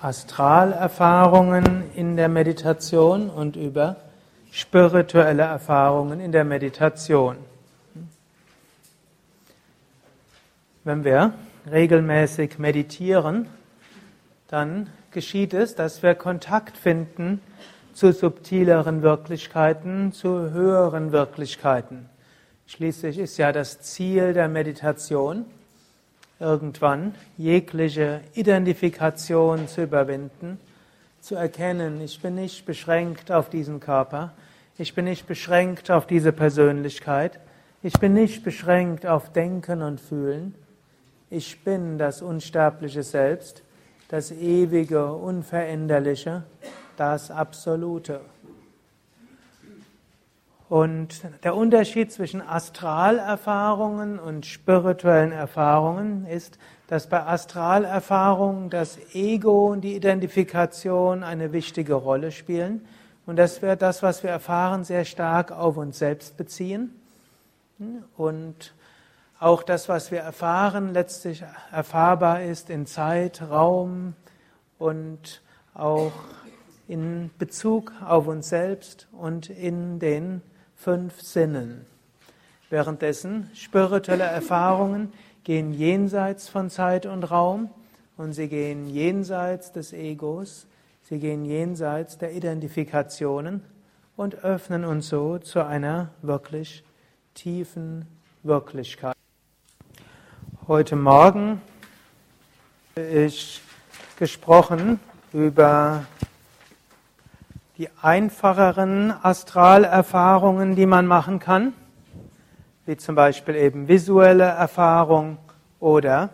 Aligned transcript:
Astralerfahrungen 0.00 1.92
in 1.94 2.16
der 2.16 2.28
Meditation 2.28 3.28
und 3.28 3.56
über 3.56 3.96
spirituelle 4.52 5.42
Erfahrungen 5.42 6.20
in 6.20 6.32
der 6.32 6.44
Meditation. 6.44 7.36
Wenn 10.84 11.04
wir 11.04 11.32
regelmäßig 11.70 12.58
meditieren, 12.58 13.48
dann 14.46 14.88
geschieht 15.10 15.52
es, 15.52 15.74
dass 15.74 16.02
wir 16.02 16.14
Kontakt 16.14 16.76
finden 16.76 17.40
zu 17.92 18.12
subtileren 18.12 19.02
Wirklichkeiten, 19.02 20.12
zu 20.12 20.50
höheren 20.50 21.12
Wirklichkeiten. 21.12 22.08
Schließlich 22.66 23.18
ist 23.18 23.36
ja 23.36 23.50
das 23.50 23.80
Ziel 23.80 24.32
der 24.32 24.48
Meditation, 24.48 25.44
irgendwann 26.40 27.14
jegliche 27.36 28.20
Identifikation 28.34 29.68
zu 29.68 29.82
überwinden, 29.82 30.58
zu 31.20 31.34
erkennen, 31.34 32.00
ich 32.00 32.20
bin 32.22 32.36
nicht 32.36 32.64
beschränkt 32.64 33.32
auf 33.32 33.50
diesen 33.50 33.80
Körper, 33.80 34.32
ich 34.78 34.94
bin 34.94 35.06
nicht 35.06 35.26
beschränkt 35.26 35.90
auf 35.90 36.06
diese 36.06 36.32
Persönlichkeit, 36.32 37.40
ich 37.82 37.94
bin 37.94 38.12
nicht 38.12 38.44
beschränkt 38.44 39.06
auf 39.06 39.32
Denken 39.32 39.82
und 39.82 40.00
Fühlen, 40.00 40.54
ich 41.30 41.62
bin 41.64 41.98
das 41.98 42.22
unsterbliche 42.22 43.02
Selbst, 43.02 43.62
das 44.08 44.30
ewige, 44.30 45.12
unveränderliche, 45.12 46.44
das 46.96 47.30
Absolute. 47.30 48.20
Und 50.68 51.22
der 51.44 51.56
Unterschied 51.56 52.12
zwischen 52.12 52.42
Astralerfahrungen 52.42 54.18
und 54.18 54.44
spirituellen 54.44 55.32
Erfahrungen 55.32 56.26
ist, 56.26 56.58
dass 56.88 57.08
bei 57.08 57.24
Astralerfahrungen 57.24 58.68
das 58.68 58.98
Ego 59.14 59.72
und 59.72 59.80
die 59.80 59.96
Identifikation 59.96 61.22
eine 61.22 61.52
wichtige 61.52 61.94
Rolle 61.94 62.32
spielen. 62.32 62.86
Und 63.24 63.36
dass 63.36 63.62
wir 63.62 63.76
das, 63.76 64.02
was 64.02 64.22
wir 64.22 64.30
erfahren, 64.30 64.84
sehr 64.84 65.04
stark 65.06 65.52
auf 65.52 65.78
uns 65.78 65.98
selbst 65.98 66.36
beziehen. 66.36 66.94
Und 68.16 68.74
auch 69.38 69.62
das, 69.62 69.88
was 69.88 70.10
wir 70.10 70.20
erfahren, 70.20 70.92
letztlich 70.92 71.44
erfahrbar 71.72 72.42
ist 72.42 72.68
in 72.68 72.86
Zeit, 72.86 73.40
Raum 73.42 74.14
und 74.78 75.42
auch 75.74 76.12
in 76.88 77.30
Bezug 77.38 77.92
auf 78.04 78.26
uns 78.26 78.48
selbst 78.48 79.08
und 79.12 79.48
in 79.48 79.98
den 79.98 80.42
fünf 80.78 81.20
Sinnen. 81.20 81.84
Währenddessen 82.70 83.50
spirituelle 83.52 84.24
Erfahrungen 84.24 85.12
gehen 85.42 85.72
jenseits 85.72 86.48
von 86.48 86.70
Zeit 86.70 87.04
und 87.04 87.24
Raum 87.24 87.70
und 88.16 88.32
sie 88.32 88.48
gehen 88.48 88.86
jenseits 88.86 89.72
des 89.72 89.92
Egos, 89.92 90.66
sie 91.02 91.18
gehen 91.18 91.44
jenseits 91.44 92.18
der 92.18 92.32
Identifikationen 92.32 93.62
und 94.16 94.44
öffnen 94.44 94.84
uns 94.84 95.08
so 95.08 95.38
zu 95.38 95.66
einer 95.66 96.10
wirklich 96.22 96.84
tiefen 97.34 98.06
Wirklichkeit. 98.44 99.16
Heute 100.68 100.94
Morgen 100.94 101.60
habe 102.96 103.06
ich 103.06 103.60
gesprochen 104.16 105.00
über 105.32 106.04
die 107.78 107.88
einfacheren 108.02 109.14
Astralerfahrungen, 109.22 110.74
die 110.74 110.86
man 110.86 111.06
machen 111.06 111.38
kann, 111.38 111.72
wie 112.86 112.96
zum 112.96 113.14
Beispiel 113.14 113.54
eben 113.54 113.86
visuelle 113.86 114.42
Erfahrung 114.42 115.38
oder 115.78 116.30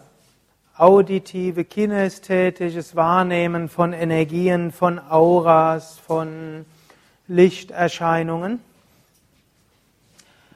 auditive, 0.75 1.65
kinästhetisches 1.65 2.97
Wahrnehmen 2.97 3.69
von 3.69 3.93
Energien, 3.93 4.73
von 4.73 4.99
Auras, 4.99 5.99
von 5.99 6.65
Lichterscheinungen. 7.29 8.61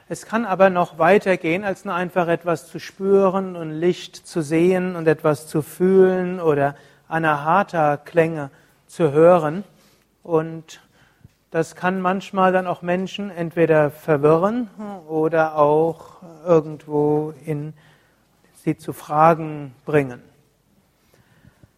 Es 0.09 0.25
kann 0.25 0.47
aber 0.47 0.71
noch 0.71 0.99
weitergehen, 0.99 1.65
als 1.65 1.85
nur 1.85 1.95
einfach 1.95 2.29
etwas 2.29 2.67
zu 2.67 2.81
spüren 2.81 3.57
und 3.57 3.73
Licht 3.73 4.17
zu 4.27 4.41
sehen 4.41 4.97
und 4.97 5.07
etwas 5.07 5.49
zu 5.49 5.61
fühlen 5.61 6.41
oder 6.41 6.75
Anahata-Klänge 7.09 8.49
zu 8.87 9.13
hören. 9.13 9.65
Und 10.29 10.83
das 11.51 11.75
kann 11.75 12.03
manchmal 12.03 12.53
dann 12.53 12.67
auch 12.67 12.83
Menschen 12.83 13.31
entweder 13.31 13.91
verwirren 13.91 14.69
oder 15.09 15.57
auch 15.57 16.23
irgendwo 16.45 17.33
in 17.47 17.73
sie 18.63 18.77
zu 18.77 18.93
Fragen 18.93 19.75
bringen. 19.87 20.21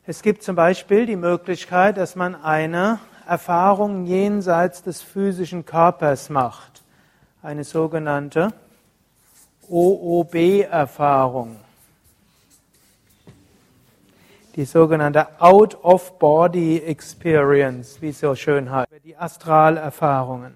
Es 0.05 0.23
gibt 0.23 0.43
zum 0.43 0.57
Beispiel 0.57 1.07
die 1.07 1.15
Möglichkeit, 1.15 1.97
dass 1.97 2.17
man 2.17 2.35
eine 2.35 2.99
Erfahrung 3.25 4.05
jenseits 4.05 4.83
des 4.83 5.01
physischen 5.01 5.65
Körpers 5.65 6.29
macht, 6.29 6.83
eine 7.43 7.63
sogenannte 7.63 8.49
OOB-Erfahrung 9.69 11.55
die 14.57 14.65
sogenannte 14.65 15.41
Out-of-Body-Experience, 15.41 18.03
wie 18.03 18.09
es 18.11 18.21
so 18.21 18.35
schön 18.35 18.71
heißt, 18.71 18.89
die 19.05 19.17
Astralerfahrungen. 19.17 20.55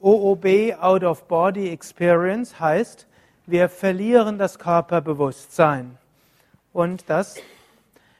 OOB, 0.00 0.46
Out-of-Body-Experience, 0.80 2.58
heißt, 2.60 3.06
wir 3.46 3.68
verlieren 3.68 4.38
das 4.38 4.58
Körperbewusstsein. 4.58 5.98
Und 6.72 7.10
das 7.10 7.36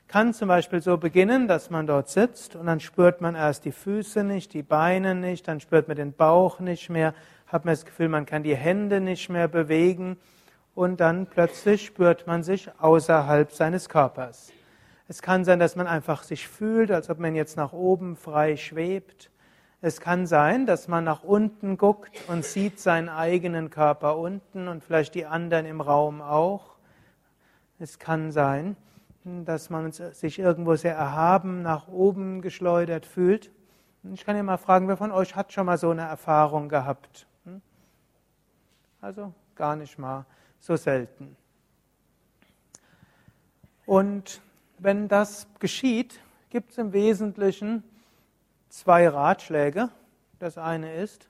kann 0.08 0.34
zum 0.34 0.48
Beispiel 0.48 0.80
so 0.80 0.96
beginnen, 0.96 1.48
dass 1.48 1.70
man 1.70 1.86
dort 1.86 2.08
sitzt 2.08 2.56
und 2.56 2.66
dann 2.66 2.80
spürt 2.80 3.20
man 3.20 3.34
erst 3.34 3.64
die 3.64 3.72
Füße 3.72 4.22
nicht, 4.22 4.52
die 4.52 4.62
Beine 4.62 5.14
nicht, 5.14 5.48
dann 5.48 5.60
spürt 5.60 5.88
man 5.88 5.96
den 5.96 6.12
Bauch 6.12 6.60
nicht 6.60 6.90
mehr, 6.90 7.14
hat 7.46 7.64
man 7.64 7.74
das 7.74 7.84
Gefühl, 7.84 8.08
man 8.08 8.26
kann 8.26 8.42
die 8.42 8.56
Hände 8.56 9.00
nicht 9.00 9.28
mehr 9.28 9.48
bewegen 9.48 10.16
und 10.74 11.00
dann 11.00 11.26
plötzlich 11.26 11.86
spürt 11.86 12.26
man 12.26 12.42
sich 12.42 12.70
außerhalb 12.80 13.52
seines 13.52 13.88
Körpers. 13.88 14.52
Es 15.06 15.22
kann 15.22 15.44
sein, 15.44 15.58
dass 15.58 15.76
man 15.76 15.86
einfach 15.86 16.22
sich 16.22 16.48
fühlt, 16.48 16.90
als 16.90 17.10
ob 17.10 17.18
man 17.18 17.34
jetzt 17.34 17.56
nach 17.56 17.72
oben 17.72 18.16
frei 18.16 18.56
schwebt. 18.56 19.30
Es 19.80 20.00
kann 20.00 20.26
sein, 20.26 20.64
dass 20.64 20.88
man 20.88 21.04
nach 21.04 21.22
unten 21.22 21.76
guckt 21.76 22.16
und 22.28 22.44
sieht 22.44 22.80
seinen 22.80 23.10
eigenen 23.10 23.68
Körper 23.68 24.16
unten 24.16 24.66
und 24.66 24.82
vielleicht 24.82 25.14
die 25.14 25.26
anderen 25.26 25.66
im 25.66 25.82
Raum 25.82 26.22
auch. 26.22 26.76
Es 27.78 27.98
kann 27.98 28.32
sein, 28.32 28.76
dass 29.24 29.68
man 29.68 29.92
sich 29.92 30.38
irgendwo 30.38 30.74
sehr 30.74 30.94
erhaben 30.94 31.62
nach 31.62 31.86
oben 31.88 32.40
geschleudert 32.40 33.04
fühlt. 33.04 33.50
Ich 34.12 34.24
kann 34.24 34.36
ja 34.36 34.42
mal 34.42 34.56
fragen, 34.56 34.88
wer 34.88 34.96
von 34.96 35.12
euch 35.12 35.36
hat 35.36 35.52
schon 35.52 35.66
mal 35.66 35.78
so 35.78 35.90
eine 35.90 36.02
Erfahrung 36.02 36.68
gehabt? 36.68 37.26
Hm? 37.44 37.60
Also 39.02 39.32
gar 39.54 39.76
nicht 39.76 39.98
mal 39.98 40.24
so 40.64 40.76
selten. 40.76 41.36
Und 43.84 44.40
wenn 44.78 45.08
das 45.08 45.46
geschieht, 45.58 46.18
gibt 46.48 46.70
es 46.70 46.78
im 46.78 46.94
Wesentlichen 46.94 47.84
zwei 48.70 49.06
Ratschläge. 49.06 49.90
Das 50.38 50.56
eine 50.56 50.94
ist, 50.94 51.28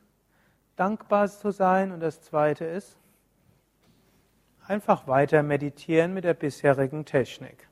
dankbar 0.76 1.28
zu 1.28 1.50
sein 1.50 1.90
und 1.90 1.98
das 1.98 2.22
zweite 2.22 2.64
ist, 2.64 2.96
einfach 4.68 5.08
weiter 5.08 5.42
meditieren 5.42 6.14
mit 6.14 6.22
der 6.22 6.34
bisherigen 6.34 7.04
Technik. 7.04 7.68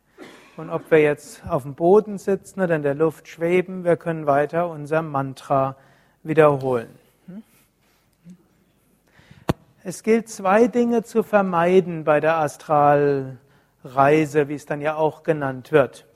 Und 0.56 0.68
ob 0.68 0.90
wir 0.90 1.00
jetzt 1.00 1.46
auf 1.46 1.62
dem 1.62 1.76
Boden 1.76 2.18
sitzen 2.18 2.60
oder 2.60 2.74
in 2.74 2.82
der 2.82 2.96
Luft 2.96 3.28
schweben, 3.28 3.84
wir 3.84 3.96
können 3.96 4.26
weiter 4.26 4.68
unser 4.68 5.00
Mantra 5.00 5.76
wiederholen. 6.24 7.01
Es 9.84 10.04
gilt 10.04 10.28
zwei 10.28 10.68
Dinge 10.68 11.02
zu 11.02 11.24
vermeiden 11.24 12.04
bei 12.04 12.20
der 12.20 12.36
Astralreise, 12.36 13.38
wie 14.46 14.54
es 14.54 14.64
dann 14.64 14.80
ja 14.80 14.94
auch 14.94 15.24
genannt 15.24 15.72
wird. 15.72 16.06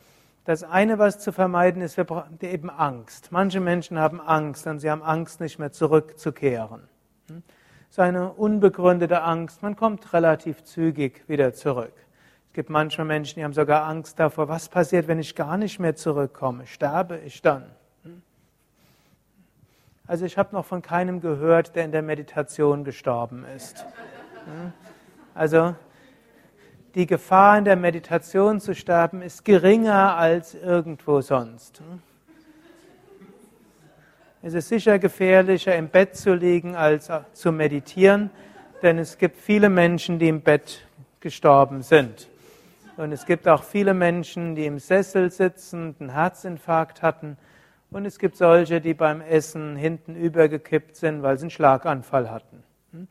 Das 0.44 0.62
eine, 0.62 1.00
was 1.00 1.18
zu 1.18 1.32
vermeiden 1.32 1.82
ist, 1.82 1.96
wir 1.96 2.04
brauchen 2.04 2.38
eben 2.42 2.70
Angst. 2.70 3.32
Manche 3.32 3.58
Menschen 3.58 3.98
haben 3.98 4.20
Angst 4.20 4.68
und 4.68 4.78
sie 4.78 4.88
haben 4.88 5.02
Angst, 5.02 5.40
nicht 5.40 5.58
mehr 5.58 5.72
zurückzukehren. 5.72 6.82
So 7.90 8.02
eine 8.02 8.32
unbegründete 8.32 9.22
Angst, 9.22 9.62
man 9.62 9.74
kommt 9.74 10.12
relativ 10.12 10.62
zügig 10.62 11.24
wieder 11.28 11.52
zurück. 11.52 11.94
Es 12.46 12.52
gibt 12.52 12.70
manchmal 12.70 13.08
Menschen, 13.08 13.40
die 13.40 13.44
haben 13.44 13.52
sogar 13.52 13.84
Angst 13.86 14.20
davor, 14.20 14.46
was 14.48 14.68
passiert, 14.68 15.08
wenn 15.08 15.18
ich 15.18 15.34
gar 15.34 15.56
nicht 15.56 15.80
mehr 15.80 15.96
zurückkomme? 15.96 16.66
Sterbe 16.66 17.18
ich 17.18 17.42
dann? 17.42 17.64
Also 20.08 20.24
ich 20.24 20.38
habe 20.38 20.54
noch 20.54 20.64
von 20.64 20.82
keinem 20.82 21.20
gehört, 21.20 21.74
der 21.74 21.84
in 21.84 21.90
der 21.90 22.02
Meditation 22.02 22.84
gestorben 22.84 23.44
ist. 23.56 23.84
Also 25.34 25.74
die 26.94 27.06
Gefahr 27.06 27.58
in 27.58 27.64
der 27.64 27.76
Meditation 27.76 28.60
zu 28.60 28.74
sterben 28.74 29.20
ist 29.20 29.44
geringer 29.44 30.16
als 30.16 30.54
irgendwo 30.54 31.20
sonst. 31.20 31.82
Es 34.42 34.54
ist 34.54 34.68
sicher 34.68 35.00
gefährlicher, 35.00 35.74
im 35.74 35.88
Bett 35.88 36.16
zu 36.16 36.34
liegen, 36.34 36.76
als 36.76 37.10
zu 37.32 37.50
meditieren, 37.50 38.30
denn 38.82 38.98
es 38.98 39.18
gibt 39.18 39.36
viele 39.40 39.68
Menschen, 39.68 40.20
die 40.20 40.28
im 40.28 40.40
Bett 40.40 40.86
gestorben 41.18 41.82
sind. 41.82 42.28
Und 42.96 43.10
es 43.10 43.26
gibt 43.26 43.48
auch 43.48 43.64
viele 43.64 43.92
Menschen, 43.92 44.54
die 44.54 44.66
im 44.66 44.78
Sessel 44.78 45.32
sitzen, 45.32 45.96
einen 45.98 46.10
Herzinfarkt 46.10 47.02
hatten 47.02 47.36
und 47.90 48.04
es 48.04 48.18
gibt 48.18 48.36
solche, 48.36 48.80
die 48.80 48.94
beim 48.94 49.20
Essen 49.20 49.76
hinten 49.76 50.16
übergekippt 50.16 50.96
sind, 50.96 51.22
weil 51.22 51.38
sie 51.38 51.44
einen 51.44 51.50
Schlaganfall 51.50 52.30
hatten. 52.30 52.62
Hm? 52.92 53.08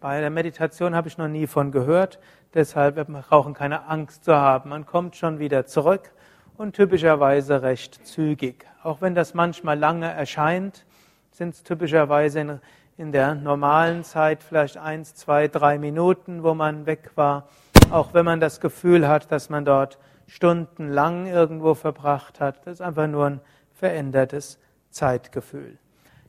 Bei 0.00 0.20
der 0.20 0.30
Meditation 0.30 0.94
habe 0.94 1.08
ich 1.08 1.18
noch 1.18 1.26
nie 1.26 1.48
von 1.48 1.72
gehört, 1.72 2.20
deshalb 2.54 2.96
wir 2.96 3.04
brauchen 3.04 3.54
keine 3.54 3.88
Angst 3.88 4.24
zu 4.24 4.36
haben. 4.36 4.70
Man 4.70 4.86
kommt 4.86 5.16
schon 5.16 5.40
wieder 5.40 5.66
zurück 5.66 6.12
und 6.56 6.76
typischerweise 6.76 7.62
recht 7.62 8.06
zügig. 8.06 8.64
Auch 8.82 9.00
wenn 9.00 9.14
das 9.16 9.34
manchmal 9.34 9.78
lange 9.78 10.08
erscheint, 10.08 10.84
sind 11.32 11.54
es 11.54 11.62
typischerweise 11.62 12.40
in, 12.40 12.60
in 12.96 13.12
der 13.12 13.34
normalen 13.34 14.04
Zeit 14.04 14.42
vielleicht 14.42 14.76
eins, 14.76 15.14
zwei, 15.14 15.48
drei 15.48 15.78
Minuten, 15.78 16.42
wo 16.42 16.54
man 16.54 16.86
weg 16.86 17.10
war. 17.16 17.48
Auch 17.90 18.14
wenn 18.14 18.24
man 18.24 18.38
das 18.38 18.60
Gefühl 18.60 19.08
hat, 19.08 19.32
dass 19.32 19.50
man 19.50 19.64
dort 19.64 19.98
stundenlang 20.28 21.26
irgendwo 21.26 21.74
verbracht 21.74 22.38
hat. 22.38 22.64
Das 22.64 22.74
ist 22.74 22.80
einfach 22.80 23.08
nur 23.08 23.26
ein 23.26 23.40
verändertes 23.74 24.60
Zeitgefühl. 24.90 25.78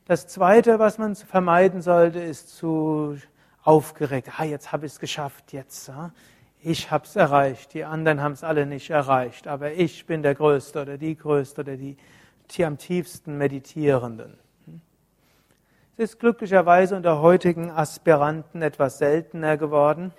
Das 0.06 0.26
Zweite, 0.26 0.80
was 0.80 0.98
man 0.98 1.14
vermeiden 1.14 1.82
sollte, 1.82 2.18
ist 2.18 2.56
zu 2.56 3.16
aufgeregt. 3.62 4.30
Ah, 4.38 4.44
jetzt 4.44 4.72
habe 4.72 4.86
ich 4.86 4.92
es 4.92 4.98
geschafft, 4.98 5.52
jetzt. 5.52 5.92
Ich 6.62 6.90
habe 6.90 7.04
es 7.04 7.14
erreicht, 7.14 7.74
die 7.74 7.84
anderen 7.84 8.20
haben 8.20 8.32
es 8.32 8.42
alle 8.42 8.66
nicht 8.66 8.90
erreicht, 8.90 9.46
aber 9.46 9.72
ich 9.72 10.06
bin 10.06 10.22
der 10.22 10.34
Größte 10.34 10.82
oder 10.82 10.98
die 10.98 11.16
Größte 11.16 11.60
oder 11.60 11.76
die, 11.76 11.96
die 12.50 12.64
am 12.64 12.78
tiefsten 12.78 13.38
Meditierenden. 13.38 14.36
Es 15.96 16.12
ist 16.12 16.20
glücklicherweise 16.20 16.96
unter 16.96 17.20
heutigen 17.20 17.70
Aspiranten 17.70 18.62
etwas 18.62 18.98
seltener 18.98 19.58
geworden, 19.58 20.12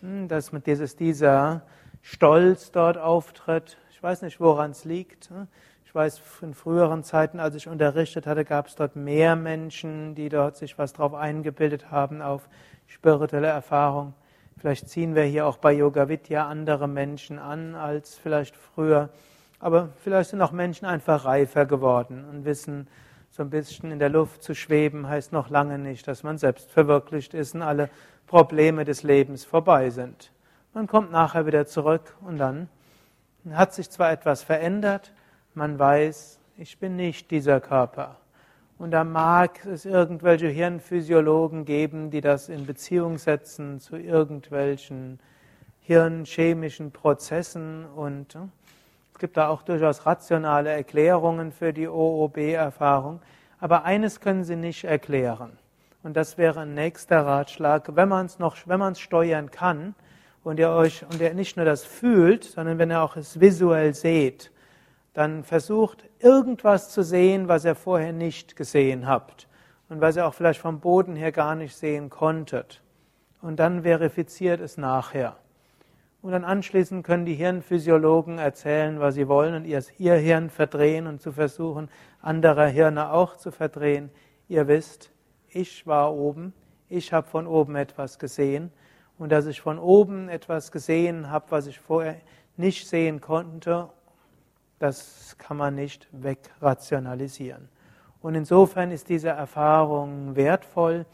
hm, 0.00 0.28
dass 0.28 0.52
mit 0.52 0.66
dieses, 0.66 0.94
dieser 0.96 1.62
Stolz 2.06 2.70
dort 2.70 2.98
auftritt. 2.98 3.78
Ich 3.90 4.02
weiß 4.02 4.20
nicht, 4.20 4.38
woran 4.38 4.72
es 4.72 4.84
liegt. 4.84 5.30
Ich 5.86 5.94
weiß, 5.94 6.20
in 6.42 6.52
früheren 6.52 7.02
Zeiten, 7.02 7.40
als 7.40 7.54
ich 7.54 7.66
unterrichtet 7.66 8.26
hatte, 8.26 8.44
gab 8.44 8.66
es 8.66 8.74
dort 8.74 8.94
mehr 8.94 9.36
Menschen, 9.36 10.14
die 10.14 10.28
dort 10.28 10.58
sich 10.58 10.76
was 10.76 10.92
drauf 10.92 11.14
eingebildet 11.14 11.90
haben 11.90 12.20
auf 12.20 12.46
spirituelle 12.88 13.46
Erfahrung. 13.46 14.12
Vielleicht 14.58 14.90
ziehen 14.90 15.14
wir 15.14 15.22
hier 15.22 15.46
auch 15.46 15.56
bei 15.56 15.72
Yoga 15.72 16.06
Vidya 16.10 16.46
andere 16.46 16.88
Menschen 16.88 17.38
an 17.38 17.74
als 17.74 18.16
vielleicht 18.16 18.54
früher. 18.54 19.08
Aber 19.58 19.88
vielleicht 19.96 20.28
sind 20.28 20.42
auch 20.42 20.52
Menschen 20.52 20.84
einfach 20.84 21.24
reifer 21.24 21.64
geworden 21.64 22.26
und 22.30 22.44
wissen, 22.44 22.86
so 23.30 23.42
ein 23.42 23.48
bisschen 23.48 23.90
in 23.90 23.98
der 23.98 24.10
Luft 24.10 24.42
zu 24.42 24.54
schweben 24.54 25.08
heißt 25.08 25.32
noch 25.32 25.48
lange 25.48 25.78
nicht, 25.78 26.06
dass 26.06 26.22
man 26.22 26.36
selbst 26.36 26.70
verwirklicht 26.70 27.32
ist 27.32 27.54
und 27.54 27.62
alle 27.62 27.88
Probleme 28.26 28.84
des 28.84 29.04
Lebens 29.04 29.46
vorbei 29.46 29.88
sind. 29.88 30.33
Man 30.74 30.88
kommt 30.88 31.12
nachher 31.12 31.46
wieder 31.46 31.66
zurück 31.66 32.16
und 32.26 32.36
dann 32.36 32.68
hat 33.52 33.72
sich 33.72 33.88
zwar 33.90 34.10
etwas 34.10 34.42
verändert, 34.42 35.12
man 35.54 35.78
weiß, 35.78 36.40
ich 36.56 36.80
bin 36.80 36.96
nicht 36.96 37.30
dieser 37.30 37.60
Körper. 37.60 38.16
Und 38.76 38.90
da 38.90 39.04
mag 39.04 39.64
es 39.66 39.84
irgendwelche 39.84 40.48
Hirnphysiologen 40.48 41.64
geben, 41.64 42.10
die 42.10 42.20
das 42.20 42.48
in 42.48 42.66
Beziehung 42.66 43.18
setzen 43.18 43.78
zu 43.78 43.96
irgendwelchen 43.96 45.20
hirnchemischen 45.80 46.90
Prozessen. 46.90 47.86
Und 47.86 48.36
es 49.12 49.20
gibt 49.20 49.36
da 49.36 49.50
auch 49.50 49.62
durchaus 49.62 50.06
rationale 50.06 50.70
Erklärungen 50.70 51.52
für 51.52 51.72
die 51.72 51.86
OOB-Erfahrung. 51.86 53.22
Aber 53.60 53.84
eines 53.84 54.18
können 54.18 54.42
sie 54.42 54.56
nicht 54.56 54.82
erklären. 54.82 55.56
Und 56.02 56.16
das 56.16 56.36
wäre 56.36 56.62
ein 56.62 56.74
nächster 56.74 57.24
Ratschlag, 57.24 57.94
wenn 57.94 58.08
man 58.08 58.26
es 58.26 58.40
noch, 58.40 58.56
wenn 58.66 58.80
man 58.80 58.94
es 58.94 58.98
steuern 58.98 59.52
kann, 59.52 59.94
und 60.44 60.60
ihr 60.60 60.70
euch 60.70 61.04
und 61.10 61.20
ihr 61.20 61.34
nicht 61.34 61.56
nur 61.56 61.66
das 61.66 61.84
fühlt, 61.84 62.44
sondern 62.44 62.78
wenn 62.78 62.90
ihr 62.90 63.02
auch 63.02 63.16
es 63.16 63.40
visuell 63.40 63.94
seht, 63.94 64.52
dann 65.14 65.42
versucht 65.42 66.04
irgendwas 66.18 66.90
zu 66.90 67.02
sehen, 67.02 67.48
was 67.48 67.64
ihr 67.64 67.74
vorher 67.74 68.12
nicht 68.12 68.54
gesehen 68.54 69.06
habt 69.06 69.48
und 69.88 70.00
was 70.00 70.16
ihr 70.16 70.26
auch 70.26 70.34
vielleicht 70.34 70.60
vom 70.60 70.80
Boden 70.80 71.16
her 71.16 71.32
gar 71.32 71.54
nicht 71.54 71.74
sehen 71.74 72.10
konntet. 72.10 72.82
Und 73.40 73.58
dann 73.58 73.82
verifiziert 73.82 74.60
es 74.60 74.76
nachher. 74.76 75.36
Und 76.20 76.32
dann 76.32 76.44
anschließend 76.44 77.04
können 77.04 77.26
die 77.26 77.34
Hirnphysiologen 77.34 78.38
erzählen, 78.38 78.98
was 78.98 79.14
sie 79.14 79.28
wollen 79.28 79.54
und 79.54 79.64
ihr, 79.66 80.14
Hirn 80.14 80.50
verdrehen 80.50 81.06
und 81.06 81.20
zu 81.20 81.32
versuchen, 81.32 81.90
andere 82.20 82.66
Hirne 82.68 83.12
auch 83.12 83.36
zu 83.36 83.50
verdrehen. 83.50 84.10
Ihr 84.48 84.66
wisst, 84.66 85.10
ich 85.48 85.86
war 85.86 86.14
oben, 86.14 86.54
ich 86.88 87.12
habe 87.12 87.28
von 87.28 87.46
oben 87.46 87.76
etwas 87.76 88.18
gesehen 88.18 88.72
und 89.18 89.30
dass 89.30 89.46
ich 89.46 89.60
von 89.60 89.78
oben 89.78 90.28
etwas 90.28 90.72
gesehen 90.72 91.30
habe, 91.30 91.46
was 91.50 91.66
ich 91.66 91.78
vorher 91.78 92.16
nicht 92.56 92.88
sehen 92.88 93.20
konnte, 93.20 93.88
das 94.78 95.36
kann 95.38 95.56
man 95.56 95.74
nicht 95.74 96.08
wegrationalisieren. 96.12 97.68
Und 98.20 98.34
insofern 98.34 98.90
ist 98.90 99.08
diese 99.08 99.28
Erfahrung 99.28 100.36
wertvoll, 100.36 101.06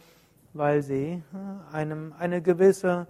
weil 0.52 0.83
sie 0.83 1.23
äh, 1.33 1.75
einem 1.75 2.14
eine 2.19 2.42
gewisse 2.42 3.07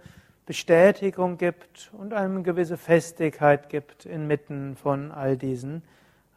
Bestätigung 0.47 1.38
gibt 1.38 1.90
und 1.92 2.12
eine 2.12 2.42
gewisse 2.42 2.76
Festigkeit 2.76 3.68
gibt 3.68 4.06
inmitten 4.06 4.76
von 4.76 5.12
all 5.12 5.37
diesen 5.37 5.82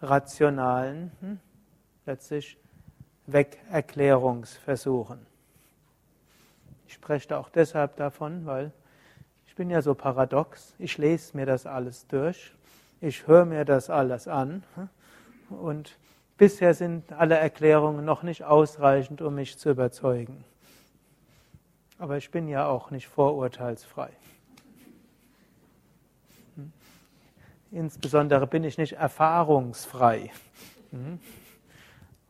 rationalen, 0.02 1.12
hm, 1.20 1.40
letztlich 2.06 2.58
Wegerklärungsversuchen. 3.28 5.33
Ich 6.88 6.94
spreche 6.94 7.28
da 7.28 7.40
auch 7.40 7.50
deshalb 7.50 7.96
davon, 7.96 8.46
weil 8.46 8.72
ich 9.48 9.56
bin 9.56 9.70
ja 9.70 9.82
so 9.82 9.94
paradox. 9.94 10.74
Ich 10.80 10.98
lese 10.98 11.38
mir 11.38 11.46
das 11.46 11.66
alles 11.66 12.08
durch. 12.08 12.54
Ich 13.02 13.28
höre 13.28 13.46
mir 13.46 13.66
das 13.66 13.90
alles 13.90 14.28
an. 14.28 14.64
Und 15.50 15.98
bisher 16.38 16.74
sind 16.74 17.12
alle 17.14 17.38
Erklärungen 17.38 18.04
noch 18.04 18.24
nicht 18.24 18.44
ausreichend, 18.44 19.22
um 19.22 19.36
mich 19.36 19.58
zu 19.58 19.70
überzeugen. 19.70 20.44
Aber 22.00 22.18
ich 22.18 22.32
bin 22.32 22.48
ja 22.48 22.66
auch 22.66 22.92
nicht 22.92 23.08
vorurteilsfrei. 23.08 24.10
Insbesondere 27.72 28.46
bin 28.46 28.64
ich 28.64 28.78
nicht 28.78 28.94
erfahrungsfrei. 28.94 30.32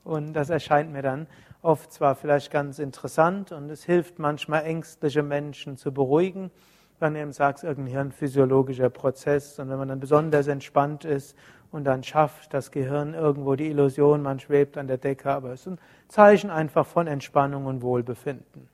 Und 0.04 0.34
das 0.34 0.50
erscheint 0.50 0.92
mir 0.92 1.02
dann 1.02 1.28
oft 1.64 1.92
zwar 1.92 2.16
vielleicht 2.16 2.52
ganz 2.52 2.78
interessant 2.78 3.52
und 3.52 3.70
es 3.70 3.84
hilft 3.84 4.20
manchmal 4.20 4.64
ängstliche 4.64 5.24
Menschen 5.24 5.78
zu 5.78 5.92
beruhigen, 5.92 6.52
wenn 7.00 7.16
du 7.16 7.22
eben 7.22 7.32
sagst, 7.32 7.64
irgendein 7.64 7.94
hirnphysiologischer 7.94 8.90
Prozess 8.90 9.58
und 9.60 9.70
wenn 9.70 9.78
man 9.78 9.88
dann 9.88 10.00
besonders 10.00 10.48
entspannt 10.48 11.06
ist 11.06 11.36
und 11.72 11.86
dann 11.86 12.04
schafft 12.04 12.54
das 12.54 12.70
Gehirn 12.70 13.14
irgendwo 13.14 13.56
die 13.56 13.68
Illusion, 13.68 14.22
man 14.22 14.40
schwebt 14.40 14.78
an 14.78 14.88
der 14.88 14.98
Decke, 14.98 15.32
aber 15.32 15.54
es 15.54 15.62
ist 15.62 15.68
ein 15.68 15.80
Zeichen 16.10 16.50
einfach 16.50 16.86
von 16.86 17.08
Entspannung 17.08 17.66
und 17.66 17.82
Wohlbefinden. 17.82 18.70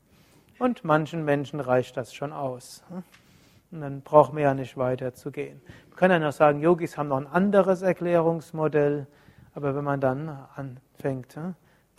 Und 0.58 0.84
manchen 0.84 1.24
Menschen 1.24 1.62
reicht 1.62 1.96
das 1.96 2.13
schon 2.13 2.34
aus. 2.34 2.84
Und 3.72 3.81
dann 3.81 4.01
brauchen 4.01 4.36
wir 4.36 4.43
ja 4.43 4.53
nicht 4.53 4.77
weiter 4.77 5.13
zu 5.13 5.31
gehen. 5.31 5.62
Wir 5.89 5.96
können 5.96 6.22
ja 6.22 6.27
noch 6.27 6.34
sagen, 6.34 6.60
Yogis 6.60 6.98
haben 6.98 7.10
noch 7.10 7.17
ein 7.17 7.27
anderes 7.27 7.84
Erklärungsmodell, 7.84 9.08
aber 9.53 9.75
wenn 9.75 9.84
man 9.84 10.01
dann 10.01 10.48
anfängt, 10.55 11.38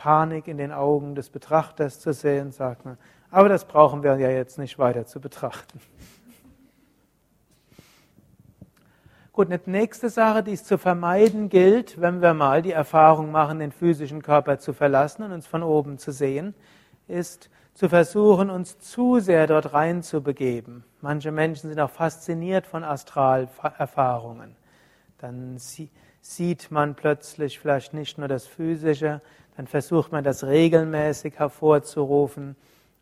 Panik 0.00 0.48
in 0.48 0.56
den 0.56 0.72
Augen 0.72 1.14
des 1.14 1.28
Betrachters 1.28 2.00
zu 2.00 2.14
sehen, 2.14 2.52
sagt 2.52 2.86
man. 2.86 2.96
Aber 3.30 3.50
das 3.50 3.66
brauchen 3.66 4.02
wir 4.02 4.16
ja 4.16 4.30
jetzt 4.30 4.58
nicht 4.58 4.78
weiter 4.78 5.04
zu 5.04 5.20
betrachten. 5.20 5.78
Gut, 9.34 9.48
eine 9.48 9.60
nächste 9.66 10.08
Sache, 10.08 10.42
die 10.42 10.54
es 10.54 10.64
zu 10.64 10.78
vermeiden 10.78 11.50
gilt, 11.50 12.00
wenn 12.00 12.22
wir 12.22 12.32
mal 12.32 12.62
die 12.62 12.72
Erfahrung 12.72 13.30
machen, 13.30 13.58
den 13.58 13.72
physischen 13.72 14.22
Körper 14.22 14.58
zu 14.58 14.72
verlassen 14.72 15.22
und 15.22 15.32
uns 15.32 15.46
von 15.46 15.62
oben 15.62 15.98
zu 15.98 16.12
sehen, 16.12 16.54
ist 17.06 17.50
zu 17.74 17.90
versuchen, 17.90 18.48
uns 18.48 18.78
zu 18.78 19.20
sehr 19.20 19.46
dort 19.46 19.74
rein 19.74 20.02
zu 20.02 20.22
begeben. 20.22 20.84
Manche 21.02 21.30
Menschen 21.30 21.68
sind 21.68 21.78
auch 21.78 21.90
fasziniert 21.90 22.66
von 22.66 22.84
Astralerfahrungen. 22.84 24.56
Dann 25.18 25.58
sieht 26.22 26.70
man 26.70 26.94
plötzlich 26.94 27.60
vielleicht 27.60 27.92
nicht 27.92 28.16
nur 28.16 28.28
das 28.28 28.46
Physische, 28.46 29.20
dann 29.56 29.66
versucht 29.66 30.12
man 30.12 30.24
das 30.24 30.44
regelmäßig 30.44 31.38
hervorzurufen. 31.38 32.56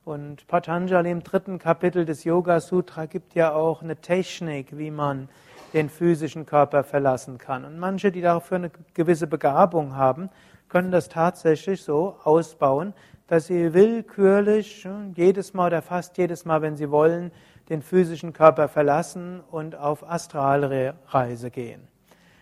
Und 0.04 0.46
Patanjali 0.46 1.10
im 1.10 1.22
dritten 1.22 1.58
Kapitel 1.58 2.04
des 2.04 2.24
Yoga 2.24 2.60
Sutra 2.60 3.06
gibt 3.06 3.34
ja 3.34 3.52
auch 3.52 3.82
eine 3.82 3.96
Technik, 3.96 4.76
wie 4.76 4.90
man 4.90 5.28
den 5.74 5.88
physischen 5.90 6.46
Körper 6.46 6.82
verlassen 6.82 7.38
kann. 7.38 7.64
Und 7.64 7.78
manche, 7.78 8.10
die 8.10 8.22
dafür 8.22 8.56
eine 8.56 8.70
gewisse 8.94 9.26
Begabung 9.26 9.96
haben, 9.96 10.30
können 10.68 10.90
das 10.90 11.08
tatsächlich 11.08 11.82
so 11.82 12.16
ausbauen, 12.24 12.94
dass 13.26 13.46
sie 13.46 13.74
willkürlich 13.74 14.88
jedes 15.14 15.52
Mal 15.52 15.66
oder 15.66 15.82
fast 15.82 16.16
jedes 16.16 16.44
Mal, 16.44 16.62
wenn 16.62 16.76
sie 16.76 16.90
wollen, 16.90 17.30
den 17.68 17.82
physischen 17.82 18.32
Körper 18.32 18.68
verlassen 18.68 19.42
und 19.50 19.76
auf 19.76 20.08
Astralreise 20.08 21.50
gehen. 21.50 21.86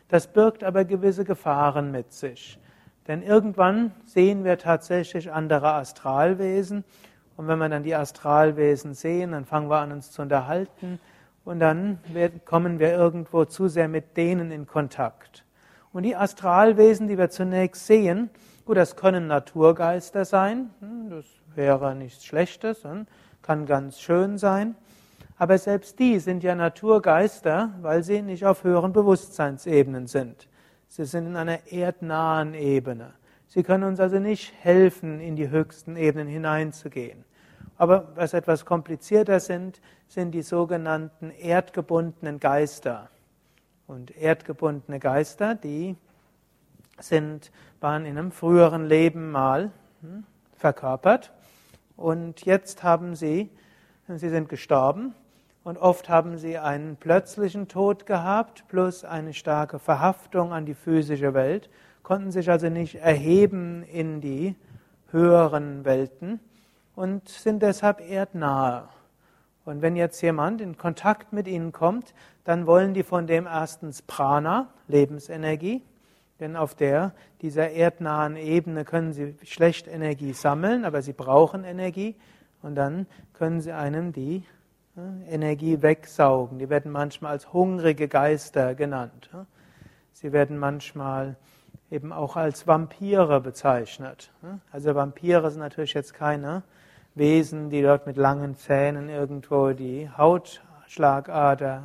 Das 0.09 0.29
birgt 0.29 0.63
aber 0.63 0.85
gewisse 0.85 1.25
Gefahren 1.25 1.91
mit 1.91 2.13
sich. 2.13 2.61
Denn 3.07 3.23
irgendwann 3.23 3.93
sehen 4.05 4.45
wir 4.45 4.59
tatsächlich 4.59 5.33
andere 5.33 5.73
Astralwesen. 5.73 6.85
Und 7.37 7.49
wenn 7.49 7.59
wir 7.59 7.69
dann 7.69 7.83
die 7.83 7.95
Astralwesen 7.95 8.95
sehen, 8.95 9.33
dann 9.33 9.45
fangen 9.45 9.69
wir 9.71 9.79
an, 9.79 9.93
uns 9.93 10.11
zu 10.11 10.23
unterhalten. 10.23 10.99
Und 11.45 11.61
dann 11.61 12.01
kommen 12.45 12.79
wir 12.81 12.93
irgendwo 12.93 13.45
zu 13.45 13.69
sehr 13.69 13.89
mit 13.89 14.17
denen 14.17 14.51
in 14.51 14.67
Kontakt. 14.67 15.45
Und 15.93 16.03
die 16.03 16.17
Astralwesen, 16.17 17.07
die 17.07 17.17
wir 17.17 17.31
zunächst 17.31 17.87
sehen, 17.87 18.31
gut, 18.65 18.77
das 18.77 18.97
können 18.97 19.29
Naturgeister 19.29 20.25
sein, 20.25 20.71
hm, 20.81 21.11
das 21.11 21.25
wäre 21.55 21.95
nichts 21.95 22.25
Schlechtes, 22.25 22.83
kann 23.43 23.67
ganz 23.67 24.01
schön 24.01 24.39
sein. 24.39 24.75
Aber 25.39 25.57
selbst 25.59 25.99
die 25.99 26.19
sind 26.19 26.43
ja 26.43 26.55
Naturgeister, 26.55 27.71
weil 27.81 28.03
sie 28.03 28.23
nicht 28.23 28.45
auf 28.45 28.65
höheren 28.65 28.93
Bewusstseinsebenen 28.93 30.07
sind. 30.07 30.49
Sie 30.89 31.05
sind 31.05 31.27
in 31.27 31.37
einer 31.37 31.71
erdnahen 31.71 32.55
Ebene. 32.55 33.13
Sie 33.49 33.63
können 33.63 33.85
uns 33.85 34.01
also 34.01 34.19
nicht 34.19 34.53
helfen, 34.61 35.21
in 35.21 35.37
die 35.37 35.51
höchsten 35.51 35.97
Ebenen 35.97 36.29
hineinzugehen. 36.29 37.25
Aber 37.79 38.13
was 38.15 38.33
etwas 38.33 38.65
komplizierter 38.65 39.41
sind, 39.41 39.81
sind 40.09 40.33
die 40.33 40.43
sogenannten 40.43 41.31
erdgebundenen 41.31 42.41
Geister. 42.41 43.11
Und 43.87 44.17
erdgebundene 44.17 44.99
Geister, 44.99 45.55
die 45.55 45.97
sind, 46.99 47.53
waren 47.81 48.05
in 48.05 48.19
einem 48.19 48.33
früheren 48.33 48.87
Leben 48.87 49.31
mal 49.31 49.71
hm, 50.01 50.25
verkörpert 50.55 51.33
und 51.97 52.45
jetzt 52.45 52.83
haben 52.83 53.15
sie, 53.15 53.51
sie 54.09 54.29
sind 54.29 54.49
gestorben 54.49 55.15
und 55.67 55.79
oft 55.79 56.09
haben 56.09 56.39
sie 56.39 56.59
einen 56.59 56.95
plötzlichen 56.95 57.67
Tod 57.67 58.07
gehabt 58.07 58.69
plus 58.69 59.05
eine 59.05 59.35
starke 59.35 59.81
Verhaftung 59.81 60.53
an 60.53 60.65
die 60.65 60.75
physische 60.75 61.35
Welt, 61.35 61.69
konnten 62.05 62.31
sich 62.31 62.49
also 62.49 62.69
nicht 62.69 62.95
erheben 62.95 63.83
in 63.83 64.21
die 64.21 64.55
höheren 65.11 65.85
Welten 65.85 66.39
und 66.95 67.29
sind 67.29 67.65
deshalb 67.65 68.01
erdnahe. 68.01 68.89
Und 69.65 69.83
wenn 69.83 69.97
jetzt 69.97 70.21
jemand 70.21 70.61
in 70.61 70.77
Kontakt 70.77 71.33
mit 71.33 71.49
ihnen 71.49 71.73
kommt, 71.73 72.15
dann 72.45 72.69
wollen 72.69 72.95
die 72.95 73.03
von 73.03 73.27
dem 73.27 73.47
erstens 73.47 74.03
Prana, 74.03 74.69
Lebensenergie, 74.87 75.83
denn 76.39 76.55
auf 76.55 76.77
der, 76.77 77.13
dieser 77.43 77.71
erdnahen 77.71 78.37
Ebene 78.37 78.85
können 78.85 79.13
sie 79.13 79.35
schlecht 79.43 79.89
Energie 79.89 80.33
sammeln, 80.33 80.85
aber 80.85 81.03
sie 81.03 81.13
brauchen 81.13 81.65
Energie 81.65 82.15
und 82.63 82.77
dann 82.77 83.09
können 83.33 83.61
sie 83.61 83.73
einem 83.73 84.13
die 84.13 84.45
Energie 85.29 85.83
wegsaugen. 85.83 86.59
Die 86.59 86.71
werden 86.71 86.91
manchmal 86.91 87.33
als 87.33 87.53
hungrige 87.53 88.09
Geister 88.09 88.75
genannt. 88.75 89.31
Sie 90.13 90.33
werden 90.33 90.59
manchmal 90.59 91.37
eben 91.91 92.13
auch 92.13 92.37
als 92.37 92.67
Vampire 92.67 93.41
bezeichnet. 93.41 94.33
Also 94.73 94.95
Vampire 94.95 95.51
sind 95.51 95.61
natürlich 95.61 95.95
jetzt 95.95 96.15
keine 96.15 96.63
Wesen, 97.15 97.71
die 97.71 97.83
dort 97.83 98.07
mit 98.07 98.17
langen 98.17 98.57
Zähnen 98.57 99.09
irgendwo 99.09 99.73
die 99.73 100.09
Hautschlagader 100.17 101.85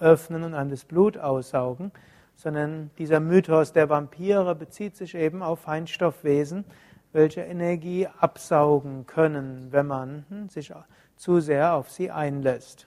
öffnen 0.00 0.44
und 0.44 0.54
einem 0.54 0.70
das 0.70 0.84
Blut 0.84 1.18
aussaugen, 1.18 1.92
sondern 2.36 2.90
dieser 2.98 3.20
Mythos 3.20 3.72
der 3.72 3.88
Vampire 3.88 4.54
bezieht 4.54 4.96
sich 4.96 5.14
eben 5.14 5.42
auf 5.42 5.60
Feinstoffwesen, 5.60 6.64
welche 7.12 7.42
Energie 7.42 8.06
absaugen 8.18 9.06
können, 9.06 9.68
wenn 9.70 9.86
man 9.86 10.24
hm, 10.28 10.48
sich 10.48 10.72
zu 11.18 11.40
sehr 11.40 11.74
auf 11.74 11.90
sie 11.90 12.10
einlässt. 12.10 12.86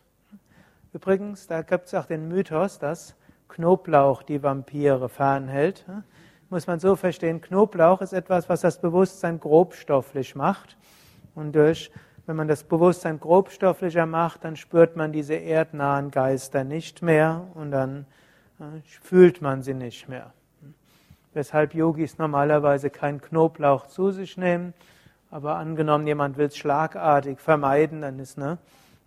Übrigens, 0.94 1.48
da 1.48 1.62
gibt 1.62 1.88
es 1.88 1.94
auch 1.94 2.06
den 2.06 2.28
Mythos, 2.28 2.80
dass 2.80 3.16
Knoblauch 3.48 4.24
die 4.24 4.42
Vampire 4.42 5.10
fernhält. 5.10 5.86
Muss 6.50 6.68
man 6.68 6.80
so 6.80 6.96
verstehen, 6.96 7.42
Knoblauch 7.42 8.02
ist 8.02 8.14
etwas, 8.14 8.50
was 8.50 8.62
das 8.62 8.80
Bewusstsein 8.80 9.40
grobstofflich 9.40 10.36
macht. 10.36 10.78
Und 11.36 11.56
durch, 11.56 11.92
wenn 12.26 12.36
man 12.36 12.48
das 12.48 12.64
Bewusstsein 12.64 13.20
grobstofflicher 13.20 14.06
macht, 14.06 14.44
dann 14.44 14.56
spürt 14.56 14.96
man 14.96 15.12
diese 15.12 15.36
erdnahen 15.36 16.12
Geister 16.12 16.64
nicht 16.64 17.02
mehr 17.02 17.48
und 17.54 17.72
dann 17.72 18.06
äh, 18.60 18.64
fühlt 19.02 19.42
man 19.42 19.62
sie 19.62 19.74
nicht 19.74 20.10
mehr. 20.10 20.34
Weshalb 21.34 21.74
Yogis 21.74 22.18
normalerweise 22.18 22.90
kein 22.90 23.22
Knoblauch 23.22 23.88
zu 23.88 24.12
sich 24.12 24.36
nehmen, 24.36 24.74
aber 25.32 25.56
angenommen, 25.56 26.06
jemand 26.06 26.38
will 26.38 26.48
es 26.48 26.58
schlagartig 26.58 27.40
vermeiden, 27.40 28.02
dann 28.02 28.20
ist 28.20 28.38
ne, 28.38 28.58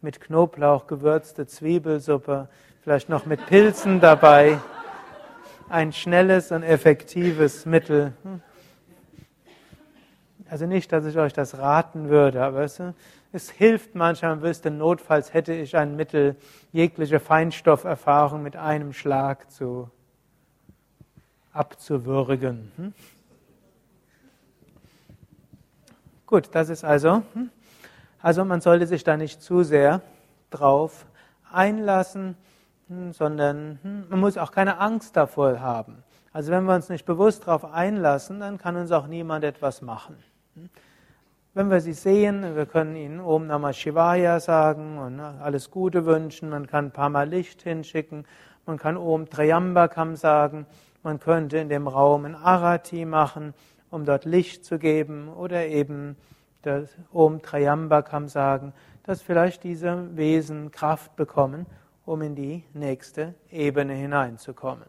mit 0.01 0.23
Knoblauch 0.23 0.87
gewürzte 0.87 1.47
Zwiebelsuppe, 1.47 2.49
vielleicht 2.83 3.11
noch 3.11 3.27
mit 3.27 3.45
Pilzen 3.47 4.01
dabei, 4.01 4.59
ein 5.69 5.93
schnelles 5.93 6.51
und 6.51 6.63
effektives 6.63 7.67
Mittel. 7.67 8.15
Hm. 8.23 8.41
Also 10.49 10.67
nicht, 10.67 10.93
dass 10.93 11.05
ich 11.05 11.17
euch 11.19 11.33
das 11.33 11.59
raten 11.59 12.09
würde, 12.09 12.43
aber 12.43 12.63
es, 12.63 12.81
es 13.33 13.51
hilft 13.51 13.95
manchmal, 13.95 14.37
man 14.37 14.43
wüsste, 14.43 14.71
notfalls 14.71 15.35
hätte 15.35 15.53
ich 15.53 15.77
ein 15.77 15.95
Mittel, 15.97 16.37
jegliche 16.73 17.21
Feinstofferfahrung 17.21 18.43
mit 18.43 18.57
einem 18.57 18.93
Schlag 18.93 19.51
zu 19.51 19.91
abzuwürgen. 21.53 22.73
Hm? 22.77 22.95
Gut, 26.35 26.49
das 26.51 26.69
ist 26.69 26.83
also, 26.83 27.23
hm? 27.35 27.49
also 28.21 28.45
man 28.45 28.61
sollte 28.61 28.89
sich 28.89 29.05
da 29.05 29.17
nicht 29.17 29.41
zu 29.41 29.63
sehr 29.63 30.01
drauf 30.51 31.07
einlassen, 31.53 32.37
hm, 32.89 33.13
sondern 33.13 33.79
man 34.11 34.19
muss 34.19 34.37
auch 34.37 34.51
keine 34.51 34.81
Angst 34.81 35.17
davor 35.17 35.61
haben. 35.61 36.03
Also 36.33 36.51
wenn 36.51 36.65
wir 36.65 36.75
uns 36.75 36.89
nicht 36.89 37.07
bewusst 37.07 37.47
darauf 37.47 37.65
einlassen, 37.65 38.41
dann 38.41 38.59
kann 38.59 38.75
uns 38.75 38.91
auch 38.91 39.07
niemand 39.07 39.45
etwas 39.45 39.81
machen. 39.81 40.17
Wenn 41.53 41.71
wir 41.71 41.81
sie 41.81 41.93
sehen, 41.93 42.57
wir 42.57 42.67
können 42.67 42.97
ihnen 42.97 43.21
Om 43.21 43.47
Namah 43.47 43.73
Shivaya 43.73 44.41
sagen 44.41 44.99
und 44.99 45.15
ne, 45.15 45.37
alles 45.41 45.71
Gute 45.71 46.05
wünschen, 46.05 46.51
man 46.51 46.67
kann 46.67 46.87
ein 46.87 46.91
paar 46.91 47.11
Mal 47.11 47.29
Licht 47.29 47.63
hinschicken, 47.63 48.27
man 48.67 48.77
kann 48.77 48.97
Om 48.97 49.31
Triambakam 49.31 50.17
sagen, 50.17 50.67
man 51.05 51.21
könnte 51.21 51.59
in 51.59 51.69
dem 51.69 51.87
Raum 51.87 52.25
ein 52.25 52.35
Arati 52.35 53.05
machen, 53.05 53.55
um 53.95 54.05
dort 54.05 54.25
Licht 54.25 54.65
zu 54.65 54.79
geben 54.79 55.29
oder 55.29 55.67
eben 55.67 56.17
das 56.63 56.97
Om 57.13 57.43
Triambakam 57.43 58.29
sagen, 58.29 58.73
dass 59.05 59.23
vielleicht 59.23 59.65
diese 59.65 60.17
Wesen 60.17 60.71
Kraft 60.71 61.17
bekommen, 61.17 61.67
um 62.05 62.23
in 62.23 62.35
die 62.35 62.65
nächste 62.73 63.35
Ebene 63.51 63.95
hineinzukommen. 63.95 64.87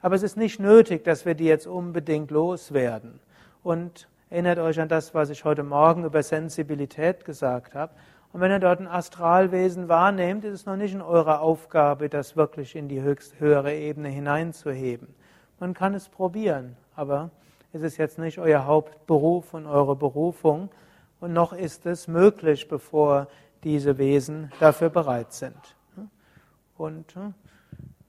Aber 0.00 0.14
es 0.14 0.22
ist 0.22 0.36
nicht 0.36 0.60
nötig, 0.60 1.04
dass 1.04 1.24
wir 1.24 1.34
die 1.34 1.44
jetzt 1.44 1.66
unbedingt 1.66 2.30
loswerden. 2.30 3.20
Und 3.62 4.08
Erinnert 4.32 4.60
euch 4.60 4.80
an 4.80 4.88
das, 4.88 5.12
was 5.12 5.28
ich 5.28 5.44
heute 5.44 5.62
Morgen 5.62 6.06
über 6.06 6.22
Sensibilität 6.22 7.26
gesagt 7.26 7.74
habe. 7.74 7.92
Und 8.32 8.40
wenn 8.40 8.50
ihr 8.50 8.60
dort 8.60 8.80
ein 8.80 8.86
Astralwesen 8.86 9.90
wahrnehmt, 9.90 10.46
ist 10.46 10.54
es 10.54 10.64
noch 10.64 10.76
nicht 10.76 10.94
in 10.94 11.02
eurer 11.02 11.42
Aufgabe, 11.42 12.08
das 12.08 12.34
wirklich 12.34 12.74
in 12.74 12.88
die 12.88 13.02
höchst, 13.02 13.40
höhere 13.40 13.74
Ebene 13.74 14.08
hineinzuheben. 14.08 15.08
Man 15.60 15.74
kann 15.74 15.92
es 15.92 16.08
probieren, 16.08 16.78
aber 16.96 17.30
es 17.72 17.82
ist 17.82 17.96
jetzt 17.96 18.18
nicht 18.18 18.38
euer 18.38 18.66
Hauptberuf 18.66 19.54
und 19.54 19.66
eure 19.66 19.96
Berufung. 19.96 20.70
Und 21.20 21.32
noch 21.32 21.52
ist 21.52 21.86
es 21.86 22.08
möglich, 22.08 22.68
bevor 22.68 23.28
diese 23.64 23.96
Wesen 23.98 24.50
dafür 24.60 24.90
bereit 24.90 25.32
sind. 25.32 25.76
Und 26.76 27.14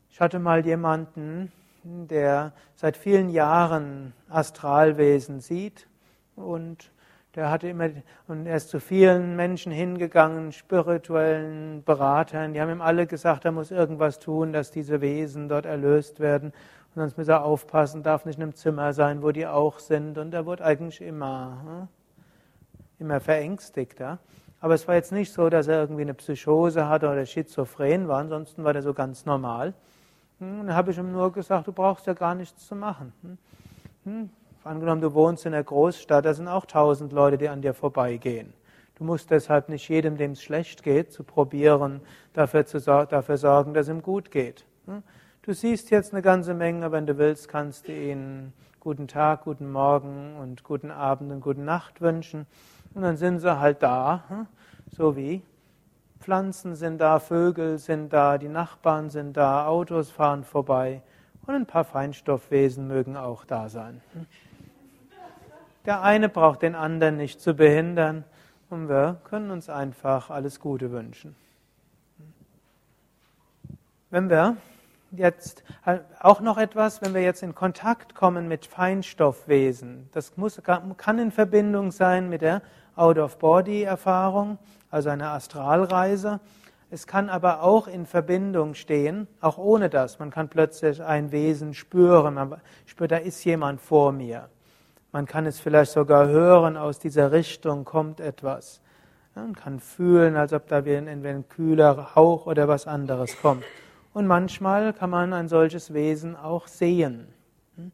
ich 0.10 0.20
hatte 0.20 0.40
mal 0.40 0.66
jemanden, 0.66 1.52
der 1.84 2.54
seit 2.76 2.98
vielen 2.98 3.30
Jahren 3.30 4.14
Astralwesen 4.30 5.40
sieht 5.40 5.88
und 6.36 6.92
Der 7.36 7.50
hatte 7.50 7.68
immer, 7.68 7.90
und 8.28 8.46
er 8.46 8.58
ist 8.58 8.70
zu 8.70 8.80
vielen 8.80 9.36
Menschen 9.36 9.72
hingegangen, 9.72 10.52
spirituellen 10.52 11.84
Beratern, 11.84 12.54
die 12.54 12.62
haben 12.62 12.70
ihm 12.70 12.82
alle 12.82 13.08
gesagt, 13.08 13.46
er 13.46 13.52
muss 13.52 13.72
irgendwas 13.72 14.20
tun, 14.20 14.54
dass 14.54 14.70
diese 14.70 15.02
Wesen 15.02 15.50
dort 15.50 15.66
erlöst 15.66 16.20
werden. 16.20 16.54
Und 16.96 17.02
sonst 17.02 17.18
muss 17.18 17.28
er 17.28 17.44
aufpassen, 17.44 18.04
darf 18.04 18.26
nicht 18.26 18.38
in 18.38 18.44
einem 18.44 18.56
Zimmer 18.56 18.94
sein, 18.94 19.24
wo 19.24 19.32
die 19.32 19.48
auch 19.48 19.80
sind. 19.80 20.18
Und 20.18 20.34
er 20.34 20.46
wurde 20.46 20.64
eigentlich 20.64 21.02
immer, 21.02 21.58
hm, 21.66 21.88
immer 23.00 23.20
verängstigter. 23.20 24.20
Aber 24.60 24.76
es 24.76 24.88
war 24.88 24.96
jetzt 24.96 25.12
nicht 25.12 25.34
so, 25.34 25.50
dass 25.50 25.68
er 25.68 25.82
irgendwie 25.82 26.04
eine 26.04 26.14
Psychose 26.14 26.88
hatte 26.88 27.10
oder 27.10 27.26
schizophren 27.26 28.08
war, 28.08 28.20
ansonsten 28.20 28.64
war 28.64 28.74
er 28.74 28.82
so 28.82 28.94
ganz 28.94 29.26
normal. 29.26 29.74
Hm, 30.40 30.68
dann 30.68 30.76
habe 30.76 30.92
ich 30.92 30.98
ihm 30.98 31.12
nur 31.12 31.32
gesagt, 31.32 31.68
du 31.68 31.74
brauchst 31.74 32.08
ja 32.08 32.14
gar 32.14 32.36
nichts 32.36 32.68
zu 32.68 32.76
machen. 32.76 33.12
Hm, 34.04 34.30
Angenommen, 34.64 35.02
du 35.02 35.14
wohnst 35.14 35.46
in 35.46 35.54
einer 35.54 35.64
Großstadt, 35.64 36.24
da 36.24 36.34
sind 36.34 36.48
auch 36.48 36.66
tausend 36.66 37.12
Leute, 37.12 37.38
die 37.38 37.50
an 37.50 37.62
dir 37.62 37.74
vorbeigehen. 37.74 38.54
Du 38.96 39.04
musst 39.04 39.30
deshalb 39.30 39.68
nicht 39.68 39.90
jedem, 39.90 40.16
dem 40.16 40.32
es 40.32 40.42
schlecht 40.42 40.84
geht, 40.84 41.12
zu 41.12 41.24
probieren, 41.24 42.00
dafür, 42.32 42.66
zu, 42.66 42.80
dafür 42.80 43.36
sorgen, 43.36 43.74
dass 43.74 43.88
es 43.88 43.94
ihm 43.94 44.02
gut 44.02 44.32
geht. 44.32 44.66
Du 45.46 45.54
siehst 45.54 45.90
jetzt 45.90 46.14
eine 46.14 46.22
ganze 46.22 46.54
Menge, 46.54 46.94
wenn 46.94 47.06
du 47.06 47.18
willst, 47.18 47.50
kannst 47.50 47.90
du 47.90 47.92
ihnen 47.92 48.54
guten 48.80 49.10
Tag, 49.10 49.44
guten 49.44 49.70
Morgen 49.70 50.38
und 50.38 50.64
guten 50.64 50.90
Abend 50.90 51.34
und 51.34 51.42
guten 51.42 51.66
Nacht 51.66 52.00
wünschen. 52.00 52.48
Und 52.94 53.02
dann 53.02 53.18
sind 53.18 53.40
sie 53.40 53.60
halt 53.60 53.84
da, 53.84 54.24
hm? 54.30 54.48
so 54.90 55.18
wie 55.18 55.42
Pflanzen 56.22 56.76
sind 56.76 57.00
da, 57.00 57.20
Vögel 57.20 57.78
sind 57.78 58.14
da, 58.14 58.38
die 58.38 58.48
Nachbarn 58.48 59.10
sind 59.10 59.36
da, 59.36 59.68
Autos 59.68 60.12
fahren 60.12 60.46
vorbei 60.46 61.02
und 61.46 61.54
ein 61.54 61.66
paar 61.66 61.84
Feinstoffwesen 61.84 62.88
mögen 62.88 63.18
auch 63.18 63.44
da 63.44 63.68
sein. 63.68 64.00
Hm? 64.14 64.26
Der 65.86 66.04
eine 66.04 66.30
braucht 66.30 66.62
den 66.62 66.74
anderen 66.74 67.18
nicht 67.18 67.42
zu 67.42 67.54
behindern 67.54 68.24
und 68.70 68.88
wir 68.88 69.20
können 69.26 69.52
uns 69.52 69.68
einfach 69.68 70.30
alles 70.30 70.62
Gute 70.62 70.94
wünschen. 70.94 71.36
Wenn 74.10 74.30
wir 74.30 74.56
jetzt 75.16 75.64
auch 76.20 76.42
noch 76.42 76.58
etwas, 76.58 77.02
wenn 77.02 77.14
wir 77.14 77.22
jetzt 77.22 77.44
in 77.44 77.56
Kontakt 77.56 78.16
kommen 78.16 78.48
mit 78.48 78.66
Feinstoffwesen, 78.66 80.10
das 80.12 80.38
muss, 80.38 80.62
kann 80.64 81.20
in 81.20 81.32
Verbindung 81.32 81.92
sein 81.92 82.30
mit 82.30 82.42
der 82.42 82.62
Out-of-Body-Erfahrung, 82.96 84.58
also 84.90 85.10
einer 85.10 85.32
Astralreise. 85.32 86.40
Es 86.92 87.08
kann 87.08 87.30
aber 87.30 87.64
auch 87.64 87.88
in 87.88 88.06
Verbindung 88.06 88.76
stehen, 88.76 89.28
auch 89.42 89.58
ohne 89.58 89.90
das. 89.90 90.20
Man 90.20 90.30
kann 90.30 90.50
plötzlich 90.50 91.02
ein 91.02 91.32
Wesen 91.32 91.74
spüren, 91.74 92.36
man 92.36 92.62
spürt, 92.86 93.12
da 93.12 93.18
ist 93.18 93.44
jemand 93.46 93.82
vor 93.82 94.12
mir. 94.12 94.50
Man 95.12 95.26
kann 95.26 95.46
es 95.46 95.60
vielleicht 95.60 95.92
sogar 95.92 96.28
hören, 96.28 96.78
aus 96.78 97.00
dieser 97.00 97.32
Richtung 97.32 97.86
kommt 97.86 98.20
etwas. 98.20 98.82
Man 99.36 99.56
kann 99.56 99.80
fühlen, 99.80 100.36
als 100.36 100.54
ob 100.54 100.68
da 100.68 100.78
ein, 100.78 101.08
ein 101.08 101.50
kühler 101.50 102.14
Hauch 102.16 102.46
oder 102.46 102.68
was 102.68 102.86
anderes 102.86 103.36
kommt. 103.42 103.64
Und 104.14 104.28
manchmal 104.28 104.94
kann 104.94 105.10
man 105.10 105.34
ein 105.34 105.48
solches 105.48 105.94
Wesen 105.94 106.36
auch 106.36 106.68
sehen. 106.68 107.28
Ich 107.76 107.84
hm? 107.84 107.92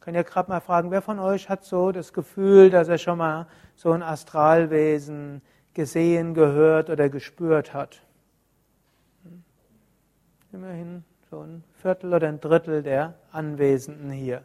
kann 0.00 0.14
ja 0.14 0.22
gerade 0.22 0.50
mal 0.50 0.60
fragen, 0.60 0.90
wer 0.90 1.02
von 1.02 1.18
euch 1.18 1.48
hat 1.48 1.64
so 1.64 1.92
das 1.92 2.12
Gefühl, 2.12 2.70
dass 2.70 2.88
er 2.88 2.98
schon 2.98 3.18
mal 3.18 3.46
so 3.76 3.92
ein 3.92 4.02
Astralwesen 4.02 5.42
gesehen, 5.74 6.32
gehört 6.34 6.88
oder 6.88 7.10
gespürt 7.10 7.74
hat? 7.74 8.00
Hm? 9.24 9.44
Immerhin 10.52 11.04
so 11.30 11.40
ein 11.40 11.64
Viertel 11.74 12.14
oder 12.14 12.28
ein 12.28 12.40
Drittel 12.40 12.82
der 12.82 13.14
Anwesenden 13.30 14.10
hier. 14.10 14.42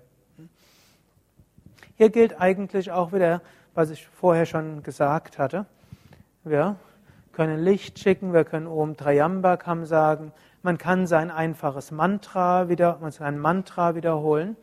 Hier 1.95 2.09
gilt 2.09 2.39
eigentlich 2.39 2.91
auch 2.91 3.11
wieder, 3.11 3.41
was 3.73 3.89
ich 3.89 4.07
vorher 4.07 4.45
schon 4.45 4.83
gesagt 4.83 5.39
hatte. 5.39 5.65
Wir 6.43 6.75
können 7.31 7.63
Licht 7.63 7.97
schicken, 7.97 8.33
wir 8.33 8.43
können 8.43 8.67
Om 8.67 8.97
Trayambakam 8.97 9.85
sagen, 9.85 10.31
man 10.63 10.77
kann 10.77 11.07
sein 11.07 11.31
einfaches 11.31 11.91
Mantra 11.91 12.69
wieder, 12.69 12.97
man 13.01 13.11
kann 13.11 13.27
ein 13.27 13.39
Mantra 13.39 13.95
wiederholen. 13.95 14.55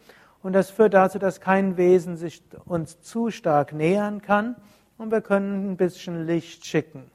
Und 0.42 0.52
das 0.52 0.70
führt 0.70 0.94
dazu, 0.94 1.18
dass 1.18 1.40
kein 1.40 1.76
Wesen 1.76 2.16
sich 2.16 2.42
uns 2.66 3.00
zu 3.00 3.30
stark 3.30 3.72
nähern 3.72 4.20
kann 4.20 4.56
und 4.98 5.10
wir 5.10 5.22
können 5.22 5.72
ein 5.72 5.76
bisschen 5.76 6.26
Licht 6.26 6.66
schicken. 6.66 7.10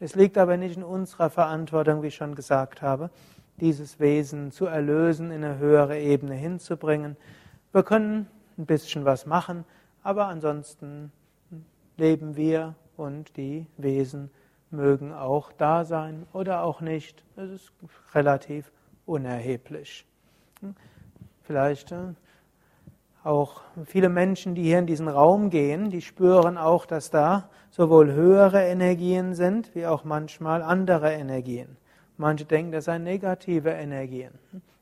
Es 0.00 0.14
liegt 0.14 0.36
aber 0.36 0.56
nicht 0.56 0.76
in 0.76 0.82
unserer 0.82 1.30
Verantwortung, 1.30 2.02
wie 2.02 2.08
ich 2.08 2.14
schon 2.16 2.34
gesagt 2.34 2.82
habe, 2.82 3.08
dieses 3.58 4.00
Wesen 4.00 4.50
zu 4.50 4.66
erlösen, 4.66 5.30
in 5.30 5.42
eine 5.42 5.58
höhere 5.58 5.98
Ebene 5.98 6.34
hinzubringen. 6.34 7.16
Wir 7.72 7.84
können 7.84 8.26
ein 8.58 8.66
bisschen 8.66 9.04
was 9.04 9.24
machen, 9.24 9.64
aber 10.02 10.26
ansonsten 10.26 11.10
leben 11.96 12.36
wir 12.36 12.74
und 12.96 13.36
die 13.36 13.66
Wesen 13.76 14.30
mögen 14.74 15.12
auch 15.12 15.52
da 15.52 15.84
sein 15.84 16.26
oder 16.32 16.62
auch 16.62 16.80
nicht. 16.80 17.24
Es 17.36 17.50
ist 17.50 17.72
relativ 18.14 18.70
unerheblich. 19.06 20.06
Vielleicht 21.42 21.92
äh, 21.92 22.14
auch 23.22 23.62
viele 23.86 24.08
Menschen, 24.08 24.54
die 24.54 24.62
hier 24.62 24.78
in 24.78 24.86
diesen 24.86 25.08
Raum 25.08 25.50
gehen, 25.50 25.90
die 25.90 26.02
spüren 26.02 26.58
auch, 26.58 26.86
dass 26.86 27.10
da 27.10 27.48
sowohl 27.70 28.12
höhere 28.12 28.62
Energien 28.64 29.34
sind, 29.34 29.74
wie 29.74 29.86
auch 29.86 30.04
manchmal 30.04 30.62
andere 30.62 31.12
Energien. 31.12 31.76
Manche 32.16 32.44
denken, 32.44 32.70
das 32.70 32.84
seien 32.84 33.02
negative 33.02 33.70
Energien. 33.70 34.32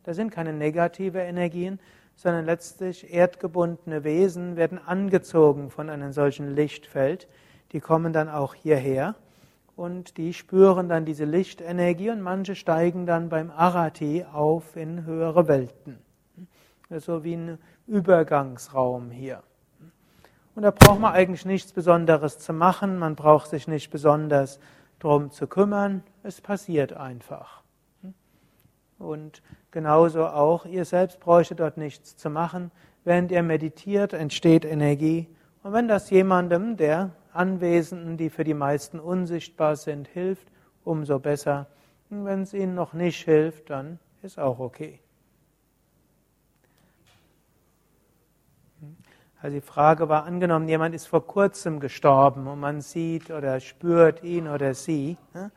Das 0.04 0.16
sind 0.16 0.30
keine 0.30 0.52
negative 0.52 1.20
Energien, 1.20 1.78
sondern 2.16 2.44
letztlich 2.44 3.12
erdgebundene 3.12 4.04
Wesen 4.04 4.56
werden 4.56 4.78
angezogen 4.78 5.70
von 5.70 5.88
einem 5.88 6.12
solchen 6.12 6.54
Lichtfeld. 6.54 7.28
Die 7.72 7.80
kommen 7.80 8.12
dann 8.12 8.28
auch 8.28 8.54
hierher 8.54 9.14
und 9.76 10.16
die 10.16 10.34
spüren 10.34 10.88
dann 10.88 11.04
diese 11.04 11.24
Lichtenergie 11.24 12.10
und 12.10 12.20
manche 12.20 12.54
steigen 12.54 13.06
dann 13.06 13.28
beim 13.28 13.50
Arati 13.50 14.24
auf 14.32 14.76
in 14.76 15.04
höhere 15.04 15.48
Welten. 15.48 15.98
So 16.90 17.24
wie 17.24 17.34
ein 17.34 17.58
Übergangsraum 17.86 19.10
hier. 19.10 19.42
Und 20.54 20.62
da 20.62 20.70
braucht 20.70 21.00
man 21.00 21.14
eigentlich 21.14 21.46
nichts 21.46 21.72
Besonderes 21.72 22.38
zu 22.38 22.52
machen, 22.52 22.98
man 22.98 23.16
braucht 23.16 23.48
sich 23.48 23.66
nicht 23.66 23.90
besonders 23.90 24.60
darum 24.98 25.30
zu 25.30 25.46
kümmern, 25.46 26.02
es 26.22 26.40
passiert 26.40 26.92
einfach. 26.92 27.62
Und 28.98 29.42
genauso 29.70 30.26
auch, 30.26 30.64
ihr 30.66 30.84
selbst 30.84 31.18
bräuchte 31.18 31.54
dort 31.56 31.76
nichts 31.76 32.16
zu 32.16 32.30
machen. 32.30 32.70
Während 33.04 33.32
ihr 33.32 33.42
meditiert, 33.42 34.12
entsteht 34.12 34.64
Energie. 34.64 35.28
Und 35.64 35.72
wenn 35.72 35.88
das 35.88 36.10
jemandem 36.10 36.76
der 36.76 37.10
Anwesenden, 37.32 38.16
die 38.16 38.30
für 38.30 38.44
die 38.44 38.54
meisten 38.54 39.00
unsichtbar 39.00 39.76
sind, 39.76 40.08
hilft, 40.08 40.48
umso 40.84 41.18
besser. 41.18 41.66
Wenn 42.10 42.42
es 42.42 42.52
ihnen 42.52 42.74
noch 42.74 42.92
nicht 42.92 43.24
hilft, 43.24 43.70
dann 43.70 43.98
ist 44.22 44.38
auch 44.38 44.58
okay. 44.58 45.00
Also 49.40 49.56
die 49.56 49.60
Frage 49.60 50.08
war, 50.08 50.24
angenommen, 50.24 50.68
jemand 50.68 50.94
ist 50.94 51.06
vor 51.06 51.26
kurzem 51.26 51.80
gestorben 51.80 52.46
und 52.46 52.60
man 52.60 52.80
sieht 52.80 53.30
oder 53.30 53.58
spürt 53.58 54.22
ihn 54.22 54.46
oder 54.46 54.72
sie. 54.72 55.16
Ne? 55.34 55.50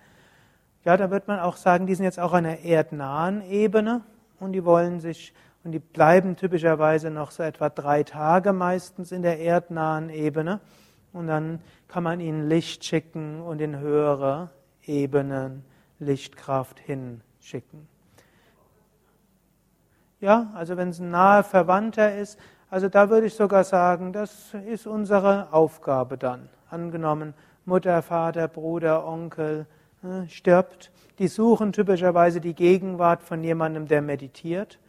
Ja, 0.83 0.97
da 0.97 1.11
wird 1.11 1.27
man 1.27 1.39
auch 1.39 1.55
sagen, 1.55 1.85
die 1.85 1.93
sind 1.93 2.05
jetzt 2.05 2.19
auch 2.19 2.33
an 2.33 2.45
einer 2.45 2.59
erdnahen 2.59 3.43
Ebene 3.43 4.01
und 4.39 4.53
die 4.53 4.65
wollen 4.65 4.99
sich 4.99 5.33
und 5.63 5.71
die 5.71 5.79
bleiben 5.79 6.35
typischerweise 6.35 7.11
noch 7.11 7.31
so 7.31 7.43
etwa 7.43 7.69
drei 7.69 8.03
Tage 8.03 8.53
meistens 8.53 9.11
in 9.11 9.21
der 9.21 9.39
erdnahen 9.39 10.09
Ebene 10.09 10.61
und 11.15 11.27
dann 11.27 11.59
kann 11.87 12.03
man 12.03 12.19
ihnen 12.19 12.49
Licht 12.49 12.83
schicken 12.83 13.41
und 13.41 13.61
in 13.61 13.79
höhere 13.79 14.49
Ebenen 14.83 15.63
Lichtkraft 15.97 16.79
hinschicken. 16.79 17.87
Ja, 20.19 20.51
also 20.53 20.75
wenn 20.75 20.89
es 20.89 20.99
ein 20.99 21.11
naher 21.11 21.43
Verwandter 21.43 22.15
ist, 22.15 22.37
also 22.69 22.89
da 22.89 23.09
würde 23.09 23.27
ich 23.27 23.33
sogar 23.33 23.63
sagen, 23.63 24.11
das 24.11 24.53
ist 24.67 24.87
unsere 24.87 25.53
Aufgabe 25.53 26.17
dann. 26.17 26.49
Angenommen, 26.69 27.33
Mutter, 27.63 28.01
Vater, 28.01 28.47
Bruder, 28.49 29.07
Onkel, 29.07 29.67
äh, 30.03 30.27
stirbt, 30.27 30.91
die 31.19 31.29
suchen 31.29 31.71
typischerweise 31.71 32.41
die 32.41 32.55
Gegenwart 32.55 33.23
von 33.23 33.41
jemandem, 33.41 33.87
der 33.87 34.01
meditiert. 34.01 34.79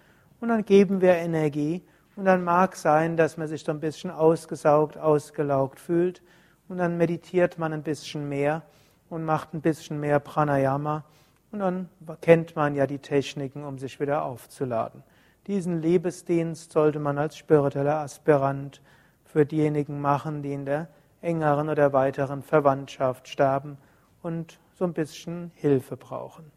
Und 0.40 0.48
dann 0.48 0.64
geben 0.64 1.00
wir 1.00 1.14
Energie. 1.14 1.82
Und 2.16 2.24
dann 2.24 2.42
mag 2.42 2.76
sein, 2.76 3.16
dass 3.16 3.36
man 3.36 3.46
sich 3.46 3.62
so 3.62 3.72
ein 3.72 3.80
bisschen 3.80 4.10
ausgesaugt, 4.10 4.96
ausgelaugt 4.96 5.78
fühlt. 5.78 6.22
Und 6.68 6.78
dann 6.78 6.96
meditiert 6.96 7.58
man 7.58 7.72
ein 7.72 7.82
bisschen 7.82 8.28
mehr 8.28 8.62
und 9.10 9.24
macht 9.24 9.54
ein 9.54 9.60
bisschen 9.60 10.00
mehr 10.00 10.18
Pranayama. 10.18 11.04
Und 11.52 11.58
dann 11.60 11.88
kennt 12.22 12.56
man 12.56 12.74
ja 12.74 12.86
die 12.86 12.98
Techniken, 12.98 13.64
um 13.64 13.78
sich 13.78 14.00
wieder 14.00 14.24
aufzuladen. 14.24 15.02
Diesen 15.46 15.80
Liebesdienst 15.80 16.72
sollte 16.72 16.98
man 16.98 17.18
als 17.18 17.36
spiritueller 17.36 17.98
Aspirant 17.98 18.80
für 19.24 19.46
diejenigen 19.46 20.00
machen, 20.00 20.42
die 20.42 20.54
in 20.54 20.64
der 20.64 20.88
engeren 21.20 21.68
oder 21.68 21.92
weiteren 21.92 22.42
Verwandtschaft 22.42 23.28
sterben 23.28 23.78
und 24.22 24.58
so 24.74 24.84
ein 24.84 24.92
bisschen 24.92 25.52
Hilfe 25.54 25.96
brauchen. 25.96 26.50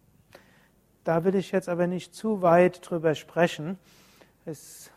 Da 1.04 1.24
will 1.24 1.36
ich 1.36 1.52
jetzt 1.52 1.69
aber 1.69 1.88
nicht 1.88 2.13
zu 2.15 2.41
weit 2.41 2.89
drüber 2.89 3.15
sprechen. 3.15 3.78
Es 4.45 4.91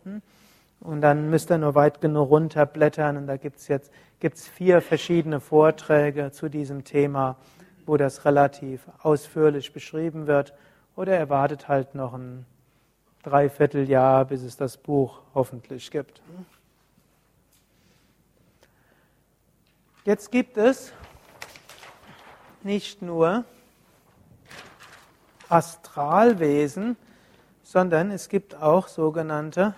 und 0.85 1.01
dann 1.01 1.29
müsst 1.29 1.51
ihr 1.51 1.57
nur 1.57 1.75
weit 1.75 2.01
genug 2.01 2.29
runterblättern 2.29 3.17
und 3.17 3.27
da 3.27 3.37
gibt 3.37 3.57
es 3.57 3.67
jetzt 3.67 3.91
gibt's 4.19 4.47
vier 4.47 4.81
verschiedene 4.81 5.39
Vorträge 5.39 6.31
zu 6.31 6.49
diesem 6.49 6.83
Thema, 6.83 7.37
wo 7.85 7.97
das 7.97 8.25
relativ 8.25 8.81
ausführlich 9.01 9.73
beschrieben 9.73 10.27
wird 10.27 10.53
oder 10.95 11.17
erwartet 11.17 11.67
halt 11.67 11.95
noch 11.95 12.13
ein 12.13 12.45
Dreivierteljahr, 13.23 14.25
bis 14.25 14.43
es 14.43 14.57
das 14.57 14.77
Buch 14.77 15.21
hoffentlich 15.33 15.91
gibt. 15.91 16.21
Jetzt 20.05 20.31
gibt 20.31 20.57
es 20.57 20.93
nicht 22.63 23.01
nur 23.01 23.43
Astralwesen, 25.49 26.95
sondern 27.63 28.11
es 28.11 28.29
gibt 28.29 28.55
auch 28.55 28.87
sogenannte 28.87 29.73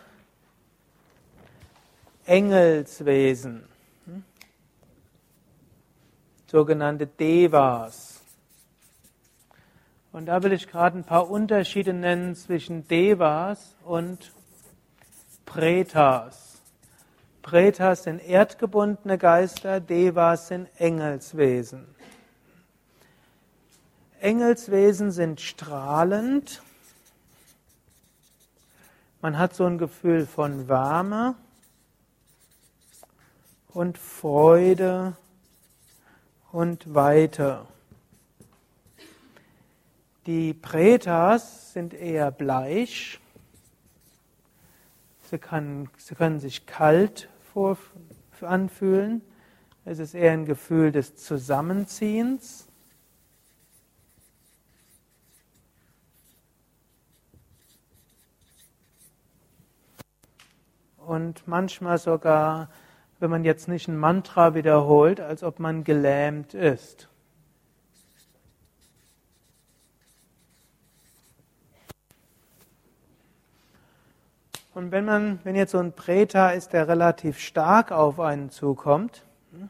Engelswesen, 2.27 3.63
sogenannte 6.45 7.07
Devas. 7.07 8.19
Und 10.11 10.25
da 10.25 10.43
will 10.43 10.51
ich 10.51 10.67
gerade 10.67 10.97
ein 10.97 11.05
paar 11.05 11.29
Unterschiede 11.29 11.93
nennen 11.93 12.35
zwischen 12.35 12.85
Devas 12.89 13.77
und 13.85 14.33
Pretas. 15.45 16.61
Pretas 17.43 18.03
sind 18.03 18.19
erdgebundene 18.19 19.17
Geister, 19.17 19.79
Devas 19.79 20.49
sind 20.49 20.67
Engelswesen. 20.79 21.87
Engelswesen 24.19 25.11
sind 25.11 25.39
strahlend. 25.39 26.61
Man 29.21 29.37
hat 29.37 29.55
so 29.55 29.65
ein 29.65 29.77
Gefühl 29.77 30.25
von 30.25 30.67
Wärme 30.67 31.35
und 33.77 33.99
Freude 33.99 35.15
und 36.51 36.95
Weite. 36.95 37.67
Die 40.25 40.55
Pretas 40.55 41.73
sind 41.73 41.93
eher 41.93 42.31
bleich. 42.31 43.19
Sie, 45.29 45.37
kann, 45.37 45.91
sie 45.95 46.15
können 46.15 46.39
sich 46.39 46.65
kalt 46.65 47.29
vor, 47.53 47.77
anfühlen. 48.41 49.21
Es 49.85 49.99
ist 49.99 50.15
eher 50.15 50.31
ein 50.31 50.45
Gefühl 50.45 50.91
des 50.91 51.15
Zusammenziehens. 51.15 52.67
Und 60.97 61.47
manchmal 61.47 61.99
sogar, 61.99 62.69
wenn 63.19 63.30
man 63.30 63.43
jetzt 63.43 63.67
nicht 63.67 63.88
ein 63.88 63.97
Mantra 63.97 64.53
wiederholt, 64.53 65.19
als 65.19 65.43
ob 65.43 65.60
man 65.60 65.84
gelähmt 65.84 66.53
ist. 66.53 67.10
Und 74.77 74.91
wenn 74.91 75.06
man, 75.06 75.39
wenn 75.43 75.56
jetzt 75.56 75.71
so 75.71 75.80
ein 75.80 75.93
Preta 75.93 76.51
ist, 76.51 76.71
der 76.71 76.88
relativ 76.88 77.39
stark 77.39 77.91
auf 77.91 78.19
einen 78.19 78.51
zukommt, 78.51 79.23
hm, 79.51 79.69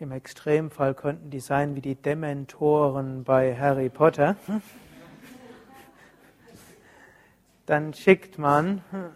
im 0.00 0.10
Extremfall 0.10 0.94
könnten 0.94 1.30
die 1.30 1.38
sein 1.38 1.76
wie 1.76 1.80
die 1.80 1.94
Dementoren 1.94 3.22
bei 3.22 3.56
Harry 3.56 3.88
Potter, 3.88 4.34
hm, 4.46 4.62
dann 7.66 7.94
schickt 7.94 8.36
man, 8.36 8.82
hm, 8.90 9.10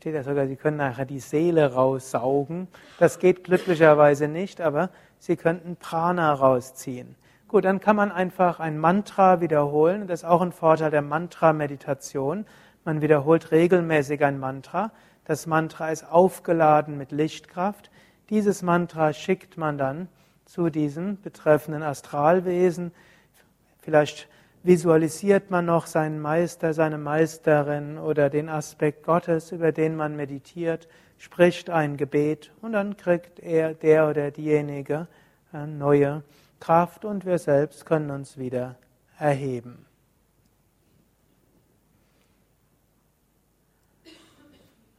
steht 0.00 0.14
ja 0.14 0.22
sogar, 0.22 0.46
sie 0.46 0.56
können 0.56 0.78
nachher 0.78 1.04
die 1.04 1.20
Seele 1.20 1.74
raussaugen. 1.74 2.68
Das 2.98 3.18
geht 3.18 3.44
glücklicherweise 3.44 4.28
nicht, 4.28 4.62
aber 4.62 4.88
sie 5.18 5.36
könnten 5.36 5.76
Prana 5.76 6.32
rausziehen. 6.32 7.16
Gut, 7.48 7.66
dann 7.66 7.80
kann 7.80 7.96
man 7.96 8.10
einfach 8.10 8.60
ein 8.60 8.78
Mantra 8.78 9.42
wiederholen. 9.42 10.06
Das 10.06 10.20
ist 10.20 10.24
auch 10.24 10.40
ein 10.40 10.52
Vorteil 10.52 10.90
der 10.90 11.02
Mantra-Meditation. 11.02 12.46
Man 12.86 13.02
wiederholt 13.02 13.50
regelmäßig 13.50 14.24
ein 14.24 14.38
Mantra. 14.38 14.90
Das 15.26 15.46
Mantra 15.46 15.90
ist 15.90 16.10
aufgeladen 16.10 16.96
mit 16.96 17.12
Lichtkraft. 17.12 17.90
Dieses 18.30 18.62
Mantra 18.62 19.12
schickt 19.12 19.58
man 19.58 19.76
dann 19.76 20.08
zu 20.46 20.70
diesem 20.70 21.20
betreffenden 21.20 21.82
Astralwesen. 21.82 22.92
Vielleicht 23.80 24.28
visualisiert 24.62 25.50
man 25.50 25.66
noch 25.66 25.86
seinen 25.86 26.20
Meister, 26.20 26.74
seine 26.74 26.98
Meisterin 26.98 27.98
oder 27.98 28.30
den 28.30 28.48
Aspekt 28.48 29.04
Gottes, 29.04 29.52
über 29.52 29.72
den 29.72 29.96
man 29.96 30.16
meditiert, 30.16 30.88
spricht 31.18 31.70
ein 31.70 31.96
Gebet 31.96 32.52
und 32.60 32.72
dann 32.72 32.96
kriegt 32.96 33.40
er, 33.40 33.74
der 33.74 34.08
oder 34.08 34.30
diejenige, 34.30 35.06
neue 35.52 36.22
Kraft 36.60 37.04
und 37.04 37.24
wir 37.24 37.38
selbst 37.38 37.86
können 37.86 38.10
uns 38.10 38.38
wieder 38.38 38.76
erheben. 39.18 39.86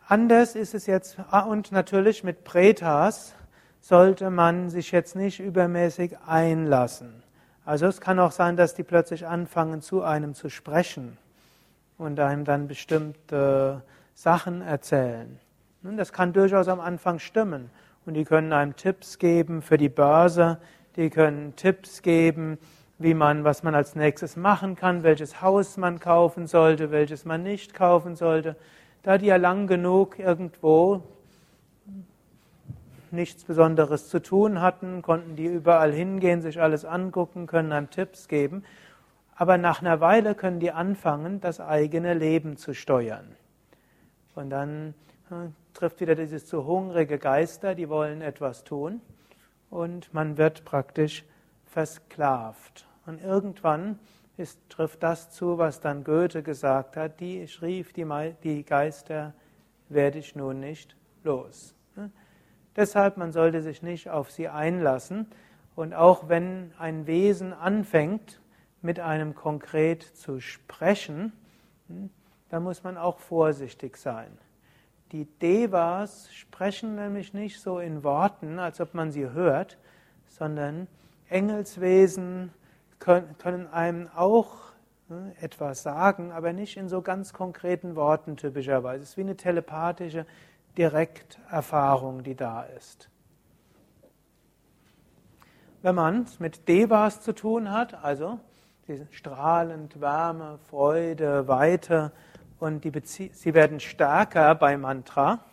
Anders 0.07 0.55
ist 0.55 0.73
es 0.73 0.87
jetzt, 0.87 1.17
ah, 1.29 1.41
und 1.41 1.71
natürlich 1.71 2.23
mit 2.23 2.43
Pretas 2.43 3.33
sollte 3.79 4.29
man 4.29 4.69
sich 4.69 4.91
jetzt 4.91 5.15
nicht 5.15 5.39
übermäßig 5.39 6.17
einlassen. 6.27 7.23
Also 7.65 7.85
es 7.87 8.01
kann 8.01 8.19
auch 8.19 8.31
sein, 8.31 8.57
dass 8.57 8.73
die 8.73 8.83
plötzlich 8.83 9.27
anfangen 9.27 9.81
zu 9.81 10.03
einem 10.03 10.33
zu 10.33 10.49
sprechen 10.49 11.17
und 11.97 12.19
einem 12.19 12.43
dann 12.43 12.67
bestimmte 12.67 13.83
Sachen 14.15 14.61
erzählen. 14.61 15.39
Das 15.83 16.11
kann 16.11 16.33
durchaus 16.33 16.67
am 16.67 16.79
Anfang 16.79 17.19
stimmen. 17.19 17.69
Und 18.05 18.15
die 18.15 18.25
können 18.25 18.51
einem 18.51 18.75
Tipps 18.75 19.19
geben 19.19 19.61
für 19.61 19.77
die 19.77 19.89
Börse, 19.89 20.57
die 20.95 21.09
können 21.09 21.55
Tipps 21.55 22.01
geben, 22.01 22.57
wie 22.97 23.13
man, 23.13 23.43
was 23.43 23.63
man 23.63 23.75
als 23.75 23.95
nächstes 23.95 24.35
machen 24.35 24.75
kann, 24.75 25.03
welches 25.03 25.41
Haus 25.41 25.77
man 25.77 25.99
kaufen 25.99 26.47
sollte, 26.47 26.91
welches 26.91 27.25
man 27.25 27.43
nicht 27.43 27.73
kaufen 27.73 28.15
sollte. 28.15 28.55
Da 29.03 29.17
die 29.17 29.27
ja 29.27 29.37
lang 29.37 29.67
genug 29.67 30.19
irgendwo 30.19 31.03
nichts 33.11 33.43
Besonderes 33.43 34.09
zu 34.09 34.21
tun 34.21 34.61
hatten, 34.61 35.01
konnten 35.01 35.35
die 35.35 35.45
überall 35.45 35.91
hingehen, 35.91 36.41
sich 36.41 36.61
alles 36.61 36.85
angucken, 36.85 37.47
können 37.47 37.71
einem 37.71 37.89
Tipps 37.89 38.27
geben. 38.27 38.63
Aber 39.35 39.57
nach 39.57 39.81
einer 39.81 39.99
Weile 40.01 40.35
können 40.35 40.59
die 40.59 40.71
anfangen, 40.71 41.41
das 41.41 41.59
eigene 41.59 42.13
Leben 42.13 42.57
zu 42.57 42.73
steuern. 42.73 43.35
Und 44.35 44.49
dann 44.49 44.93
äh, 45.29 45.49
trifft 45.73 46.01
wieder 46.01 46.15
dieses 46.15 46.45
zu 46.45 46.65
hungrige 46.65 47.17
Geister, 47.17 47.75
die 47.75 47.89
wollen 47.89 48.21
etwas 48.21 48.63
tun 48.63 49.01
und 49.69 50.13
man 50.13 50.37
wird 50.37 50.63
praktisch 50.65 51.23
versklavt. 51.65 52.85
Und 53.05 53.21
irgendwann 53.23 53.99
ist, 54.37 54.59
trifft 54.69 55.03
das 55.03 55.31
zu, 55.31 55.57
was 55.57 55.79
dann 55.79 56.03
Goethe 56.03 56.43
gesagt 56.43 56.97
hat, 56.97 57.19
die 57.19 57.41
ich 57.41 57.61
rief, 57.61 57.93
die, 57.93 58.05
die 58.43 58.63
Geister 58.63 59.33
werde 59.89 60.19
ich 60.19 60.35
nun 60.35 60.59
nicht 60.59 60.95
los. 61.23 61.75
Deshalb, 62.75 63.17
man 63.17 63.31
sollte 63.31 63.61
sich 63.61 63.81
nicht 63.81 64.09
auf 64.09 64.31
sie 64.31 64.47
einlassen. 64.47 65.27
Und 65.75 65.93
auch 65.93 66.29
wenn 66.29 66.73
ein 66.77 67.07
Wesen 67.07 67.53
anfängt, 67.53 68.39
mit 68.81 68.99
einem 68.99 69.35
konkret 69.35 70.03
zu 70.03 70.39
sprechen, 70.39 71.33
hm, 71.87 72.09
dann 72.49 72.63
muss 72.63 72.83
man 72.83 72.97
auch 72.97 73.19
vorsichtig 73.19 73.97
sein. 73.97 74.37
Die 75.11 75.25
Devas 75.25 76.33
sprechen 76.33 76.95
nämlich 76.95 77.33
nicht 77.33 77.59
so 77.59 77.79
in 77.79 78.03
Worten, 78.03 78.59
als 78.59 78.79
ob 78.79 78.93
man 78.93 79.11
sie 79.11 79.29
hört, 79.29 79.77
sondern 80.27 80.87
Engelswesen 81.29 82.51
können 82.99 83.67
einem 83.71 84.09
auch 84.15 84.55
ne, 85.09 85.33
etwas 85.41 85.83
sagen, 85.83 86.31
aber 86.31 86.53
nicht 86.53 86.77
in 86.77 86.87
so 86.87 87.01
ganz 87.01 87.33
konkreten 87.33 87.95
Worten 87.95 88.37
typischerweise. 88.37 89.03
Es 89.03 89.09
ist 89.11 89.17
wie 89.17 89.21
eine 89.21 89.35
telepathische 89.37 90.25
Direkterfahrung, 90.77 92.23
die 92.23 92.35
da 92.35 92.63
ist. 92.63 93.09
Wenn 95.81 95.95
man 95.95 96.23
es 96.23 96.39
mit 96.39 96.67
Devas 96.67 97.21
zu 97.21 97.33
tun 97.33 97.71
hat, 97.71 97.93
also 98.03 98.39
strahlend 99.11 99.99
Wärme, 99.99 100.59
Freude, 100.69 101.47
Weite, 101.47 102.11
und 102.59 102.83
die 102.83 102.91
sie 103.03 103.53
werden 103.55 103.79
stärker 103.79 104.53
bei 104.53 104.77
Mantra. 104.77 105.43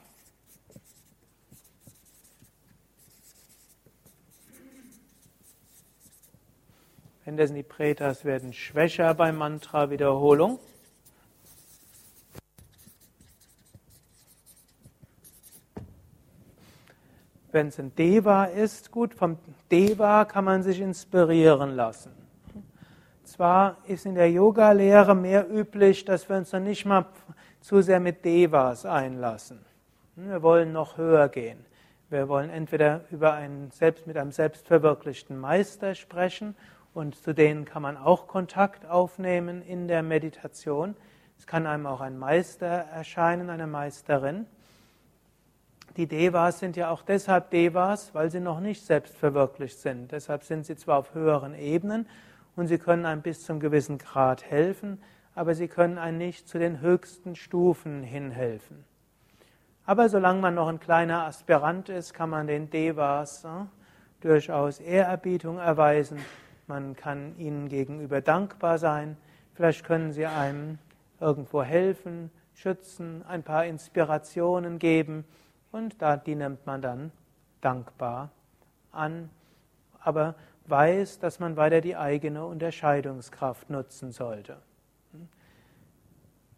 Währenddessen 7.24 7.56
die 7.56 7.62
Pretas 7.62 8.24
werden 8.24 8.52
schwächer 8.52 9.14
bei 9.14 9.32
Mantra-Wiederholung. 9.32 10.58
Wenn 17.50 17.68
es 17.68 17.78
ein 17.78 17.94
Deva 17.94 18.44
ist, 18.44 18.90
gut, 18.90 19.14
vom 19.14 19.38
Deva 19.70 20.24
kann 20.24 20.44
man 20.44 20.62
sich 20.62 20.80
inspirieren 20.80 21.76
lassen. 21.76 22.12
Zwar 23.24 23.76
ist 23.86 24.06
in 24.06 24.14
der 24.14 24.30
Yoga-Lehre 24.30 25.14
mehr 25.14 25.50
üblich, 25.50 26.04
dass 26.04 26.28
wir 26.28 26.36
uns 26.36 26.50
dann 26.50 26.64
nicht 26.64 26.84
mal 26.84 27.06
zu 27.60 27.82
sehr 27.82 28.00
mit 28.00 28.24
Devas 28.24 28.86
einlassen. 28.86 29.60
Wir 30.16 30.42
wollen 30.42 30.72
noch 30.72 30.96
höher 30.96 31.28
gehen. 31.28 31.64
Wir 32.10 32.28
wollen 32.28 32.50
entweder 32.50 33.02
über 33.10 33.34
einen 33.34 33.70
selbst, 33.70 34.06
mit 34.06 34.16
einem 34.16 34.32
selbstverwirklichten 34.32 35.38
Meister 35.38 35.94
sprechen 35.94 36.56
und 36.94 37.14
zu 37.16 37.34
denen 37.34 37.64
kann 37.66 37.82
man 37.82 37.96
auch 37.96 38.26
Kontakt 38.26 38.86
aufnehmen 38.86 39.62
in 39.62 39.88
der 39.88 40.02
Meditation. 40.02 40.96
Es 41.38 41.46
kann 41.46 41.66
einem 41.66 41.86
auch 41.86 42.00
ein 42.00 42.18
Meister 42.18 42.66
erscheinen, 42.66 43.50
eine 43.50 43.66
Meisterin. 43.66 44.46
Die 45.96 46.06
Devas 46.06 46.60
sind 46.60 46.76
ja 46.76 46.90
auch 46.90 47.02
deshalb 47.02 47.50
Devas, 47.50 48.14
weil 48.14 48.30
sie 48.30 48.40
noch 48.40 48.60
nicht 48.60 48.84
selbstverwirklicht 48.84 49.78
sind. 49.78 50.12
Deshalb 50.12 50.44
sind 50.44 50.66
sie 50.66 50.76
zwar 50.76 50.98
auf 50.98 51.14
höheren 51.14 51.54
Ebenen, 51.54 52.06
und 52.58 52.66
sie 52.66 52.78
können 52.78 53.06
einem 53.06 53.22
bis 53.22 53.44
zum 53.44 53.60
gewissen 53.60 53.98
Grad 53.98 54.42
helfen, 54.42 55.00
aber 55.36 55.54
sie 55.54 55.68
können 55.68 55.96
einem 55.96 56.18
nicht 56.18 56.48
zu 56.48 56.58
den 56.58 56.80
höchsten 56.80 57.36
Stufen 57.36 58.02
hinhelfen. 58.02 58.84
Aber 59.86 60.08
solange 60.08 60.40
man 60.40 60.56
noch 60.56 60.66
ein 60.66 60.80
kleiner 60.80 61.22
Aspirant 61.22 61.88
ist, 61.88 62.14
kann 62.14 62.30
man 62.30 62.48
den 62.48 62.68
Devas 62.68 63.44
äh, 63.44 63.48
durchaus 64.20 64.80
Ehrerbietung 64.80 65.58
erweisen. 65.58 66.18
Man 66.66 66.96
kann 66.96 67.38
ihnen 67.38 67.68
gegenüber 67.68 68.20
dankbar 68.20 68.78
sein. 68.78 69.16
Vielleicht 69.54 69.84
können 69.84 70.12
sie 70.12 70.26
einem 70.26 70.78
irgendwo 71.20 71.62
helfen, 71.62 72.32
schützen, 72.54 73.24
ein 73.28 73.44
paar 73.44 73.66
Inspirationen 73.66 74.80
geben 74.80 75.24
und 75.72 76.00
da 76.00 76.16
die 76.16 76.34
nimmt 76.34 76.66
man 76.66 76.82
dann 76.82 77.12
dankbar 77.60 78.30
an. 78.92 79.30
Aber 80.00 80.34
weiß, 80.66 81.18
dass 81.18 81.40
man 81.40 81.56
weiter 81.56 81.80
die 81.80 81.96
eigene 81.96 82.44
Unterscheidungskraft 82.44 83.70
nutzen 83.70 84.12
sollte. 84.12 84.58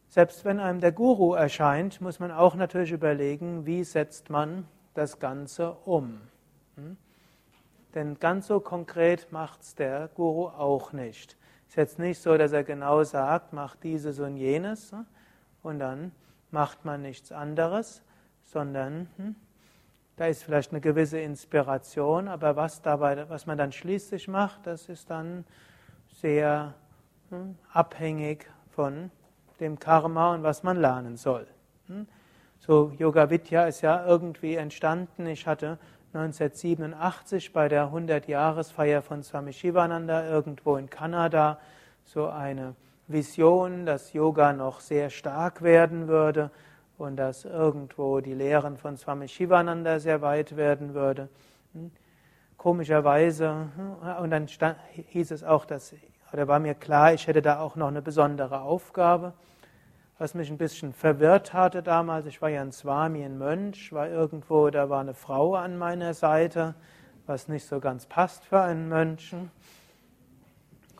Selbst 0.08 0.44
wenn 0.44 0.58
einem 0.58 0.80
der 0.80 0.90
Guru 0.90 1.34
erscheint, 1.34 2.00
muss 2.00 2.18
man 2.18 2.32
auch 2.32 2.56
natürlich 2.56 2.90
überlegen, 2.90 3.64
wie 3.64 3.84
setzt 3.84 4.28
man 4.28 4.66
das 4.94 5.20
Ganze 5.20 5.72
um. 5.84 6.20
Denn 7.94 8.18
ganz 8.18 8.48
so 8.48 8.58
konkret 8.58 9.30
macht 9.30 9.62
es 9.62 9.74
der 9.76 10.08
Guru 10.08 10.48
auch 10.48 10.92
nicht. 10.92 11.36
Es 11.68 11.74
ist 11.74 11.76
jetzt 11.76 11.98
nicht 12.00 12.20
so, 12.20 12.36
dass 12.36 12.50
er 12.50 12.64
genau 12.64 13.04
sagt, 13.04 13.52
mach 13.52 13.76
dieses 13.76 14.18
und 14.18 14.36
jenes 14.36 14.92
und 15.62 15.78
dann 15.78 16.10
macht 16.50 16.84
man 16.84 17.02
nichts 17.02 17.30
anderes, 17.30 18.02
sondern 18.50 19.08
hm, 19.16 19.36
da 20.16 20.26
ist 20.26 20.42
vielleicht 20.42 20.72
eine 20.72 20.80
gewisse 20.80 21.18
Inspiration, 21.18 22.28
aber 22.28 22.56
was, 22.56 22.82
dabei, 22.82 23.28
was 23.28 23.46
man 23.46 23.56
dann 23.56 23.72
schließlich 23.72 24.28
macht, 24.28 24.66
das 24.66 24.88
ist 24.88 25.08
dann 25.08 25.44
sehr 26.20 26.74
hm, 27.30 27.56
abhängig 27.72 28.46
von 28.70 29.10
dem 29.60 29.78
Karma 29.78 30.34
und 30.34 30.42
was 30.42 30.62
man 30.62 30.76
lernen 30.76 31.16
soll. 31.16 31.46
Hm? 31.86 32.06
So 32.58 32.92
Yoga 32.98 33.30
Vidya 33.30 33.64
ist 33.66 33.80
ja 33.80 34.04
irgendwie 34.04 34.56
entstanden. 34.56 35.26
Ich 35.26 35.46
hatte 35.46 35.78
1987 36.12 37.52
bei 37.52 37.68
der 37.68 37.86
100-Jahresfeier 37.86 39.00
von 39.00 39.22
Swami 39.22 39.52
Shivananda 39.52 40.28
irgendwo 40.28 40.76
in 40.76 40.90
Kanada 40.90 41.58
so 42.04 42.28
eine 42.28 42.74
Vision, 43.06 43.86
dass 43.86 44.12
Yoga 44.12 44.52
noch 44.52 44.80
sehr 44.80 45.08
stark 45.08 45.62
werden 45.62 46.08
würde 46.08 46.50
und 47.00 47.16
dass 47.16 47.44
irgendwo 47.44 48.20
die 48.20 48.34
Lehren 48.34 48.76
von 48.76 48.96
Swami 48.96 49.26
Shivananda 49.26 49.98
sehr 49.98 50.20
weit 50.20 50.56
werden 50.56 50.94
würde. 50.94 51.28
Hm? 51.72 51.90
Komischerweise, 52.56 53.68
hm, 53.74 54.22
und 54.22 54.30
dann 54.30 54.46
stand, 54.48 54.76
hieß 54.92 55.30
es 55.30 55.42
auch, 55.42 55.64
dass, 55.64 55.94
oder 56.32 56.46
war 56.46 56.58
mir 56.58 56.74
klar, 56.74 57.14
ich 57.14 57.26
hätte 57.26 57.40
da 57.40 57.60
auch 57.60 57.74
noch 57.74 57.88
eine 57.88 58.02
besondere 58.02 58.60
Aufgabe. 58.60 59.32
Was 60.18 60.34
mich 60.34 60.50
ein 60.50 60.58
bisschen 60.58 60.92
verwirrt 60.92 61.54
hatte 61.54 61.82
damals, 61.82 62.26
ich 62.26 62.42
war 62.42 62.50
ja 62.50 62.60
ein 62.60 62.72
Swami, 62.72 63.24
ein 63.24 63.38
Mönch, 63.38 63.90
war 63.94 64.06
irgendwo, 64.06 64.68
da 64.68 64.90
war 64.90 65.00
eine 65.00 65.14
Frau 65.14 65.54
an 65.54 65.78
meiner 65.78 66.12
Seite, 66.12 66.74
was 67.26 67.48
nicht 67.48 67.66
so 67.66 67.80
ganz 67.80 68.04
passt 68.04 68.44
für 68.44 68.60
einen 68.60 68.90
Mönchen. 68.90 69.50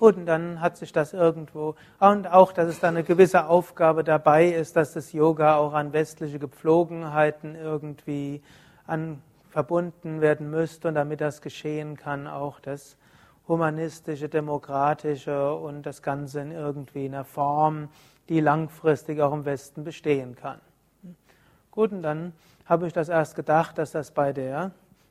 Gut, 0.00 0.16
und 0.16 0.24
dann 0.24 0.62
hat 0.62 0.78
sich 0.78 0.92
das 0.92 1.12
irgendwo, 1.12 1.74
und 1.98 2.26
auch, 2.26 2.52
dass 2.52 2.68
es 2.68 2.80
da 2.80 2.88
eine 2.88 3.04
gewisse 3.04 3.46
Aufgabe 3.48 4.02
dabei 4.02 4.46
ist, 4.48 4.74
dass 4.74 4.94
das 4.94 5.12
Yoga 5.12 5.56
auch 5.56 5.74
an 5.74 5.92
westliche 5.92 6.38
Gepflogenheiten 6.38 7.54
irgendwie 7.54 8.40
an, 8.86 9.20
verbunden 9.50 10.22
werden 10.22 10.48
müsste 10.48 10.88
und 10.88 10.94
damit 10.94 11.20
das 11.20 11.42
geschehen 11.42 11.98
kann, 11.98 12.26
auch 12.26 12.60
das 12.60 12.96
humanistische, 13.46 14.30
demokratische 14.30 15.52
und 15.52 15.82
das 15.82 16.00
Ganze 16.00 16.40
in 16.40 16.52
irgendwie 16.52 17.04
einer 17.04 17.24
Form, 17.24 17.90
die 18.30 18.40
langfristig 18.40 19.20
auch 19.20 19.34
im 19.34 19.44
Westen 19.44 19.84
bestehen 19.84 20.34
kann. 20.34 20.62
Gut, 21.70 21.92
und 21.92 22.00
dann 22.00 22.32
habe 22.64 22.86
ich 22.86 22.94
das 22.94 23.10
erst 23.10 23.36
gedacht, 23.36 23.76
dass 23.76 23.92
das 23.92 24.12
bei 24.12 24.32
der, 24.32 24.70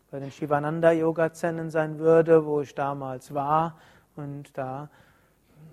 bei 0.10 0.20
den 0.20 0.32
Shivananda-Yoga-Zennen 0.32 1.70
sein 1.70 2.00
würde, 2.00 2.44
wo 2.44 2.62
ich 2.62 2.74
damals 2.74 3.36
war, 3.36 3.76
und 4.16 4.58
da 4.58 4.90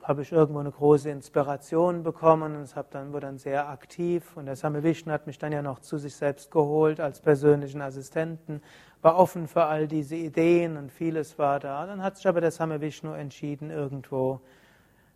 habe 0.03 0.23
ich 0.23 0.33
irgendwo 0.33 0.61
eine 0.61 0.71
große 0.71 1.11
Inspiration 1.11 2.03
bekommen 2.03 2.57
und 2.57 2.63
es 2.63 2.75
dann, 2.91 3.13
wurde 3.13 3.27
dann 3.27 3.39
sehr 3.39 3.69
aktiv. 3.69 4.37
Und 4.37 4.47
der 4.47 4.57
Same 4.57 4.83
Vishnu 4.83 5.13
hat 5.13 5.27
mich 5.27 5.39
dann 5.39 5.53
ja 5.53 5.63
noch 5.63 5.81
zu 5.81 5.99
sich 5.99 6.15
selbst 6.15 6.51
geholt 6.51 7.01
als 7.01 7.21
persönlichen 7.21 7.83
Assistenten, 7.83 8.63
war 9.03 9.17
offen 9.17 9.49
für 9.49 9.65
all 9.65 9.89
diese 9.89 10.17
Ideen 10.17 10.77
und 10.77 10.93
vieles 10.93 11.39
war 11.39 11.61
da. 11.61 11.87
Dann 11.87 12.03
hat 12.03 12.17
sich 12.17 12.27
aber 12.27 12.41
der 12.41 12.51
Same 12.51 12.81
Vishnu 12.81 13.13
entschieden, 13.13 13.71
irgendwo 13.71 14.41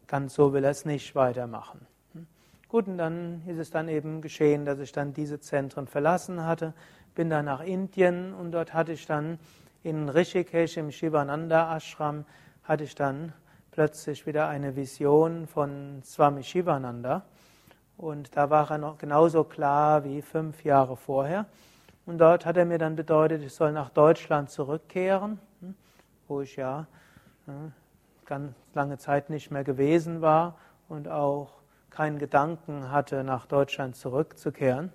ganz 0.07 0.35
so 0.35 0.53
will 0.53 0.65
er 0.65 0.71
es 0.71 0.85
nicht 0.85 1.15
weitermachen. 1.15 1.87
Gut, 2.69 2.87
und 2.87 2.99
dann 2.99 3.43
ist 3.47 3.59
es 3.59 3.71
dann 3.71 3.89
eben 3.89 4.21
geschehen, 4.23 4.65
dass 4.65 4.79
ich 4.79 4.93
dann 4.93 5.13
diese 5.13 5.41
Zentren 5.41 5.89
verlassen 5.89 6.45
hatte, 6.45 6.73
bin 7.15 7.29
dann 7.31 7.45
nach 7.45 7.61
Indien 7.61 8.33
und 8.33 8.53
dort 8.53 8.75
hatte 8.75 8.93
ich 8.93 9.07
dann 9.07 9.39
in 9.83 10.09
Rishikesh 10.09 10.77
im 10.77 10.93
Shivananda 10.93 11.77
Ashram 11.77 12.25
hatte 12.71 12.85
ich 12.85 12.95
dann 12.95 13.33
plötzlich 13.73 14.29
wieder 14.29 14.47
eine 14.47 14.77
Vision 14.77 15.49
von 15.49 16.05
Swami 16.05 16.45
Shivananda. 16.45 17.25
Und 17.97 18.37
da 18.37 18.49
war 18.49 18.71
er 18.71 18.79
noch 18.79 18.97
genauso 18.97 19.43
klar 19.43 20.05
wie 20.05 20.23
fünf 20.23 20.63
Jahre 20.63 20.97
vorher. 20.97 21.47
Und 22.07 22.19
dort 22.19 22.47
hat 22.47 22.57
er 22.57 22.65
mir 22.67 22.79
dann 22.79 22.95
bedeutet, 22.95 23.43
ich 23.43 23.53
soll 23.53 23.73
nach 23.73 23.91
Deutschland 23.91 24.51
zurückkehren, 24.51 25.41
hm, 25.59 25.75
wo 26.29 26.43
ich 26.43 26.55
ja 26.55 26.87
hm, 27.47 27.73
ganz 28.25 28.55
lange 28.73 28.99
Zeit 28.99 29.31
nicht 29.31 29.51
mehr 29.51 29.65
gewesen 29.65 30.21
war 30.21 30.57
und 30.89 31.09
auch 31.09 31.55
keinen 31.91 32.21
Gedanken 32.21 32.93
hatte, 32.93 33.25
nach 33.25 33.47
Deutschland 33.47 33.97
zurückzukehren. 33.97 34.93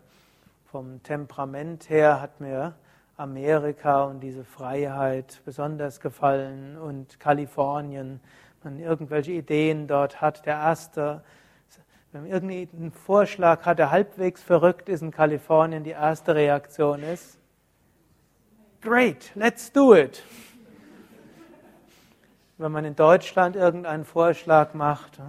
Vom 0.64 1.04
Temperament 1.04 1.90
her 1.90 2.22
hat 2.22 2.40
mir 2.40 2.74
Amerika 3.17 4.04
und 4.04 4.19
diese 4.19 4.43
Freiheit 4.43 5.41
besonders 5.45 5.99
gefallen 6.01 6.78
und 6.78 7.19
Kalifornien, 7.19 8.19
man 8.63 8.80
irgendwelche 8.80 9.32
Ideen 9.32 9.88
dort 9.88 10.19
hat. 10.21 10.45
Der 10.45 10.56
erste, 10.56 11.23
wenn 12.12 12.23
man 12.23 12.32
irgendeinen 12.32 12.91
Vorschlag 12.91 13.65
hat, 13.65 13.80
der 13.80 13.91
halbwegs 13.91 14.43
verrückt 14.43 14.89
ist 14.89 15.01
in 15.01 15.12
Kalifornien, 15.12 15.84
die 15.84 15.91
erste 15.91 16.36
Reaktion 16.36 17.04
ist, 17.04 17.39
great, 18.82 19.32
let's 19.36 19.71
do 19.71 19.95
it. 19.95 20.23
Wenn 22.58 22.71
man 22.71 22.86
in 22.86 22.95
Deutschland 22.95 23.56
irgendeinen 23.56 24.06
Vorschlag 24.06 24.73
macht, 24.73 25.19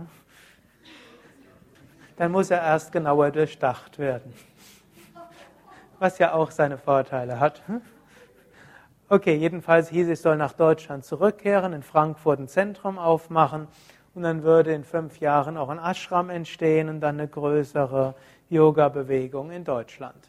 dann 2.16 2.33
muss 2.33 2.51
er 2.51 2.62
erst 2.62 2.92
genauer 2.92 3.31
durchdacht 3.31 3.99
werden 3.99 4.33
was 5.99 6.19
ja 6.19 6.33
auch 6.33 6.51
seine 6.51 6.79
Vorteile 6.79 7.41
hat. 7.41 7.63
Okay, 9.09 9.37
jedenfalls 9.37 9.89
hieß 9.89 10.09
es, 10.09 10.19
ich 10.19 10.21
soll 10.21 10.37
nach 10.37 10.53
Deutschland 10.53 11.05
zurückkehren, 11.05 11.73
in 11.73 11.83
Frankfurt 11.83 12.41
ein 12.41 12.49
Zentrum 12.49 12.99
aufmachen 12.99 13.69
und 14.15 14.23
dann 14.23 14.43
würde 14.43 14.73
in 14.73 14.83
fünf 14.83 15.21
Jahren 15.21 15.57
auch 15.57 15.69
ein 15.69 15.79
Ashram 15.79 16.31
entstehen 16.31 16.89
und 16.89 17.01
dann 17.01 17.21
eine 17.21 17.29
größere 17.29 18.15
Yoga-Bewegung 18.49 19.51
in 19.51 19.65
Deutschland. 19.65 20.29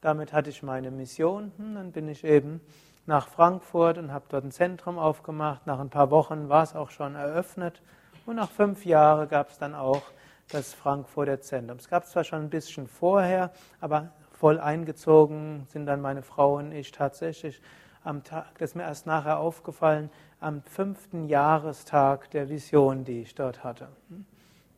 Damit 0.00 0.32
hatte 0.32 0.50
ich 0.50 0.62
meine 0.62 0.90
Mission. 0.90 1.52
Dann 1.58 1.92
bin 1.92 2.08
ich 2.08 2.24
eben 2.24 2.60
nach 3.06 3.28
Frankfurt 3.28 3.98
und 3.98 4.12
habe 4.12 4.24
dort 4.28 4.44
ein 4.44 4.50
Zentrum 4.50 4.98
aufgemacht. 4.98 5.66
Nach 5.66 5.78
ein 5.78 5.90
paar 5.90 6.10
Wochen 6.10 6.48
war 6.48 6.62
es 6.62 6.74
auch 6.74 6.90
schon 6.90 7.14
eröffnet 7.14 7.82
und 8.26 8.36
nach 8.36 8.50
fünf 8.50 8.84
Jahren 8.84 9.28
gab 9.28 9.50
es 9.50 9.58
dann 9.58 9.74
auch 9.74 10.02
das 10.50 10.74
Frankfurter 10.74 11.40
Zentrum. 11.40 11.78
Es 11.78 11.88
gab 11.88 12.04
es 12.04 12.10
zwar 12.10 12.24
schon 12.24 12.42
ein 12.42 12.50
bisschen 12.50 12.86
vorher, 12.86 13.50
aber 13.80 14.10
voll 14.40 14.58
eingezogen 14.58 15.66
sind 15.68 15.84
dann 15.84 16.00
meine 16.00 16.22
Frau 16.22 16.56
und 16.56 16.72
ich 16.72 16.92
tatsächlich 16.92 17.60
am 18.02 18.24
Tag, 18.24 18.56
das 18.58 18.70
ist 18.70 18.74
mir 18.74 18.84
erst 18.84 19.06
nachher 19.06 19.38
aufgefallen, 19.38 20.08
am 20.40 20.62
fünften 20.62 21.24
Jahrestag 21.24 22.30
der 22.30 22.48
Vision, 22.48 23.04
die 23.04 23.20
ich 23.20 23.34
dort 23.34 23.62
hatte. 23.62 23.88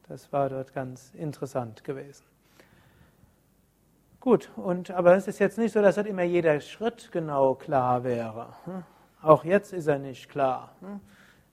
Das 0.09 0.33
war 0.33 0.49
dort 0.49 0.75
ganz 0.75 1.15
interessant 1.15 1.85
gewesen. 1.85 2.25
Gut, 4.19 4.51
und, 4.57 4.91
aber 4.91 5.15
es 5.15 5.29
ist 5.29 5.39
jetzt 5.39 5.59
nicht 5.59 5.71
so, 5.71 5.81
dass 5.81 5.95
dort 5.95 6.09
immer 6.09 6.25
jeder 6.25 6.61
Schritt 6.61 7.13
genau 7.13 7.55
klar 7.55 8.03
wäre. 8.03 8.49
Auch 9.23 9.45
jetzt 9.45 9.73
ist 9.73 9.87
er 9.87 10.01
nicht 10.01 10.29
klar. 10.29 10.73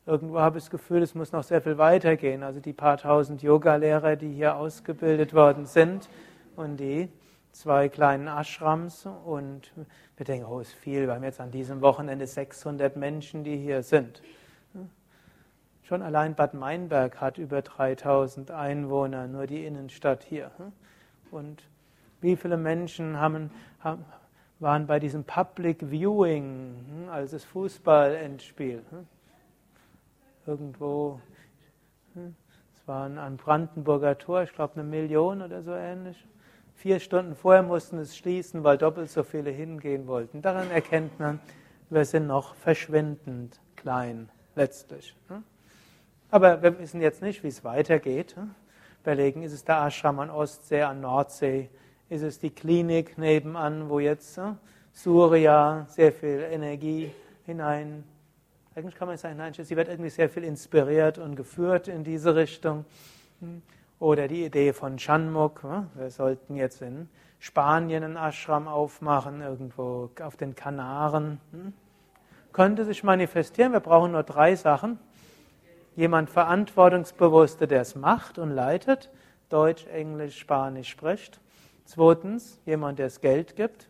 Irgendwo 0.07 0.39
habe 0.39 0.57
ich 0.57 0.63
das 0.63 0.71
Gefühl, 0.71 1.03
es 1.03 1.13
muss 1.13 1.31
noch 1.31 1.43
sehr 1.43 1.61
viel 1.61 1.77
weitergehen. 1.77 2.41
Also 2.41 2.59
die 2.59 2.73
paar 2.73 2.97
tausend 2.97 3.43
Yoga-Lehrer, 3.43 4.15
die 4.15 4.31
hier 4.31 4.55
ausgebildet 4.55 5.35
worden 5.35 5.67
sind 5.67 6.09
und 6.55 6.77
die 6.77 7.11
zwei 7.51 7.89
kleinen 7.89 8.27
Ashrams 8.27 9.05
und 9.25 9.71
wir 10.17 10.25
denken, 10.25 10.45
oh, 10.45 10.59
ist 10.59 10.73
viel, 10.73 11.07
wir 11.07 11.15
haben 11.15 11.23
jetzt 11.23 11.39
an 11.39 11.51
diesem 11.51 11.81
Wochenende 11.81 12.27
600 12.27 12.95
Menschen, 12.95 13.43
die 13.43 13.57
hier 13.57 13.83
sind. 13.83 14.21
Schon 15.83 16.03
allein 16.03 16.35
Bad 16.35 16.53
Meinberg 16.53 17.19
hat 17.19 17.39
über 17.39 17.63
3000 17.63 18.51
Einwohner, 18.51 19.27
nur 19.27 19.47
die 19.47 19.65
Innenstadt 19.65 20.23
hier. 20.23 20.51
Und 21.31 21.63
wie 22.21 22.35
viele 22.35 22.57
Menschen 22.57 23.19
haben, 23.19 23.49
haben, 23.79 24.05
waren 24.59 24.85
bei 24.85 24.99
diesem 24.99 25.23
Public 25.23 25.89
Viewing, 25.89 27.07
als 27.09 27.31
das 27.31 27.43
Fußballendspiel? 27.43 28.83
Irgendwo, 30.45 31.19
es 32.13 32.88
war 32.88 33.05
ein 33.09 33.38
Brandenburger 33.38 34.15
Tor, 34.15 34.43
ich 34.43 34.53
glaube 34.53 34.75
eine 34.75 34.83
Million 34.83 35.41
oder 35.41 35.63
so 35.63 35.73
ähnlich. 35.73 36.23
Vier 36.79 37.01
Stunden 37.01 37.35
vorher 37.35 37.61
mussten 37.61 37.97
es 37.97 38.15
schließen, 38.15 38.63
weil 38.63 38.77
doppelt 38.77 39.09
so 39.09 39.23
viele 39.23 39.49
hingehen 39.49 40.07
wollten. 40.07 40.41
Daran 40.41 40.71
erkennt 40.71 41.19
man, 41.19 41.41
wir 41.89 42.05
sind 42.05 42.25
noch 42.25 42.55
verschwindend 42.55 43.59
klein 43.75 44.29
letztlich. 44.55 45.13
Aber 46.31 46.63
wir 46.63 46.79
wissen 46.79 47.01
jetzt 47.01 47.21
nicht, 47.21 47.43
wie 47.43 47.49
es 47.49 47.65
weitergeht. 47.65 48.33
Überlegen, 49.01 49.43
ist 49.43 49.51
es 49.51 49.65
der 49.65 49.85
Ashram 49.85 50.19
an 50.19 50.29
Ostsee, 50.29 50.83
an 50.83 51.01
Nordsee? 51.01 51.69
Ist 52.07 52.21
es 52.21 52.39
die 52.39 52.49
Klinik 52.49 53.17
nebenan, 53.17 53.89
wo 53.89 53.99
jetzt 53.99 54.39
Surya 54.93 55.85
sehr 55.89 56.13
viel 56.13 56.47
Energie 56.49 57.11
hinein, 57.45 58.05
eigentlich 58.73 58.95
kann 58.95 59.09
man 59.09 59.17
sagen, 59.17 59.35
nein, 59.35 59.51
sie 59.53 59.75
wird 59.75 59.89
irgendwie 59.89 60.11
sehr 60.11 60.29
viel 60.29 60.45
inspiriert 60.45 61.17
und 61.17 61.35
geführt 61.35 61.89
in 61.89 62.05
diese 62.05 62.37
Richtung. 62.37 62.85
Oder 63.99 64.29
die 64.29 64.45
Idee 64.45 64.71
von 64.71 64.97
Shanmuk, 64.97 65.62
wir 65.95 66.09
sollten 66.09 66.55
jetzt 66.55 66.81
in 66.81 67.09
Spanien 67.38 68.05
einen 68.05 68.15
Ashram 68.15 68.69
aufmachen, 68.69 69.41
irgendwo 69.41 70.09
auf 70.21 70.38
den 70.38 70.55
Kanaren. 70.55 71.41
Hm? 71.51 71.73
Könnte 72.53 72.85
sich 72.85 73.03
manifestieren, 73.03 73.73
wir 73.73 73.81
brauchen 73.81 74.13
nur 74.13 74.23
drei 74.23 74.55
Sachen. 74.55 74.99
Jemand 75.97 76.29
Verantwortungsbewusster, 76.29 77.67
der 77.67 77.81
es 77.81 77.95
macht 77.95 78.39
und 78.39 78.51
leitet, 78.51 79.09
Deutsch, 79.49 79.85
Englisch, 79.88 80.39
Spanisch 80.39 80.88
spricht. 80.88 81.41
Zweitens, 81.83 82.62
jemand, 82.65 82.99
der 82.99 83.07
es 83.07 83.19
Geld 83.19 83.57
gibt, 83.57 83.89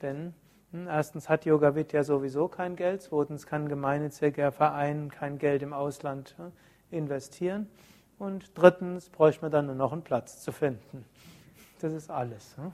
denn 0.00 0.32
hm, 0.72 0.86
erstens 0.88 1.28
hat 1.28 1.44
Yoga 1.44 1.74
Vidya 1.74 2.02
sowieso 2.02 2.48
kein 2.48 2.76
Geld, 2.76 3.02
zweitens 3.02 3.46
kann 3.46 3.68
gemeinnütziger 3.68 4.52
Verein 4.52 5.10
kein 5.10 5.36
Geld 5.36 5.60
im 5.62 5.74
Ausland 5.74 6.34
hm, 6.38 6.52
investieren. 6.90 7.68
Und 8.20 8.50
drittens 8.54 9.08
bräuchte 9.08 9.40
man 9.40 9.50
dann 9.50 9.64
nur 9.64 9.74
noch 9.74 9.94
einen 9.94 10.02
Platz 10.02 10.42
zu 10.42 10.52
finden. 10.52 11.06
Das 11.80 11.94
ist 11.94 12.10
alles. 12.10 12.54
Ne? 12.58 12.70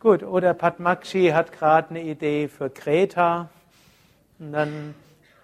Gut, 0.00 0.24
oder 0.24 0.54
Padmakshi 0.54 1.28
hat 1.28 1.52
gerade 1.52 1.90
eine 1.90 2.02
Idee 2.02 2.48
für 2.48 2.68
Kreta. 2.68 3.48
Und 4.40 4.50
dann 4.50 4.96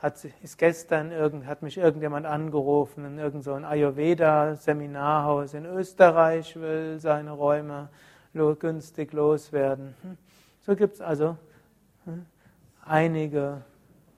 hat, 0.03 0.17
ist 0.43 0.59
gestern 0.59 1.13
irgend, 1.13 1.47
hat 1.47 1.63
mich 1.63 1.79
irgendjemand 1.79 2.27
angerufen 2.27 3.05
in 3.05 3.19
irgendein 3.19 3.63
so 3.63 3.65
Ayurveda-Seminarhaus 3.65 5.55
in 5.55 5.65
Österreich, 5.65 6.57
will 6.57 6.99
seine 6.99 7.31
Räume 7.31 7.89
günstig 8.59 9.13
loswerden. 9.13 9.95
Hm? 10.03 10.17
So 10.67 10.75
gibt 10.75 10.95
es 10.95 11.01
also 11.01 11.37
hm, 12.07 12.27
einige 12.85 13.63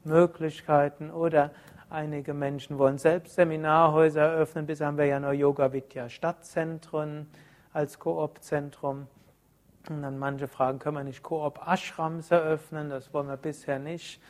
Möglichkeiten 0.02 1.10
oder 1.10 1.50
Einige 1.92 2.34
Menschen 2.34 2.78
wollen 2.78 2.98
selbst 2.98 3.34
Seminarhäuser 3.34 4.20
eröffnen. 4.20 4.64
Bisher 4.64 4.86
haben 4.86 4.96
wir 4.96 5.06
ja 5.06 5.18
nur 5.18 5.32
Yoga 5.32 5.72
Vidya 5.72 6.08
Stadtzentren 6.08 7.26
als 7.72 7.98
Koop-Zentrum. 7.98 9.08
Und 9.88 10.02
dann 10.02 10.16
manche 10.16 10.46
fragen, 10.46 10.78
können 10.78 10.98
wir 10.98 11.02
nicht 11.02 11.24
Koop-Ashrams 11.24 12.30
eröffnen? 12.30 12.90
Das 12.90 13.12
wollen 13.12 13.26
wir 13.26 13.36
bisher 13.36 13.80
nicht. 13.80 14.22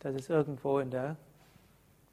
Das 0.00 0.14
ist 0.14 0.28
irgendwo 0.28 0.78
in 0.78 0.90
der 0.90 1.16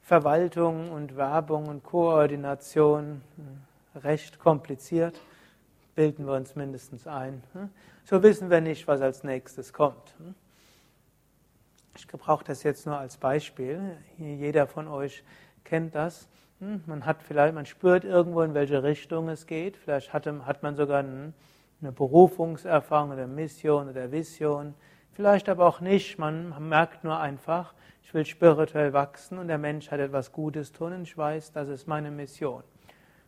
Verwaltung 0.00 0.90
und 0.90 1.18
Werbung 1.18 1.68
und 1.68 1.84
Koordination 1.84 3.20
hm, 3.36 4.02
recht 4.02 4.38
kompliziert. 4.38 5.20
Bilden 5.94 6.26
wir 6.26 6.32
uns 6.32 6.56
mindestens 6.56 7.06
ein. 7.06 7.42
Hm? 7.52 7.68
So 8.06 8.22
wissen 8.22 8.48
wir 8.48 8.62
nicht, 8.62 8.88
was 8.88 9.02
als 9.02 9.22
nächstes 9.22 9.74
kommt. 9.74 10.14
Ich 11.96 12.08
gebrauche 12.08 12.44
das 12.44 12.64
jetzt 12.64 12.86
nur 12.86 12.98
als 12.98 13.16
Beispiel. 13.16 13.96
Jeder 14.18 14.66
von 14.66 14.88
euch 14.88 15.22
kennt 15.62 15.94
das. 15.94 16.28
Hm, 16.58 16.82
man 16.86 17.06
hat 17.06 17.22
vielleicht, 17.22 17.54
man 17.54 17.66
spürt 17.66 18.04
irgendwo, 18.04 18.42
in 18.42 18.54
welche 18.54 18.82
Richtung 18.82 19.28
es 19.28 19.46
geht. 19.46 19.76
Vielleicht 19.76 20.12
hat, 20.12 20.26
hat 20.26 20.62
man 20.62 20.74
sogar 20.74 20.98
eine 20.98 21.32
Berufungserfahrung 21.92 23.12
oder 23.12 23.28
Mission 23.28 23.88
oder 23.88 24.10
Vision. 24.10 24.74
Vielleicht 25.12 25.48
aber 25.48 25.66
auch 25.66 25.80
nicht. 25.80 26.18
Man 26.18 26.68
merkt 26.68 27.04
nur 27.04 27.18
einfach, 27.18 27.74
ich 28.02 28.12
will 28.12 28.26
spirituell 28.26 28.92
wachsen 28.92 29.38
und 29.38 29.46
der 29.46 29.58
Mensch 29.58 29.90
hat 29.92 30.00
etwas 30.00 30.32
Gutes 30.32 30.72
tun 30.72 30.92
und 30.92 31.02
ich 31.02 31.16
weiß, 31.16 31.52
das 31.52 31.68
ist 31.68 31.86
meine 31.86 32.10
Mission. 32.10 32.64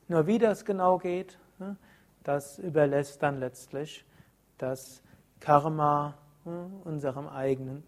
Nur 0.09 0.27
wie 0.27 0.39
das 0.39 0.65
genau 0.65 0.99
geht, 0.99 1.39
hm, 1.59 1.77
das 2.25 2.59
überlässt 2.59 3.23
dann 3.23 3.39
letztlich 3.39 4.05
das 4.59 5.03
Karma 5.39 6.15
hm, 6.45 6.81
unserem 6.85 7.29
eigenen 7.29 7.85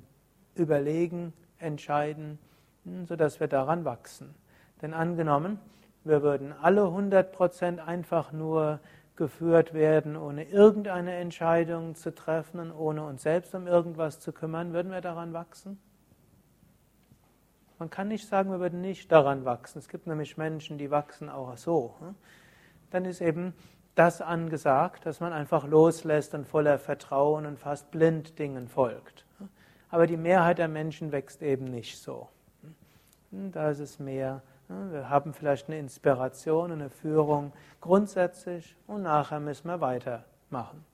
überlegen, 0.59 1.33
entscheiden, 1.59 2.39
hm, 2.85 3.07
sodass 3.07 3.41
wir 3.41 3.49
daran 3.49 3.85
wachsen. 3.85 4.35
Denn 4.83 4.95
angenommen, 4.95 5.59
wir 6.05 6.23
würden 6.23 6.53
alle 6.53 6.83
100% 6.83 7.79
einfach 7.79 8.33
nur 8.33 8.81
geführt 9.17 9.75
werden, 9.75 10.17
ohne 10.17 10.45
irgendeine 10.45 11.15
Entscheidung 11.15 11.97
zu 11.97 12.15
treffen 12.15 12.61
und 12.61 12.73
ohne 12.73 13.03
uns 13.05 13.23
selbst 13.23 13.55
um 13.55 13.67
irgendwas 13.67 14.21
zu 14.21 14.33
kümmern, 14.33 14.73
würden 14.73 14.93
wir 14.93 15.01
daran 15.01 15.33
wachsen? 15.33 15.79
Man 17.79 17.91
kann 17.91 18.09
nicht 18.09 18.27
sagen, 18.27 18.51
wir 18.51 18.61
würden 18.61 18.81
nicht 18.81 19.11
daran 19.13 19.45
wachsen. 19.45 19.79
Es 19.79 19.89
gibt 19.89 20.07
nämlich 20.07 20.37
Menschen, 20.37 20.79
die 20.79 20.91
wachsen 20.91 21.29
auch 21.29 21.57
so. 21.57 21.95
Hm. 22.01 22.15
Dann 22.91 23.05
ist 23.05 23.21
eben 23.21 23.55
das 23.95 24.21
angesagt, 24.21 25.07
dass 25.07 25.21
man 25.21 25.33
einfach 25.33 25.67
loslässt 25.67 26.35
und 26.35 26.47
voller 26.47 26.79
Vertrauen 26.79 27.47
und 27.47 27.59
fast 27.59 27.91
blind 27.91 28.39
Dingen 28.39 28.69
folgt. 28.69 29.25
Aber 29.91 30.07
die 30.07 30.17
Mehrheit 30.17 30.59
der 30.59 30.69
Menschen 30.69 31.13
wächst 31.13 31.43
eben 31.43 31.65
nicht 31.65 31.99
so. 31.99 32.29
Hm, 33.31 33.53
da 33.53 33.71
ist 33.71 33.81
es 33.81 33.99
mehr, 33.99 34.43
hm, 34.69 34.93
wir 34.93 35.09
haben 35.09 35.33
vielleicht 35.33 35.69
eine 35.69 35.79
Inspiration, 35.79 36.73
eine 36.73 36.91
Führung 36.91 37.53
grundsätzlich 37.81 38.77
und 38.87 39.03
nachher 39.03 39.41
müssen 39.41 39.69
wir 39.69 39.81
weitermachen. 39.81 40.85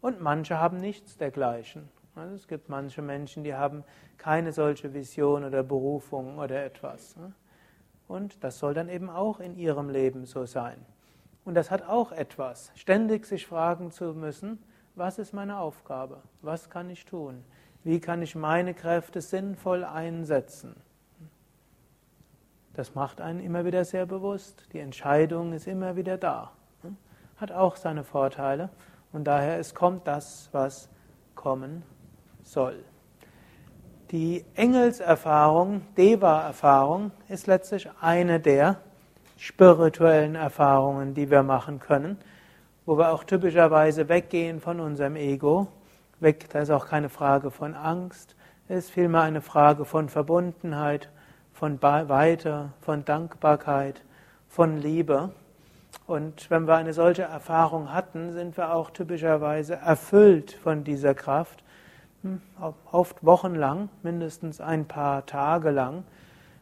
Und 0.00 0.20
manche 0.20 0.58
haben 0.58 0.78
nichts 0.78 1.16
dergleichen. 1.16 1.88
Es 2.34 2.48
gibt 2.48 2.68
manche 2.68 3.02
Menschen, 3.02 3.44
die 3.44 3.54
haben 3.54 3.84
keine 4.18 4.52
solche 4.52 4.92
Vision 4.92 5.44
oder 5.44 5.62
Berufung 5.62 6.38
oder 6.38 6.64
etwas. 6.64 7.16
Und 8.08 8.42
das 8.42 8.58
soll 8.58 8.74
dann 8.74 8.88
eben 8.88 9.08
auch 9.08 9.40
in 9.40 9.56
ihrem 9.56 9.88
Leben 9.88 10.26
so 10.26 10.44
sein. 10.44 10.84
Und 11.44 11.54
das 11.54 11.70
hat 11.70 11.88
auch 11.88 12.12
etwas, 12.12 12.72
ständig 12.74 13.26
sich 13.26 13.46
fragen 13.46 13.90
zu 13.90 14.12
müssen, 14.14 14.62
was 14.94 15.18
ist 15.18 15.32
meine 15.32 15.58
Aufgabe? 15.58 16.18
Was 16.42 16.68
kann 16.68 16.90
ich 16.90 17.04
tun? 17.04 17.44
Wie 17.82 18.00
kann 18.00 18.20
ich 18.20 18.34
meine 18.34 18.74
Kräfte 18.74 19.20
sinnvoll 19.20 19.84
einsetzen? 19.84 20.76
Das 22.74 22.94
macht 22.94 23.20
einen 23.20 23.40
immer 23.40 23.64
wieder 23.64 23.84
sehr 23.84 24.06
bewusst. 24.06 24.64
Die 24.72 24.78
Entscheidung 24.78 25.52
ist 25.52 25.66
immer 25.66 25.96
wieder 25.96 26.18
da. 26.18 26.52
Hat 27.36 27.52
auch 27.52 27.76
seine 27.76 28.04
Vorteile. 28.04 28.70
Und 29.12 29.24
daher 29.24 29.58
es 29.58 29.74
kommt 29.74 30.06
das, 30.06 30.48
was 30.52 30.88
kommen 31.34 31.82
soll. 32.42 32.84
Die 34.10 34.44
Engelserfahrung, 34.54 35.82
Deva-Erfahrung, 35.96 37.12
ist 37.28 37.46
letztlich 37.46 37.88
eine 38.00 38.40
der 38.40 38.80
spirituellen 39.36 40.34
Erfahrungen, 40.34 41.14
die 41.14 41.30
wir 41.30 41.42
machen 41.42 41.78
können, 41.80 42.18
wo 42.84 42.98
wir 42.98 43.12
auch 43.12 43.24
typischerweise 43.24 44.08
weggehen 44.08 44.60
von 44.60 44.80
unserem 44.80 45.16
Ego 45.16 45.68
weg. 46.20 46.48
Da 46.50 46.60
ist 46.60 46.70
auch 46.70 46.86
keine 46.86 47.08
Frage 47.08 47.50
von 47.50 47.74
Angst. 47.74 48.36
Es 48.68 48.84
ist 48.86 48.90
vielmehr 48.90 49.22
eine 49.22 49.40
Frage 49.40 49.84
von 49.84 50.08
Verbundenheit, 50.08 51.08
von 51.52 51.82
Weite, 51.82 52.70
von 52.80 53.04
Dankbarkeit, 53.04 54.02
von 54.48 54.78
Liebe. 54.78 55.30
Und 56.06 56.50
wenn 56.50 56.66
wir 56.66 56.76
eine 56.76 56.92
solche 56.92 57.22
Erfahrung 57.22 57.92
hatten, 57.92 58.32
sind 58.32 58.56
wir 58.56 58.74
auch 58.74 58.90
typischerweise 58.90 59.74
erfüllt 59.74 60.52
von 60.52 60.84
dieser 60.84 61.14
Kraft, 61.14 61.62
hm, 62.22 62.40
oft 62.90 63.24
wochenlang, 63.24 63.88
mindestens 64.02 64.60
ein 64.60 64.86
paar 64.86 65.26
Tage 65.26 65.70
lang. 65.70 66.04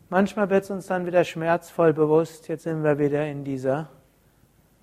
Manchmal 0.09 0.49
wird 0.51 0.65
es 0.65 0.71
uns 0.71 0.87
dann 0.87 1.05
wieder 1.07 1.25
schmerzvoll 1.25 1.93
bewusst, 1.93 2.49
jetzt 2.49 2.63
sind 2.63 2.83
wir 2.83 2.99
wieder 2.99 3.27
in 3.27 3.45
dieser 3.45 3.89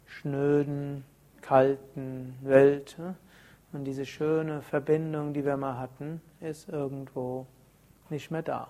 schnöden, 0.06 1.04
kalten 1.42 2.38
Welt. 2.42 2.98
Und 3.76 3.84
diese 3.84 4.06
schöne 4.06 4.62
Verbindung, 4.62 5.34
die 5.34 5.44
wir 5.44 5.58
mal 5.58 5.78
hatten, 5.78 6.22
ist 6.40 6.70
irgendwo 6.70 7.46
nicht 8.10 8.32
mehr 8.32 8.42
da. 8.42 8.70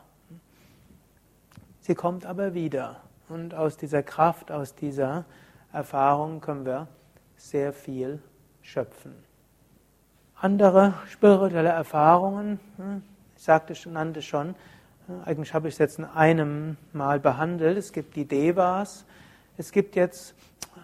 Sie 1.79 1.93
kommt 1.93 2.25
aber 2.25 2.55
wieder. 2.55 3.01
Und 3.29 3.53
aus 3.53 3.77
dieser 3.77 4.01
Kraft, 4.01 4.51
aus 4.51 4.73
dieser 4.73 5.25
Erfahrung 5.71 6.41
können 6.41 6.65
wir 6.65 6.87
sehr 7.37 7.71
viel 7.71 8.19
schöpfen. 8.63 9.13
Andere 10.37 10.95
spirituelle 11.07 11.69
Erfahrungen, 11.69 12.59
hm, 12.77 13.03
ich 13.35 13.43
sagte, 13.43 13.75
nannte 13.87 14.23
schon, 14.23 14.55
hm, 15.05 15.21
eigentlich 15.23 15.53
habe 15.53 15.67
ich 15.67 15.75
es 15.75 15.77
jetzt 15.77 15.99
in 15.99 16.05
einem 16.05 16.77
Mal 16.93 17.19
behandelt. 17.19 17.77
Es 17.77 17.93
gibt 17.93 18.15
die 18.15 18.25
Devas, 18.25 19.05
es 19.57 19.71
gibt 19.71 19.95
jetzt 19.95 20.35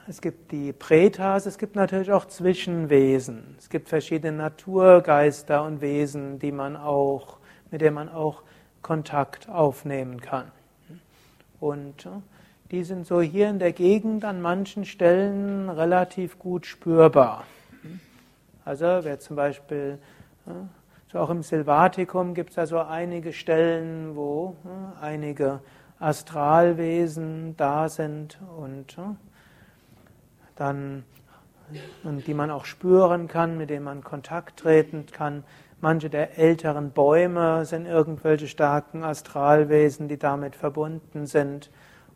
es 0.08 0.20
gibt 0.20 0.52
die 0.52 0.74
Pretas, 0.74 1.46
es 1.46 1.58
gibt 1.58 1.76
natürlich 1.76 2.12
auch 2.12 2.26
Zwischenwesen. 2.26 3.56
Es 3.58 3.70
gibt 3.70 3.88
verschiedene 3.88 4.36
Naturgeister 4.36 5.64
und 5.64 5.80
Wesen, 5.80 6.40
die 6.40 6.52
man 6.52 6.76
auch, 6.76 7.38
mit 7.70 7.82
denen 7.82 7.96
man 7.96 8.10
auch 8.10 8.42
Kontakt 8.82 9.48
aufnehmen 9.48 10.20
kann. 10.20 10.52
Und 11.60 12.08
die 12.72 12.84
sind 12.84 13.06
so 13.06 13.22
hier 13.22 13.50
in 13.50 13.60
der 13.60 13.74
Gegend 13.74 14.26
an 14.26 14.42
manchen 14.42 14.86
Stellen 14.86 15.70
relativ 15.70 16.40
gut 16.40 16.66
spürbar. 16.66 17.46
Also 18.66 18.86
wer 19.04 19.20
zum 19.20 19.36
Beispiel, 19.36 20.00
so 21.12 21.20
auch 21.20 21.30
im 21.30 21.44
Silvatikum 21.44 22.34
gibt 22.34 22.50
es 22.50 22.56
da 22.56 22.66
so 22.66 22.80
einige 22.80 23.34
Stellen, 23.34 24.16
wo 24.16 24.56
einige 25.00 25.60
Astralwesen 26.02 27.56
da 27.56 27.88
sind 27.88 28.40
und 28.58 28.98
dann 30.56 31.04
und 32.04 32.28
die 32.28 32.34
man 32.34 32.52
auch 32.52 32.66
spüren 32.66 33.28
kann, 33.28 33.58
mit 33.58 33.70
denen 33.70 33.86
man 33.86 34.04
Kontakt 34.04 34.60
treten 34.60 35.06
kann. 35.06 35.44
Manche 35.80 36.10
der 36.10 36.38
älteren 36.38 36.92
Bäume 36.92 37.66
sind 37.66 37.86
irgendwelche 37.86 38.48
starken 38.48 39.04
Astralwesen, 39.04 40.08
die 40.08 40.18
damit 40.18 40.56
verbunden 40.56 41.26
sind. 41.26 41.72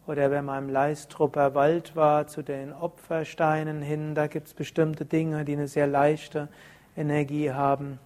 Oder 0.07 0.29
wenn 0.29 0.45
man 0.45 0.65
im 0.65 0.69
Leistrupper 0.69 1.55
Wald 1.55 1.95
war, 1.95 2.27
zu 2.27 2.43
den 2.43 2.73
Opfersteinen 2.73 3.81
hin, 3.81 4.13
da 4.13 4.27
gibt 4.27 4.47
es 4.47 4.53
bestimmte 4.53 5.05
Dinge, 5.05 5.45
die 5.45 5.53
eine 5.53 5.67
sehr 5.67 5.87
leichte 5.87 6.47
Energie 6.95 7.51
haben. 7.51 7.97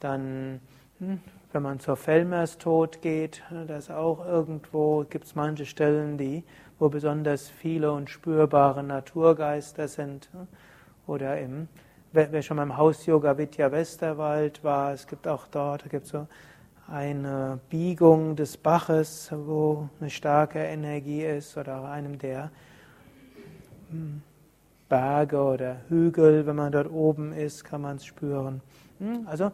Dann, 0.00 0.60
hm, 0.98 1.20
wenn 1.52 1.62
man 1.62 1.80
zur 1.80 1.96
Fellmerstod 1.96 3.00
geht, 3.02 3.42
da 3.66 3.76
ist 3.76 3.90
auch 3.90 4.24
irgendwo, 4.26 5.04
gibt 5.08 5.26
es 5.26 5.34
manche 5.34 5.66
Stellen, 5.66 6.18
die 6.18 6.44
wo 6.78 6.88
besonders 6.88 7.48
viele 7.48 7.92
und 7.92 8.10
spürbare 8.10 8.82
Naturgeister 8.82 9.88
sind. 9.88 10.28
Oder 11.06 11.40
im, 11.40 11.68
wer 12.12 12.42
schon 12.42 12.56
mal 12.56 12.64
im 12.64 12.76
Haus 12.76 13.06
Yoga 13.06 13.38
Vidya 13.38 13.72
Westerwald 13.72 14.62
war, 14.62 14.92
es 14.92 15.06
gibt 15.06 15.26
auch 15.26 15.46
dort, 15.48 15.84
da 15.84 15.88
gibt 15.88 16.04
es 16.04 16.10
so 16.10 16.26
eine 16.88 17.58
Biegung 17.68 18.36
des 18.36 18.56
Baches, 18.56 19.30
wo 19.32 19.88
eine 20.00 20.10
starke 20.10 20.58
Energie 20.58 21.24
ist, 21.24 21.56
oder 21.56 21.84
einem 21.84 22.18
der 22.18 22.50
hm, 23.90 24.22
Berge 24.88 25.42
oder 25.42 25.76
Hügel, 25.88 26.46
wenn 26.46 26.56
man 26.56 26.70
dort 26.70 26.90
oben 26.90 27.32
ist, 27.32 27.64
kann 27.64 27.80
man 27.80 27.96
es 27.96 28.04
spüren. 28.04 28.60
Hm, 28.98 29.26
also 29.26 29.50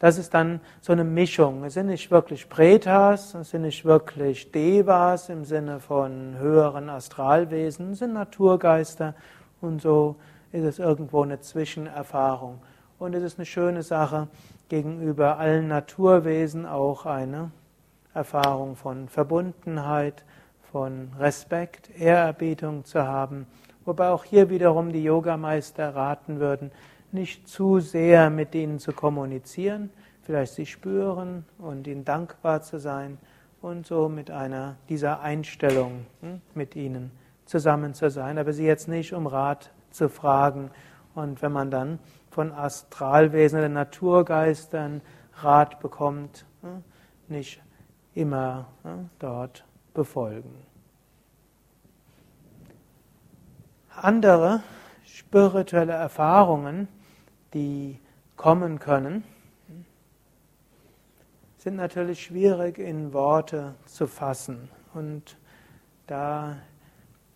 das 0.00 0.16
ist 0.16 0.32
dann 0.32 0.60
so 0.80 0.92
eine 0.92 1.04
Mischung. 1.04 1.62
Es 1.62 1.74
sind 1.74 1.86
nicht 1.86 2.10
wirklich 2.10 2.48
Pretas, 2.48 3.34
es 3.34 3.50
sind 3.50 3.62
nicht 3.62 3.84
wirklich 3.84 4.50
Devas 4.50 5.28
im 5.28 5.44
Sinne 5.44 5.78
von 5.78 6.36
höheren 6.38 6.88
Astralwesen, 6.88 7.92
es 7.92 8.00
sind 8.00 8.14
Naturgeister 8.14 9.14
und 9.60 9.80
so 9.80 10.16
ist 10.52 10.64
es 10.64 10.78
irgendwo 10.78 11.22
eine 11.22 11.40
Zwischenerfahrung. 11.40 12.60
Und 12.98 13.14
es 13.14 13.22
ist 13.22 13.38
eine 13.38 13.46
schöne 13.46 13.82
Sache, 13.82 14.28
gegenüber 14.70 15.38
allen 15.38 15.68
Naturwesen 15.68 16.64
auch 16.64 17.04
eine 17.04 17.50
Erfahrung 18.14 18.76
von 18.76 19.08
Verbundenheit, 19.08 20.24
von 20.72 21.12
Respekt, 21.18 21.90
Ehrerbietung 21.98 22.84
zu 22.84 23.06
haben. 23.06 23.46
Wobei 23.84 24.08
auch 24.08 24.24
hier 24.24 24.48
wiederum 24.48 24.92
die 24.92 25.02
Yogameister 25.02 25.94
raten 25.94 26.40
würden, 26.40 26.70
nicht 27.12 27.48
zu 27.48 27.80
sehr 27.80 28.30
mit 28.30 28.54
ihnen 28.54 28.78
zu 28.78 28.92
kommunizieren, 28.92 29.90
vielleicht 30.22 30.54
sie 30.54 30.66
spüren 30.66 31.44
und 31.58 31.86
ihnen 31.86 32.04
dankbar 32.04 32.62
zu 32.62 32.78
sein 32.78 33.18
und 33.62 33.86
so 33.86 34.08
mit 34.08 34.30
einer 34.30 34.76
dieser 34.88 35.20
Einstellung 35.20 36.06
hm, 36.20 36.40
mit 36.54 36.76
ihnen 36.76 37.10
zusammen 37.44 37.94
zu 37.94 38.10
sein, 38.10 38.38
aber 38.38 38.52
sie 38.52 38.64
jetzt 38.64 38.88
nicht 38.88 39.12
um 39.12 39.26
Rat 39.26 39.72
zu 39.90 40.08
fragen. 40.08 40.70
Und 41.14 41.42
wenn 41.42 41.52
man 41.52 41.70
dann 41.70 41.98
von 42.30 42.52
Astralwesen 42.52 43.58
oder 43.58 43.68
Naturgeistern 43.68 45.00
Rat 45.42 45.80
bekommt, 45.80 46.46
hm, 46.62 46.84
nicht 47.28 47.60
immer 48.14 48.68
hm, 48.82 49.10
dort 49.18 49.64
befolgen. 49.94 50.54
Andere 53.96 54.62
spirituelle 55.04 55.92
Erfahrungen 55.92 56.88
die 57.54 57.98
kommen 58.36 58.78
können, 58.78 59.24
sind 61.58 61.76
natürlich 61.76 62.22
schwierig 62.24 62.78
in 62.78 63.12
Worte 63.12 63.74
zu 63.84 64.06
fassen. 64.06 64.70
Und 64.94 65.36
da 66.06 66.56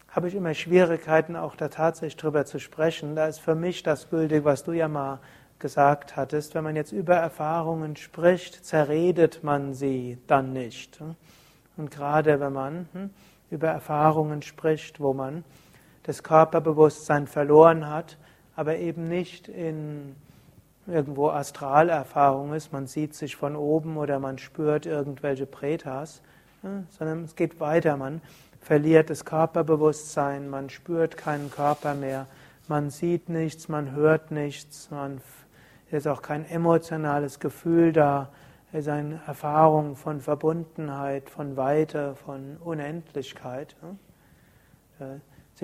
habe 0.09 0.29
ich 0.29 0.35
immer 0.35 0.55
Schwierigkeiten, 0.55 1.37
auch 1.37 1.57
da 1.57 1.69
tatsächlich 1.69 2.17
drüber 2.17 2.47
zu 2.47 2.59
sprechen. 2.59 3.17
Da 3.17 3.27
ist 3.27 3.41
für 3.41 3.55
mich 3.55 3.83
das 3.83 4.09
gültig, 4.09 4.45
was 4.45 4.65
du 4.65 4.73
ja 4.73 4.89
mal 4.89 5.19
gesagt 5.59 6.17
hattest. 6.17 6.55
Wenn 6.55 6.65
man 6.65 6.77
jetzt 6.77 6.93
über 6.93 7.17
Erfahrungen 7.17 7.97
spricht, 7.97 8.65
zerredet 8.65 9.43
man 9.43 9.75
sie 9.75 10.19
dann 10.27 10.53
nicht. 10.53 11.01
Und 11.77 11.91
gerade 11.91 12.41
wenn 12.41 12.53
man 12.53 12.89
hm, 12.93 13.11
über 13.51 13.69
Erfahrungen 13.69 14.43
spricht, 14.43 15.01
wo 15.01 15.13
man 15.13 15.45
das 16.05 16.23
Körperbewusstsein 16.23 17.27
verloren 17.27 17.89
hat, 17.89 18.17
aber 18.57 18.77
eben 18.77 19.09
nicht 19.09 19.49
in 19.49 20.17
irgendwo 20.87 21.29
Astralerfahrung 21.29 22.53
ist, 22.53 22.73
man 22.73 22.87
sieht 22.87 23.15
sich 23.15 23.37
von 23.37 23.57
oben 23.57 23.97
oder 23.97 24.19
man 24.19 24.39
spürt 24.39 24.87
irgendwelche 24.87 25.47
Pretas, 25.47 26.21
sondern 26.91 27.25
es 27.25 27.37
geht 27.37 27.61
weiter, 27.61 27.97
man 27.97 28.21
verliert 28.61 29.11
das 29.11 29.25
Körperbewusstsein, 29.25 30.49
man 30.49 30.71
spürt 30.71 31.17
keinen 31.17 31.51
Körper 31.51 31.95
mehr, 31.95 32.27
man 32.69 32.91
sieht 32.91 33.29
nichts, 33.29 33.69
man 33.69 33.93
hört 33.93 34.31
nichts, 34.31 34.91
man 34.91 35.21
ist 35.91 36.07
auch 36.07 36.23
kein 36.23 36.49
emotionales 36.49 37.41
Gefühl 37.41 37.93
da, 37.93 38.31
es 38.73 38.81
ist 38.81 38.89
eine 38.89 39.21
Erfahrung 39.27 39.95
von 39.95 40.21
Verbundenheit, 40.21 41.31
von 41.31 41.57
Weite, 41.57 42.17
von 42.17 42.57
Unendlichkeit. 42.57 43.77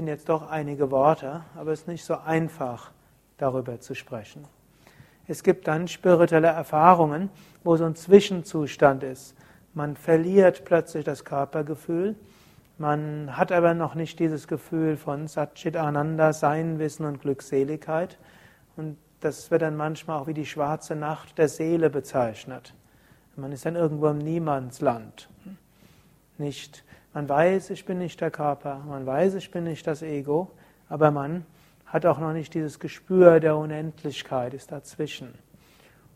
Sind 0.00 0.08
jetzt 0.08 0.30
doch 0.30 0.48
einige 0.48 0.90
Worte, 0.90 1.42
aber 1.54 1.72
es 1.72 1.80
ist 1.80 1.86
nicht 1.86 2.06
so 2.06 2.16
einfach, 2.16 2.90
darüber 3.36 3.80
zu 3.80 3.94
sprechen. 3.94 4.46
Es 5.28 5.42
gibt 5.42 5.68
dann 5.68 5.88
spirituelle 5.88 6.46
Erfahrungen, 6.46 7.28
wo 7.64 7.76
so 7.76 7.84
ein 7.84 7.94
Zwischenzustand 7.94 9.02
ist. 9.02 9.34
Man 9.74 9.96
verliert 9.96 10.64
plötzlich 10.64 11.04
das 11.04 11.26
Körpergefühl, 11.26 12.16
man 12.78 13.36
hat 13.36 13.52
aber 13.52 13.74
noch 13.74 13.94
nicht 13.94 14.18
dieses 14.20 14.48
Gefühl 14.48 14.96
von 14.96 15.28
Satchit 15.28 15.76
Ananda, 15.76 16.32
Sein, 16.32 16.78
Wissen 16.78 17.04
und 17.04 17.20
Glückseligkeit. 17.20 18.16
Und 18.78 18.96
das 19.20 19.50
wird 19.50 19.60
dann 19.60 19.76
manchmal 19.76 20.18
auch 20.18 20.28
wie 20.28 20.32
die 20.32 20.46
schwarze 20.46 20.96
Nacht 20.96 21.36
der 21.36 21.50
Seele 21.50 21.90
bezeichnet. 21.90 22.72
Man 23.36 23.52
ist 23.52 23.66
dann 23.66 23.76
irgendwo 23.76 24.08
im 24.08 24.16
Niemandsland. 24.16 25.28
Nicht 26.38 26.84
man 27.12 27.28
weiß, 27.28 27.70
ich 27.70 27.84
bin 27.84 27.98
nicht 27.98 28.20
der 28.20 28.30
Körper, 28.30 28.82
man 28.86 29.04
weiß, 29.04 29.34
ich 29.34 29.50
bin 29.50 29.64
nicht 29.64 29.86
das 29.86 30.02
Ego, 30.02 30.50
aber 30.88 31.10
man 31.10 31.44
hat 31.86 32.06
auch 32.06 32.18
noch 32.18 32.32
nicht 32.32 32.54
dieses 32.54 32.78
Gespür 32.78 33.40
der 33.40 33.56
Unendlichkeit, 33.56 34.54
ist 34.54 34.70
dazwischen. 34.70 35.28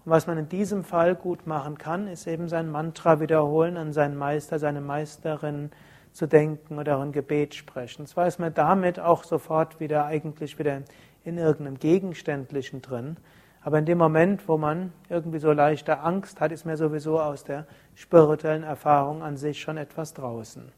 Und 0.05 0.13
was 0.13 0.27
man 0.27 0.39
in 0.39 0.49
diesem 0.49 0.85
Fall 0.85 1.15
gut 1.15 1.47
machen 1.47 1.79
kann, 1.79 2.07
ist 2.07 2.27
eben 2.27 2.49
sein 2.49 2.71
Mantra 2.71 3.21
wiederholen, 3.21 3.77
an 3.77 3.93
seinen 3.93 4.17
Meister, 4.17 4.59
seine 4.59 4.81
Meisterin 4.81 5.71
zu 6.13 6.27
denken 6.27 6.79
oder 6.79 7.01
ein 7.01 7.11
Gebet 7.11 7.55
sprechen. 7.55 8.07
Zwar 8.07 8.29
ist 8.29 8.39
man 8.39 8.55
damit 8.55 9.01
auch 9.01 9.25
sofort 9.25 9.81
wieder 9.81 10.07
eigentlich 10.07 10.59
wieder 10.59 10.83
in 11.25 11.39
irgendeinem 11.39 11.79
Gegenständlichen 11.79 12.83
drin, 12.83 13.17
aber 13.63 13.79
in 13.79 13.87
dem 13.87 13.99
Moment, 13.99 14.47
wo 14.47 14.59
man 14.59 14.93
irgendwie 15.09 15.39
so 15.39 15.51
leichte 15.51 15.99
Angst 16.01 16.41
hat, 16.41 16.53
ist 16.53 16.67
man 16.67 16.77
sowieso 16.77 17.19
aus 17.19 17.45
der 17.45 17.67
spirituellen 17.95 18.63
Erfahrung 18.63 19.23
an 19.23 19.39
sich 19.39 19.61
schon 19.61 19.79
etwas 19.79 20.13
draußen. 20.13 20.71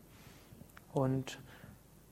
Und 0.97 1.38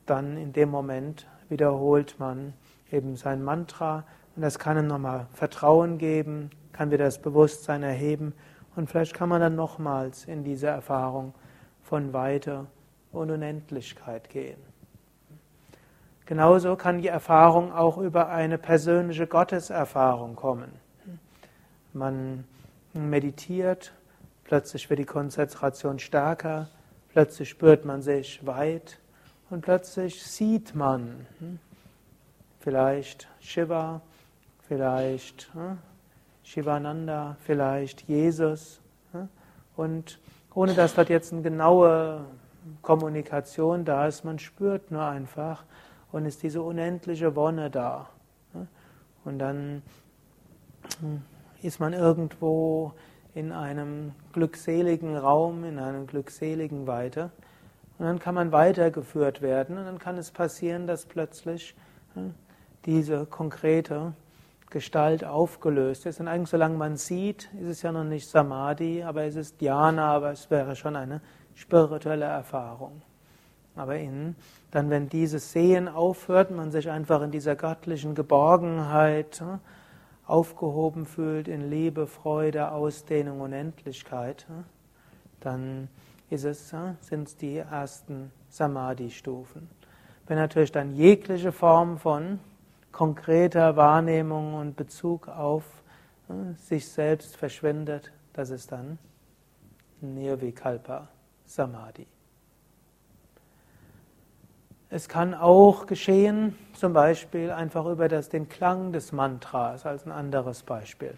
dann 0.05 0.37
in 0.37 0.53
dem 0.53 0.68
Moment 0.68 1.26
wiederholt 1.49 2.16
man 2.18 2.53
eben 2.93 3.16
sein 3.16 3.43
Mantra 3.43 4.05
und 4.37 4.43
das 4.43 4.59
kann 4.59 4.76
ihm 4.76 4.89
nochmal 4.89 5.26
Vertrauen 5.32 5.97
geben, 5.97 6.51
kann 6.72 6.91
wieder 6.91 7.07
das 7.07 7.18
Bewusstsein 7.18 7.82
erheben 7.82 8.35
und 8.76 8.91
vielleicht 8.91 9.14
kann 9.14 9.30
man 9.30 9.41
dann 9.41 9.57
nochmals 9.57 10.26
in 10.26 10.45
diese 10.45 10.66
Erfahrung 10.66 11.32
von 11.82 12.12
Weite 12.12 12.66
und 13.11 13.30
Unendlichkeit 13.30 14.28
gehen. 14.28 14.61
Genauso 16.26 16.76
kann 16.76 17.01
die 17.01 17.09
Erfahrung 17.09 17.72
auch 17.72 17.97
über 17.97 18.28
eine 18.28 18.59
persönliche 18.59 19.26
Gotteserfahrung 19.26 20.37
kommen. 20.37 20.72
Man 21.95 22.45
meditiert, 22.93 23.95
plötzlich 24.45 24.91
wird 24.91 25.01
die 25.01 25.07
Konzentration 25.07 25.99
stärker, 25.99 26.68
plötzlich 27.15 27.49
spürt 27.49 27.85
man 27.85 28.03
sich 28.03 28.45
weit 28.45 28.99
und 29.49 29.61
plötzlich 29.61 30.21
sieht 30.21 30.75
man 30.75 31.27
hm, 31.39 31.61
vielleicht 32.59 33.29
Shiva, 33.41 34.01
vielleicht 34.67 35.49
hm, 35.55 35.79
Shivananda, 36.43 37.37
vielleicht 37.45 38.09
Jesus. 38.09 38.81
Hm, 39.12 39.29
und 39.77 40.19
ohne 40.55 40.75
dass 40.75 40.97
dort 40.97 41.09
jetzt 41.09 41.33
eine 41.33 41.43
genaue 41.43 42.25
Kommunikation 42.83 43.85
da 43.85 44.09
ist, 44.09 44.25
man 44.25 44.41
spürt 44.41 44.91
nur 44.91 45.05
einfach 45.05 45.62
und 46.11 46.27
ist 46.27 46.43
diese 46.43 46.62
unendliche 46.62 47.37
Wonne 47.37 47.71
da. 47.71 48.09
Und 49.25 49.39
dann 49.39 49.83
ist 51.62 51.79
man 51.79 51.93
irgendwo 51.93 52.93
in 53.35 53.53
einem 53.53 54.12
glückseligen 54.32 55.16
Raum, 55.16 55.64
in 55.64 55.78
einem 55.78 56.07
glückseligen 56.07 56.87
Weite. 56.87 57.30
Und 57.99 58.07
dann 58.07 58.18
kann 58.18 58.35
man 58.35 58.53
weitergeführt 58.53 59.43
werden 59.43 59.78
und 59.78 59.85
dann 59.85 59.99
kann 59.99 60.16
es 60.18 60.30
passieren, 60.30 60.87
dass 60.87 61.07
plötzlich 61.07 61.74
diese 62.85 63.26
konkrete 63.26 64.12
Gestalt 64.70 65.24
aufgelöst 65.24 66.07
ist. 66.07 66.20
Und 66.20 66.28
eigentlich, 66.28 66.51
solange 66.51 66.76
man 66.76 66.97
sieht, 66.97 67.49
ist 67.61 67.68
es 67.68 67.82
ja 67.82 67.93
noch 67.93 68.05
nicht 68.05 68.28
Samadhi, 68.28 69.05
aber 69.05 69.22
es 69.24 69.37
ist 69.37 69.61
Dhyana, 69.61 70.14
aber 70.14 70.32
es 70.32 70.51
wäre 70.51 70.74
schon 70.74 70.97
eine 70.97 71.20
spirituelle 71.55 72.24
Erfahrung. 72.24 73.03
Aber 73.76 73.97
in, 73.97 74.37
dann, 74.70 74.91
wenn 74.91 75.09
dieses 75.09 75.53
Sehen 75.53 75.89
aufhört, 75.89 76.51
man 76.51 76.70
sich 76.70 76.91
einfach 76.91 77.22
in 77.22 77.30
dieser 77.30 77.57
göttlichen 77.57 78.14
Geborgenheit 78.14 79.43
aufgehoben 80.27 81.07
fühlt 81.07 81.49
in 81.49 81.70
Liebe, 81.70 82.07
Freude, 82.07 82.72
Ausdehnung 82.72 83.41
und 83.41 83.53
Endlichkeit, 83.53 84.47
dann 85.41 85.89
ist 86.31 86.45
es, 86.45 86.75
sind 87.01 87.29
es 87.29 87.37
die 87.37 87.59
ersten 87.59 88.31
Samadhi-Stufen. 88.49 89.68
Wenn 90.27 90.39
natürlich 90.39 90.72
dann 90.72 90.95
jegliche 90.95 91.53
Form 91.53 91.99
von 91.99 92.41
konkreter 92.93 93.77
Wahrnehmung 93.77 94.55
und 94.55 94.77
Bezug 94.77 95.29
auf 95.29 95.64
sich 96.57 96.89
selbst 96.89 97.37
verschwindet, 97.37 98.11
das 98.33 98.51
ist 98.51 98.72
dann 98.72 98.99
Nirvikalpa 100.01 101.09
Samadhi. 101.45 102.07
Es 104.95 105.09
kann 105.09 105.35
auch 105.35 105.87
geschehen, 105.87 106.57
zum 106.73 106.93
Beispiel 106.93 107.51
einfach 107.51 107.85
über 107.87 108.09
das, 108.09 108.29
den 108.29 108.49
Klang 108.49 108.93
des 108.93 109.11
Mantras 109.11 109.87
als 109.87 110.07
ein 110.07 110.13
anderes 110.13 110.63
Beispiel. 110.63 111.15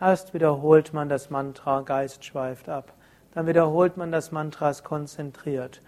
Erst 0.00 0.34
wiederholt 0.34 0.92
man 0.92 1.08
das 1.08 1.28
Mantra, 1.28 1.80
Geist 1.80 2.24
schweift 2.24 2.68
ab. 2.68 2.92
Dann 3.34 3.48
wiederholt 3.48 3.96
man 3.96 4.12
das 4.12 4.30
Mantra 4.30 4.72
konzentriert. 4.74 5.82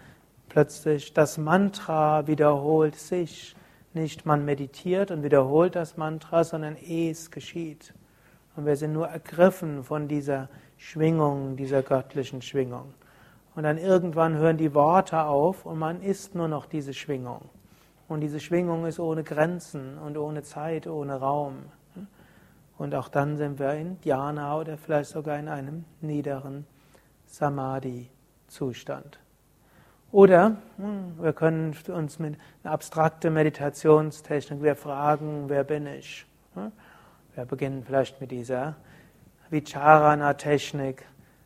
Plötzlich 0.49 1.13
das 1.13 1.37
Mantra 1.37 2.27
wiederholt 2.27 2.95
sich. 2.95 3.55
Nicht 3.93 4.25
man 4.25 4.43
meditiert 4.43 5.09
und 5.09 5.23
wiederholt 5.23 5.77
das 5.77 5.95
Mantra, 5.95 6.43
sondern 6.43 6.75
es 6.75 7.31
geschieht. 7.31 7.93
Und 8.57 8.65
wir 8.65 8.75
sind 8.75 8.91
nur 8.91 9.07
ergriffen 9.07 9.85
von 9.85 10.09
dieser 10.09 10.49
Schwingung, 10.75 11.55
dieser 11.55 11.81
göttlichen 11.81 12.41
Schwingung. 12.41 12.93
Und 13.55 13.63
dann 13.63 13.77
irgendwann 13.77 14.35
hören 14.35 14.57
die 14.57 14.73
Worte 14.73 15.23
auf 15.23 15.65
und 15.65 15.79
man 15.79 16.01
ist 16.01 16.35
nur 16.35 16.47
noch 16.47 16.65
diese 16.65 16.93
Schwingung. 16.93 17.49
Und 18.07 18.21
diese 18.21 18.39
Schwingung 18.39 18.85
ist 18.85 18.99
ohne 18.99 19.23
Grenzen 19.23 19.97
und 19.97 20.17
ohne 20.17 20.43
Zeit, 20.43 20.87
ohne 20.87 21.19
Raum. 21.19 21.63
Und 22.77 22.93
auch 22.93 23.07
dann 23.07 23.37
sind 23.37 23.57
wir 23.57 23.73
in 23.73 23.99
Dhyana 24.01 24.57
oder 24.57 24.77
vielleicht 24.77 25.09
sogar 25.09 25.39
in 25.39 25.47
einem 25.47 25.85
niederen 26.01 26.67
Samadhi-Zustand. 27.25 29.19
Oder 30.11 30.57
hm, 30.77 31.17
wir 31.19 31.33
können 31.33 31.75
uns 31.87 32.19
mit 32.19 32.37
einer 32.63 32.73
abstrakten 32.73 33.33
Meditationstechnik, 33.33 34.61
wir 34.61 34.75
fragen, 34.75 35.45
wer 35.47 35.63
bin 35.63 35.87
ich? 35.87 36.25
Hm? 36.53 36.71
Wir 37.33 37.45
beginnen 37.45 37.83
vielleicht 37.83 38.21
mit 38.21 38.31
dieser 38.31 38.75
Vicharana-Technik. 39.49 41.05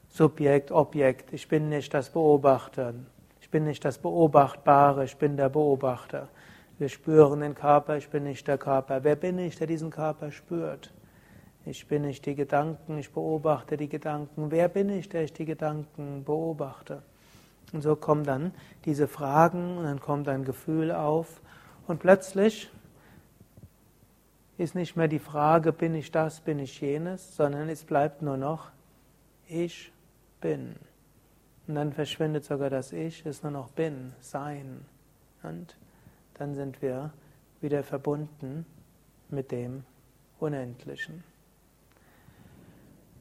Subjekt, 0.09 0.71
Objekt. 0.71 1.33
Ich 1.33 1.47
bin 1.47 1.69
nicht 1.69 1.93
das 1.93 2.09
Beobachter. 2.09 2.93
Ich 3.41 3.49
bin 3.49 3.63
nicht 3.63 3.83
das 3.83 3.97
Beobachtbare, 3.97 5.05
ich 5.05 5.17
bin 5.17 5.37
der 5.37 5.49
Beobachter. 5.49 6.27
Wir 6.77 6.89
spüren 6.89 7.41
den 7.41 7.55
Körper, 7.55 7.97
ich 7.97 8.09
bin 8.09 8.23
nicht 8.23 8.47
der 8.47 8.57
Körper. 8.57 9.03
Wer 9.03 9.15
bin 9.15 9.39
ich, 9.39 9.55
der 9.55 9.67
diesen 9.67 9.89
Körper 9.89 10.31
spürt? 10.31 10.93
Ich 11.65 11.87
bin 11.87 12.03
nicht 12.03 12.25
die 12.25 12.35
Gedanken, 12.35 12.97
ich 12.97 13.11
beobachte 13.11 13.75
die 13.75 13.89
Gedanken. 13.89 14.51
Wer 14.51 14.67
bin 14.67 14.89
ich, 14.89 15.09
der 15.09 15.23
ich 15.23 15.33
die 15.33 15.45
Gedanken 15.45 16.23
beobachte? 16.23 17.01
Und 17.73 17.81
so 17.81 17.95
kommen 17.95 18.23
dann 18.23 18.53
diese 18.85 19.07
Fragen 19.07 19.77
und 19.77 19.83
dann 19.83 19.99
kommt 19.99 20.27
ein 20.29 20.45
Gefühl 20.45 20.91
auf 20.91 21.41
und 21.87 21.99
plötzlich 21.99 22.69
ist 24.57 24.75
nicht 24.75 24.95
mehr 24.95 25.07
die 25.07 25.19
Frage, 25.19 25.71
bin 25.71 25.95
ich 25.95 26.11
das, 26.11 26.39
bin 26.41 26.59
ich 26.59 26.81
jenes, 26.81 27.35
sondern 27.35 27.69
es 27.69 27.83
bleibt 27.83 28.21
nur 28.21 28.37
noch 28.37 28.71
ich 29.47 29.91
bin. 30.41 30.75
Und 31.67 31.75
dann 31.75 31.93
verschwindet 31.93 32.45
sogar 32.45 32.69
das 32.69 32.91
Ich, 32.91 33.25
ist 33.25 33.43
nur 33.43 33.51
noch 33.51 33.69
bin, 33.69 34.13
sein. 34.21 34.85
Und 35.43 35.77
dann 36.35 36.55
sind 36.55 36.81
wir 36.81 37.11
wieder 37.61 37.83
verbunden 37.83 38.65
mit 39.29 39.51
dem 39.51 39.83
Unendlichen. 40.39 41.23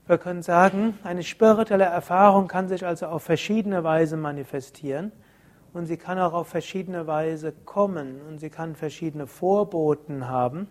Wir 0.07 0.16
können 0.16 0.43
sagen, 0.43 0.99
eine 1.05 1.23
spirituelle 1.23 1.85
Erfahrung 1.85 2.49
kann 2.49 2.66
sich 2.69 2.87
also 2.87 3.07
auf 3.07 3.25
verschiedene 3.25 3.85
Weise 3.85 4.16
manifestieren 4.16 5.12
und 5.75 5.85
sie 5.85 5.99
kann 5.99 6.19
auch 6.19 6.33
auf 6.33 6.49
verschiedene 6.49 7.07
Weise 7.07 7.53
kommen 7.53 8.23
und 8.23 8.39
sie 8.39 8.49
kann 8.49 8.75
verschiedene 8.75 9.27
Vorboten 9.27 10.29
haben. 10.29 10.69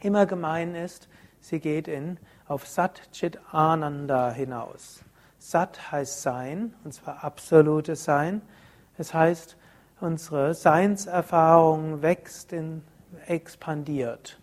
Immer 0.00 0.26
gemein 0.26 0.74
ist, 0.74 1.08
sie 1.38 1.60
geht 1.60 1.86
in, 1.86 2.18
auf 2.48 2.66
Sat 2.66 3.12
Chit 3.12 3.38
Ananda 3.52 4.32
hinaus. 4.32 5.04
Sat 5.38 5.92
heißt 5.92 6.22
Sein, 6.22 6.74
und 6.84 6.92
zwar 6.92 7.24
absolutes 7.24 8.04
Sein. 8.04 8.42
Es 8.96 9.14
heißt, 9.14 9.56
unsere 10.00 10.54
Seinserfahrung 10.54 12.02
wächst, 12.02 12.52
in, 12.52 12.82
expandiert 13.26 14.38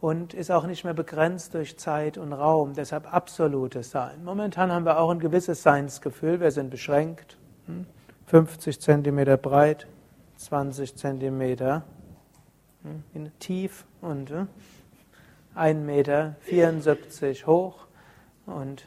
und 0.00 0.32
ist 0.32 0.50
auch 0.50 0.66
nicht 0.66 0.84
mehr 0.84 0.94
begrenzt 0.94 1.54
durch 1.54 1.78
Zeit 1.78 2.16
und 2.16 2.32
Raum, 2.32 2.74
deshalb 2.74 3.12
absolutes 3.12 3.90
Sein. 3.90 4.24
Momentan 4.24 4.72
haben 4.72 4.86
wir 4.86 4.98
auch 4.98 5.10
ein 5.10 5.18
gewisses 5.18 5.62
Seinsgefühl, 5.62 6.40
wir 6.40 6.50
sind 6.50 6.70
beschränkt, 6.70 7.36
50 8.26 8.76
hm, 8.76 9.04
cm 9.04 9.40
breit, 9.40 9.86
20 10.36 10.96
cm 10.96 11.82
hm, 12.82 13.30
tief 13.38 13.84
und 14.00 14.32
1,74 15.54 15.74
Meter 15.74 16.36
hoch. 17.46 17.86
Und 18.50 18.84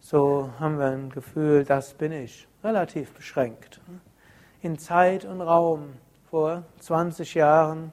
so 0.00 0.50
haben 0.60 0.78
wir 0.78 0.86
ein 0.86 1.10
Gefühl, 1.10 1.64
das 1.64 1.94
bin 1.94 2.12
ich, 2.12 2.46
relativ 2.62 3.12
beschränkt. 3.12 3.80
In 4.60 4.78
Zeit 4.78 5.24
und 5.24 5.40
Raum 5.40 5.94
vor 6.30 6.64
20 6.80 7.34
Jahren 7.34 7.92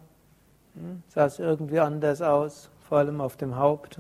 hm, 0.75 1.03
sah 1.07 1.25
es 1.25 1.39
irgendwie 1.39 1.79
anders 1.79 2.21
aus, 2.21 2.69
vor 2.87 2.99
allem 2.99 3.21
auf 3.21 3.37
dem 3.37 3.55
Haupt. 3.55 3.99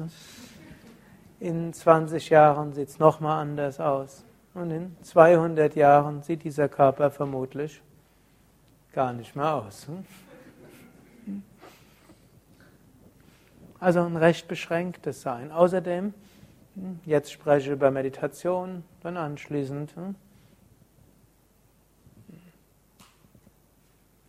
In 1.39 1.73
20 1.73 2.29
Jahren 2.29 2.73
sieht 2.73 2.89
es 2.89 2.99
nochmal 2.99 3.41
anders 3.41 3.79
aus. 3.79 4.23
Und 4.53 4.71
in 4.71 4.95
200 5.03 5.75
Jahren 5.75 6.21
sieht 6.21 6.43
dieser 6.43 6.67
Körper 6.67 7.11
vermutlich 7.11 7.81
gar 8.93 9.13
nicht 9.13 9.35
mehr 9.35 9.53
aus. 9.53 9.87
Hm. 9.87 11.43
Also 13.79 14.01
ein 14.01 14.17
recht 14.17 14.47
beschränktes 14.47 15.21
Sein. 15.21 15.51
Außerdem 15.51 16.13
Jetzt 17.05 17.31
spreche 17.31 17.67
ich 17.67 17.73
über 17.73 17.91
Meditation, 17.91 18.83
dann 19.01 19.17
anschließend 19.17 19.95
hm, 19.95 20.15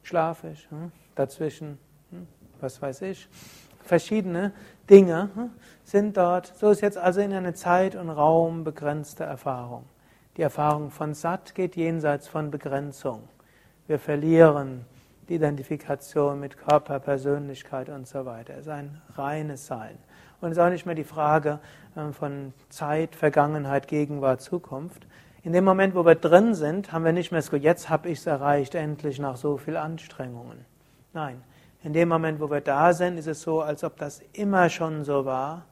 schlafe 0.02 0.48
ich, 0.48 0.68
hm, 0.70 0.90
dazwischen, 1.14 1.78
hm, 2.10 2.26
was 2.60 2.82
weiß 2.82 3.02
ich. 3.02 3.28
Verschiedene 3.84 4.52
Dinge 4.88 5.30
sind 5.84 6.16
dort. 6.16 6.46
So 6.56 6.70
ist 6.70 6.80
jetzt 6.80 6.98
also 6.98 7.20
in 7.20 7.32
eine 7.32 7.54
Zeit 7.54 7.94
und 7.94 8.10
Raum 8.10 8.64
begrenzte 8.64 9.24
Erfahrung. 9.24 9.84
Die 10.36 10.42
Erfahrung 10.42 10.90
von 10.90 11.14
Sat 11.14 11.54
geht 11.54 11.76
jenseits 11.76 12.28
von 12.28 12.50
Begrenzung. 12.50 13.28
Wir 13.86 13.98
verlieren 13.98 14.84
die 15.28 15.36
Identifikation 15.36 16.40
mit 16.40 16.56
Körper, 16.56 16.98
Persönlichkeit 16.98 17.88
und 17.88 18.08
so 18.08 18.24
weiter. 18.26 18.54
Es 18.54 18.60
ist 18.62 18.68
ein 18.68 19.00
reines 19.16 19.66
Sein. 19.66 19.98
Und 20.40 20.52
es 20.52 20.58
ist 20.58 20.62
auch 20.62 20.70
nicht 20.70 20.86
mehr 20.86 20.94
die 20.94 21.04
Frage 21.04 21.58
äh, 21.96 22.12
von 22.12 22.52
Zeit, 22.68 23.14
Vergangenheit, 23.14 23.88
Gegenwart, 23.88 24.40
Zukunft. 24.40 25.06
In 25.42 25.52
dem 25.52 25.64
Moment, 25.64 25.94
wo 25.94 26.04
wir 26.04 26.14
drin 26.14 26.54
sind, 26.54 26.92
haben 26.92 27.04
wir 27.04 27.12
nicht 27.12 27.30
mehr 27.30 27.38
das 27.38 27.50
Gefühl, 27.50 27.64
jetzt 27.64 27.88
habe 27.88 28.08
ich 28.08 28.18
es 28.18 28.26
erreicht, 28.26 28.74
endlich 28.74 29.18
nach 29.18 29.36
so 29.36 29.56
viel 29.56 29.76
Anstrengungen. 29.76 30.64
Nein, 31.12 31.42
in 31.82 31.94
dem 31.94 32.08
Moment, 32.08 32.40
wo 32.40 32.50
wir 32.50 32.60
da 32.60 32.92
sind, 32.92 33.16
ist 33.16 33.26
es 33.26 33.40
so, 33.40 33.62
als 33.62 33.82
ob 33.84 33.96
das 33.96 34.20
immer 34.34 34.68
schon 34.68 35.04
so 35.04 35.24
war, 35.24 35.64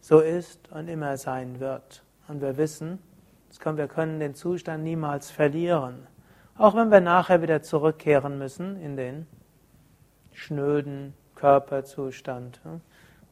so 0.00 0.20
ist 0.20 0.70
und 0.72 0.88
immer 0.88 1.16
sein 1.16 1.58
wird. 1.58 2.02
Und 2.28 2.42
wir 2.42 2.58
wissen, 2.58 2.98
wir 3.64 3.88
können 3.88 4.20
den 4.20 4.34
Zustand 4.34 4.84
niemals 4.84 5.30
verlieren. 5.30 6.06
Auch 6.56 6.74
wenn 6.74 6.90
wir 6.90 7.00
nachher 7.00 7.40
wieder 7.40 7.62
zurückkehren 7.62 8.38
müssen 8.38 8.80
in 8.80 8.96
den 8.96 9.26
schnöden 10.32 11.14
Körperzustand, 11.34 12.60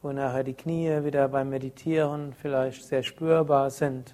wo 0.01 0.11
nachher 0.11 0.43
die 0.43 0.53
Knie 0.53 1.03
wieder 1.03 1.27
beim 1.27 1.49
Meditieren 1.49 2.33
vielleicht 2.33 2.83
sehr 2.83 3.03
spürbar 3.03 3.69
sind, 3.69 4.13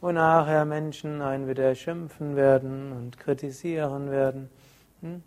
wo 0.00 0.12
nachher 0.12 0.64
Menschen 0.64 1.22
einen 1.22 1.48
wieder 1.48 1.74
schimpfen 1.74 2.36
werden 2.36 2.92
und 2.92 3.18
kritisieren 3.18 4.10
werden 4.10 4.50
hm, 5.00 5.22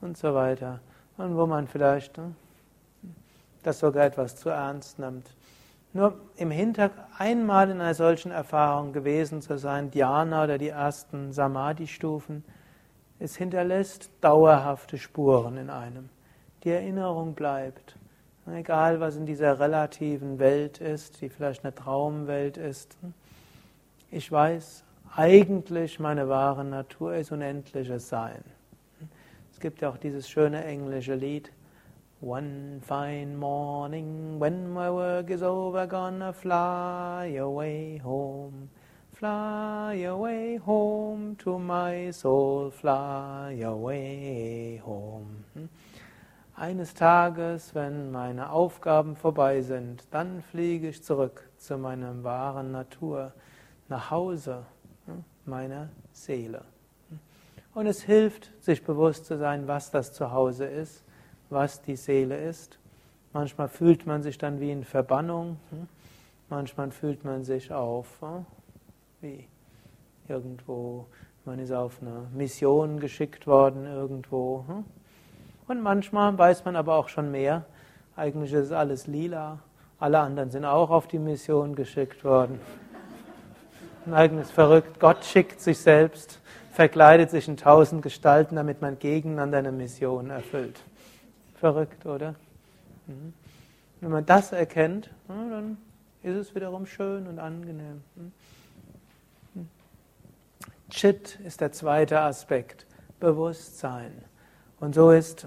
und 0.00 0.16
so 0.16 0.34
weiter. 0.34 0.80
Und 1.16 1.36
wo 1.36 1.46
man 1.46 1.66
vielleicht 1.66 2.16
hm, 2.16 2.34
das 3.62 3.80
sogar 3.80 4.04
etwas 4.04 4.36
zu 4.36 4.50
ernst 4.50 4.98
nimmt. 4.98 5.34
Nur 5.92 6.16
im 6.36 6.50
Hintergrund 6.50 7.06
einmal 7.18 7.70
in 7.70 7.80
einer 7.80 7.94
solchen 7.94 8.32
Erfahrung 8.32 8.92
gewesen 8.92 9.42
zu 9.42 9.58
sein, 9.58 9.90
Dhyana 9.90 10.44
oder 10.44 10.58
die 10.58 10.68
ersten 10.68 11.32
Samadhi-Stufen, 11.32 12.44
es 13.20 13.36
hinterlässt 13.36 14.10
dauerhafte 14.20 14.98
Spuren 14.98 15.56
in 15.56 15.70
einem. 15.70 16.08
Die 16.64 16.70
Erinnerung 16.70 17.34
bleibt. 17.34 17.96
Egal, 18.46 19.00
was 19.00 19.16
in 19.16 19.24
dieser 19.24 19.58
relativen 19.58 20.38
Welt 20.38 20.78
ist, 20.78 21.20
die 21.20 21.30
vielleicht 21.30 21.64
eine 21.64 21.74
Traumwelt 21.74 22.58
ist. 22.58 22.98
Ich 24.10 24.30
weiß, 24.30 24.84
eigentlich 25.16 25.98
meine 25.98 26.28
wahre 26.28 26.64
Natur 26.64 27.14
ist 27.14 27.32
unendliches 27.32 28.08
Sein. 28.08 28.44
Es 29.50 29.60
gibt 29.60 29.80
ja 29.80 29.88
auch 29.88 29.96
dieses 29.96 30.28
schöne 30.28 30.64
englische 30.64 31.14
Lied, 31.14 31.52
One 32.20 32.80
fine 32.80 33.36
morning, 33.36 34.40
when 34.40 34.72
my 34.72 34.90
work 34.90 35.28
is 35.30 35.42
over, 35.42 35.86
gonna 35.86 36.32
fly 36.32 37.36
away 37.38 38.00
home. 38.02 38.70
Fly 39.12 40.04
away 40.06 40.56
home 40.56 41.36
to 41.36 41.58
my 41.58 42.10
soul, 42.10 42.70
fly 42.70 43.60
away 43.62 44.80
home. 44.84 45.44
Eines 46.56 46.94
Tages, 46.94 47.74
wenn 47.74 48.12
meine 48.12 48.50
Aufgaben 48.50 49.16
vorbei 49.16 49.60
sind, 49.62 50.04
dann 50.12 50.42
fliege 50.42 50.88
ich 50.88 51.02
zurück 51.02 51.48
zu 51.56 51.76
meiner 51.78 52.22
wahren 52.22 52.70
Natur, 52.70 53.32
nach 53.88 54.10
Hause 54.10 54.64
hm? 55.06 55.24
meiner 55.44 55.88
Seele. 56.12 56.62
Und 57.74 57.86
es 57.86 58.02
hilft, 58.02 58.52
sich 58.62 58.84
bewusst 58.84 59.26
zu 59.26 59.36
sein, 59.36 59.66
was 59.66 59.90
das 59.90 60.12
Zuhause 60.12 60.64
ist 60.66 61.04
was 61.50 61.80
die 61.82 61.96
Seele 61.96 62.36
ist. 62.36 62.78
Manchmal 63.32 63.68
fühlt 63.68 64.06
man 64.06 64.22
sich 64.22 64.38
dann 64.38 64.60
wie 64.60 64.70
in 64.70 64.84
Verbannung, 64.84 65.58
hm? 65.70 65.88
manchmal 66.48 66.90
fühlt 66.90 67.24
man 67.24 67.42
sich 67.44 67.72
auf 67.72 68.20
hm? 68.20 68.46
wie 69.20 69.48
irgendwo, 70.28 71.06
man 71.44 71.58
ist 71.58 71.72
auf 71.72 72.00
eine 72.00 72.28
Mission 72.34 73.00
geschickt 73.00 73.46
worden 73.46 73.86
irgendwo. 73.86 74.64
Und 75.66 75.82
manchmal 75.82 76.36
weiß 76.36 76.64
man 76.64 76.76
aber 76.76 76.94
auch 76.96 77.08
schon 77.08 77.30
mehr, 77.30 77.64
eigentlich 78.16 78.52
ist 78.52 78.72
alles 78.72 79.06
lila, 79.06 79.58
alle 79.98 80.18
anderen 80.20 80.50
sind 80.50 80.64
auch 80.64 80.90
auf 80.90 81.06
die 81.06 81.18
Mission 81.18 81.74
geschickt 81.74 82.24
worden. 82.24 82.60
Ein 84.06 84.14
eigenes 84.14 84.50
verrückt, 84.50 85.00
Gott 85.00 85.24
schickt 85.24 85.60
sich 85.60 85.78
selbst, 85.78 86.38
verkleidet 86.72 87.30
sich 87.30 87.48
in 87.48 87.56
tausend 87.56 88.02
Gestalten, 88.02 88.56
damit 88.56 88.82
man 88.82 88.98
gegeneinander 88.98 89.58
eine 89.58 89.72
Mission 89.72 90.28
erfüllt. 90.30 90.80
Verrückt, 91.54 92.04
oder? 92.04 92.34
Mhm. 93.06 93.32
Wenn 94.00 94.10
man 94.10 94.26
das 94.26 94.52
erkennt, 94.52 95.08
dann 95.28 95.78
ist 96.22 96.36
es 96.36 96.54
wiederum 96.54 96.84
schön 96.84 97.26
und 97.26 97.38
angenehm. 97.38 98.02
Mhm. 98.16 98.32
Mhm. 99.54 99.68
Chit 100.90 101.38
ist 101.44 101.62
der 101.62 101.72
zweite 101.72 102.20
Aspekt, 102.20 102.86
Bewusstsein. 103.18 104.12
Und 104.80 104.94
so 104.94 105.10
ist 105.10 105.46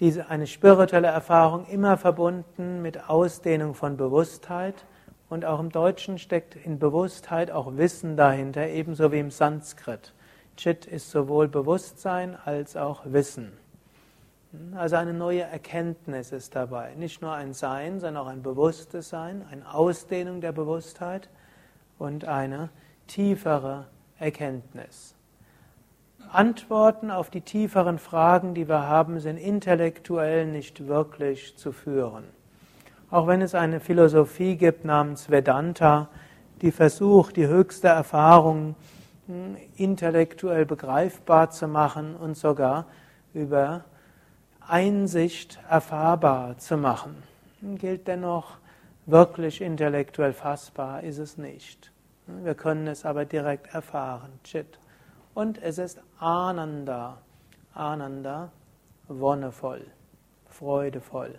diese, 0.00 0.28
eine 0.28 0.46
spirituelle 0.46 1.08
Erfahrung 1.08 1.66
immer 1.66 1.96
verbunden 1.96 2.82
mit 2.82 3.08
Ausdehnung 3.08 3.74
von 3.74 3.96
Bewusstheit. 3.96 4.86
Und 5.28 5.44
auch 5.44 5.60
im 5.60 5.70
Deutschen 5.70 6.18
steckt 6.18 6.56
in 6.56 6.78
Bewusstheit 6.78 7.50
auch 7.50 7.76
Wissen 7.76 8.16
dahinter, 8.16 8.66
ebenso 8.66 9.12
wie 9.12 9.20
im 9.20 9.30
Sanskrit. 9.30 10.12
Chit 10.56 10.86
ist 10.86 11.10
sowohl 11.10 11.48
Bewusstsein 11.48 12.36
als 12.44 12.76
auch 12.76 13.02
Wissen. 13.04 13.52
Also 14.74 14.96
eine 14.96 15.14
neue 15.14 15.42
Erkenntnis 15.42 16.32
ist 16.32 16.56
dabei. 16.56 16.94
Nicht 16.96 17.22
nur 17.22 17.32
ein 17.32 17.52
Sein, 17.52 18.00
sondern 18.00 18.24
auch 18.24 18.28
ein 18.28 18.42
bewusstes 18.42 19.08
Sein, 19.08 19.46
eine 19.50 19.72
Ausdehnung 19.72 20.40
der 20.40 20.50
Bewusstheit 20.50 21.28
und 21.98 22.24
eine 22.24 22.70
tiefere 23.06 23.86
Erkenntnis. 24.18 25.14
Antworten 26.32 27.10
auf 27.10 27.30
die 27.30 27.40
tieferen 27.40 27.98
Fragen, 27.98 28.54
die 28.54 28.68
wir 28.68 28.86
haben, 28.86 29.20
sind 29.20 29.36
intellektuell 29.36 30.46
nicht 30.46 30.86
wirklich 30.86 31.56
zu 31.56 31.72
führen. 31.72 32.24
Auch 33.10 33.26
wenn 33.26 33.42
es 33.42 33.54
eine 33.54 33.80
Philosophie 33.80 34.56
gibt 34.56 34.84
namens 34.84 35.30
Vedanta, 35.30 36.08
die 36.62 36.70
versucht, 36.70 37.36
die 37.36 37.46
höchste 37.46 37.88
Erfahrung 37.88 38.76
hm, 39.26 39.56
intellektuell 39.76 40.66
begreifbar 40.66 41.50
zu 41.50 41.66
machen 41.66 42.14
und 42.14 42.36
sogar 42.36 42.86
über 43.34 43.84
Einsicht 44.60 45.58
erfahrbar 45.68 46.58
zu 46.58 46.76
machen. 46.76 47.16
Gilt 47.60 48.06
dennoch 48.06 48.58
wirklich 49.06 49.60
intellektuell 49.60 50.32
fassbar, 50.32 51.02
ist 51.02 51.18
es 51.18 51.36
nicht. 51.36 51.90
Wir 52.26 52.54
können 52.54 52.86
es 52.86 53.04
aber 53.04 53.24
direkt 53.24 53.74
erfahren, 53.74 54.30
Chit. 54.44 54.78
Und 55.34 55.62
es 55.62 55.78
ist 55.78 56.00
Ananda, 56.18 57.18
Ananda, 57.72 58.50
wonnevoll, 59.08 59.86
freudevoll. 60.46 61.38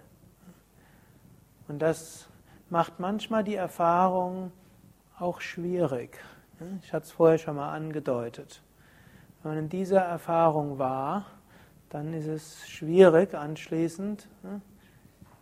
Und 1.68 1.80
das 1.80 2.28
macht 2.70 3.00
manchmal 3.00 3.44
die 3.44 3.56
Erfahrung 3.56 4.52
auch 5.20 5.42
schwierig. 5.42 6.18
Ich 6.84 6.94
hatte 6.94 7.06
es 7.06 7.12
vorher 7.12 7.38
schon 7.38 7.56
mal 7.56 7.74
angedeutet. 7.74 8.62
Wenn 9.42 9.54
man 9.54 9.64
in 9.64 9.70
dieser 9.70 10.02
Erfahrung 10.02 10.78
war, 10.78 11.26
dann 11.90 12.14
ist 12.14 12.28
es 12.28 12.70
schwierig 12.70 13.34
anschließend 13.34 14.28
ne, 14.44 14.62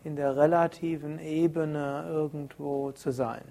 in 0.03 0.15
der 0.15 0.37
relativen 0.37 1.19
Ebene 1.19 2.05
irgendwo 2.07 2.91
zu 2.91 3.11
sein. 3.11 3.43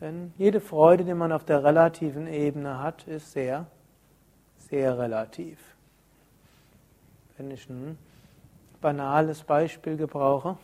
Denn 0.00 0.32
jede 0.36 0.60
Freude, 0.60 1.04
die 1.04 1.14
man 1.14 1.32
auf 1.32 1.44
der 1.44 1.64
relativen 1.64 2.26
Ebene 2.26 2.80
hat, 2.80 3.06
ist 3.06 3.32
sehr, 3.32 3.66
sehr 4.68 4.98
relativ. 4.98 5.58
Wenn 7.36 7.50
ich 7.50 7.68
ein 7.68 7.98
banales 8.80 9.42
Beispiel 9.42 9.96
gebrauche, 9.96 10.56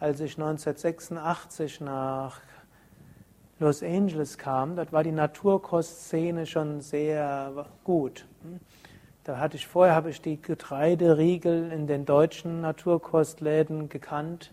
als 0.00 0.20
ich 0.20 0.36
1986 0.38 1.80
nach 1.80 2.40
Los 3.58 3.82
Angeles 3.82 4.36
kam, 4.36 4.76
dort 4.76 4.92
war 4.92 5.04
die 5.04 5.12
Naturkostszene 5.12 6.44
schon 6.46 6.80
sehr 6.80 7.66
gut. 7.84 8.26
Da 9.22 9.38
hatte 9.38 9.56
ich 9.56 9.66
vorher 9.66 9.94
habe 9.94 10.10
ich 10.10 10.20
die 10.20 10.42
Getreideriegel 10.42 11.72
in 11.72 11.86
den 11.86 12.04
deutschen 12.04 12.60
Naturkostläden 12.60 13.88
gekannt. 13.88 14.52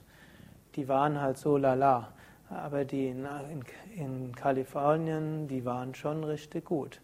Die 0.75 0.87
waren 0.87 1.19
halt 1.19 1.37
so 1.37 1.57
lala. 1.57 2.13
Aber 2.49 2.85
die 2.85 3.07
in, 3.07 3.27
in, 3.51 3.63
in 3.95 4.35
Kalifornien, 4.35 5.47
die 5.47 5.65
waren 5.65 5.95
schon 5.95 6.23
richtig 6.23 6.65
gut. 6.65 7.01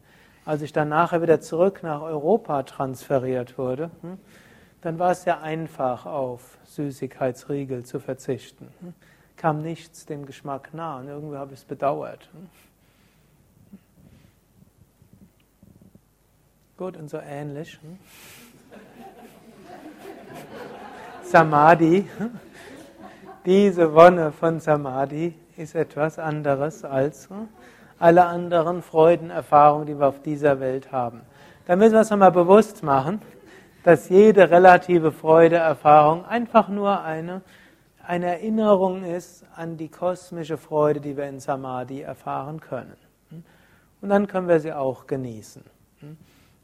Als 0.48 0.62
ich 0.62 0.72
dann 0.72 0.88
nachher 0.88 1.22
wieder 1.22 1.42
zurück 1.42 1.84
nach 1.84 2.00
Europa 2.00 2.64
transferiert 2.64 3.58
wurde, 3.58 3.92
hm, 4.00 4.18
dann 4.80 4.98
war 4.98 5.12
es 5.12 5.24
sehr 5.24 5.42
einfach, 5.42 6.06
auf 6.06 6.58
Süßigkeitsriegel 6.64 7.84
zu 7.84 8.00
verzichten. 8.00 8.70
Hm. 8.80 8.94
Kam 9.36 9.62
nichts 9.62 10.06
dem 10.06 10.26
Geschmack 10.26 10.70
nah 10.74 11.00
und 11.00 11.10
irgendwie 11.10 11.36
habe 11.36 11.54
ich 11.54 11.60
es 11.60 11.66
bedauert. 11.66 12.30
Hm. 12.32 12.50
Gut, 16.78 16.96
und 16.96 17.10
so 17.10 17.18
ähnlich. 17.18 17.78
Samadhi, 21.24 22.08
diese 23.46 23.94
Wonne 23.94 24.32
von 24.32 24.62
Samadhi 24.62 25.34
ist 25.58 25.76
etwas 25.76 26.18
anderes 26.18 26.86
als 26.86 27.28
alle 28.00 28.26
anderen 28.26 28.82
Freudenerfahrungen, 28.82 29.88
die 29.88 30.00
wir 30.00 30.08
auf 30.08 30.22
dieser 30.22 30.60
Welt 30.60 30.92
haben. 30.92 31.22
Da 31.66 31.76
müssen 31.76 31.94
wir 31.94 32.00
uns 32.00 32.10
nochmal 32.10 32.32
bewusst 32.32 32.84
machen, 32.84 33.22
dass 33.84 34.10
jede 34.10 34.50
relative 34.50 35.12
Freudeerfahrung 35.12 36.26
einfach 36.26 36.70
nur 36.70 37.02
eine, 37.04 37.42
eine 38.06 38.28
Erinnerung 38.28 39.04
ist 39.04 39.46
an 39.56 39.78
die 39.78 39.90
kosmische 39.90 40.58
Freude, 40.58 41.00
die 41.00 41.18
wir 41.18 41.26
in 41.26 41.40
Samadhi 41.40 42.02
erfahren 42.02 42.60
können. 42.60 42.96
Und 44.02 44.10
dann 44.10 44.28
können 44.28 44.48
wir 44.48 44.60
sie 44.60 44.74
auch 44.74 45.08
genießen. 45.08 45.64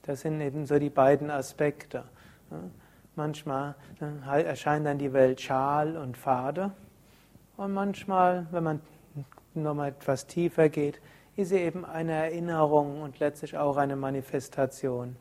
Das 0.03 0.21
sind 0.21 0.39
eben 0.41 0.65
so 0.65 0.77
die 0.77 0.89
beiden 0.89 1.31
Aspekte. 1.31 2.03
Manchmal 3.15 3.75
erscheint 4.27 4.86
dann 4.86 4.97
die 4.97 5.13
Welt 5.13 5.41
schal 5.41 5.97
und 5.97 6.17
fade. 6.17 6.71
Und 7.57 7.73
manchmal, 7.73 8.47
wenn 8.51 8.63
man 8.63 8.81
nochmal 9.53 9.89
etwas 9.89 10.27
tiefer 10.27 10.69
geht, 10.69 10.99
ist 11.36 11.49
sie 11.49 11.57
eben 11.57 11.86
eine 11.86 12.13
Erinnerung 12.13 13.01
und 13.01 13.19
letztlich 13.19 13.57
auch 13.57 13.77
eine 13.77 13.95
Manifestation 13.95 15.15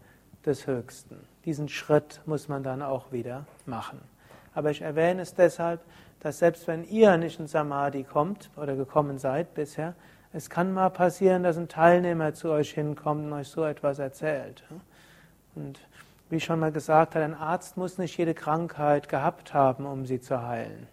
des 0.44 0.66
Höchsten. 0.66 1.16
Diesen 1.44 1.68
Schritt 1.68 2.20
muss 2.26 2.48
man 2.48 2.62
dann 2.62 2.82
auch 2.82 3.12
wieder 3.12 3.46
machen. 3.66 4.00
Aber 4.54 4.70
ich 4.70 4.82
erwähne 4.82 5.22
es 5.22 5.34
deshalb, 5.34 5.80
dass 6.20 6.38
selbst 6.38 6.68
wenn 6.68 6.84
ihr 6.84 7.16
nicht 7.16 7.40
in 7.40 7.46
Samadhi 7.46 8.04
kommt 8.04 8.50
oder 8.56 8.76
gekommen 8.76 9.18
seid 9.18 9.54
bisher, 9.54 9.94
es 10.32 10.48
kann 10.48 10.72
mal 10.72 10.90
passieren, 10.90 11.42
dass 11.42 11.56
ein 11.56 11.68
Teilnehmer 11.68 12.32
zu 12.32 12.50
euch 12.50 12.72
hinkommt 12.72 13.26
und 13.26 13.32
euch 13.32 13.48
so 13.48 13.64
etwas 13.64 13.98
erzählt. 13.98 14.62
Und 15.54 15.80
wie 16.30 16.36
ich 16.36 16.44
schon 16.44 16.60
mal 16.60 16.72
gesagt 16.72 17.14
habe, 17.14 17.24
ein 17.24 17.34
Arzt 17.34 17.76
muss 17.76 17.98
nicht 17.98 18.16
jede 18.16 18.32
Krankheit 18.32 19.08
gehabt 19.08 19.52
haben, 19.52 19.84
um 19.84 20.06
sie 20.06 20.20
zu 20.20 20.42
heilen. 20.42 20.86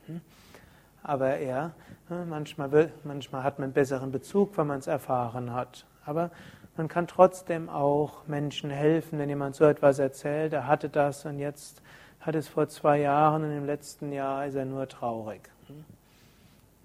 Aber 1.04 1.38
er, 1.38 1.72
manchmal, 2.10 2.72
will, 2.72 2.92
manchmal 3.04 3.44
hat 3.44 3.60
man 3.60 3.66
einen 3.66 3.74
besseren 3.74 4.12
Bezug, 4.12 4.58
wenn 4.58 4.68
man 4.68 4.80
es 4.80 4.88
erfahren 4.88 5.54
hat. 5.54 5.86
Aber 6.06 6.32
man 6.78 6.88
kann 6.88 7.08
trotzdem 7.08 7.70
auch 7.70 8.26
Menschen 8.28 8.70
helfen, 8.70 9.20
wenn 9.20 9.30
jemand 9.30 9.56
so 9.56 9.66
etwas 9.66 10.00
erzählt, 10.00 10.54
er 10.54 10.68
hatte 10.68 10.90
das 10.90 11.26
und 11.26 11.40
jetzt 11.40 11.82
hat 12.22 12.36
es 12.36 12.48
vor 12.48 12.68
zwei 12.68 13.00
Jahren 13.00 13.44
und 13.44 13.52
im 13.52 13.66
letzten 13.66 14.12
Jahr 14.12 14.46
ist 14.46 14.56
er 14.56 14.66
nur 14.66 14.88
traurig. 14.88 15.42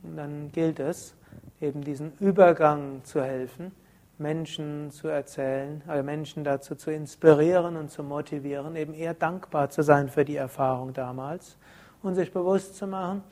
Und 0.03 0.17
dann 0.17 0.53
gilt 0.53 0.81
es, 0.81 1.15
eben 1.61 1.83
diesen 1.83 2.13
Übergang 2.21 3.03
zu 3.05 3.23
helfen, 3.23 3.73
Menschen 4.19 4.91
zu 4.91 5.09
erzählen, 5.09 5.83
also 5.87 6.03
Menschen 6.05 6.45
dazu 6.45 6.75
zu 6.75 6.93
inspirieren 6.93 7.77
und 7.77 7.91
zu 7.91 8.03
motivieren, 8.03 8.77
eben 8.77 8.95
eher 8.95 9.15
dankbar 9.15 9.71
zu 9.71 9.83
sein 9.83 10.09
für 10.09 10.25
die 10.25 10.37
Erfahrung 10.37 10.93
damals 10.93 11.57
und 12.03 12.15
sich 12.15 12.33
bewusst 12.33 12.77
zu 12.77 12.87
machen, 12.87 13.23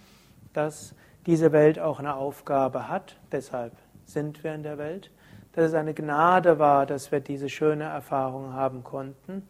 dass 0.52 0.94
diese 1.26 1.52
Welt 1.52 1.78
auch 1.78 1.98
eine 1.98 2.14
Aufgabe 2.14 2.88
hat, 2.88 3.16
deshalb 3.30 3.72
sind 4.04 4.42
wir 4.42 4.54
in 4.54 4.62
der 4.62 4.78
Welt, 4.78 5.10
dass 5.52 5.66
es 5.66 5.74
eine 5.74 5.94
Gnade 5.94 6.58
war, 6.58 6.86
dass 6.86 7.12
wir 7.12 7.20
diese 7.20 7.48
schöne 7.48 7.84
Erfahrung 7.84 8.54
haben 8.54 8.82
konnten. 8.82 9.46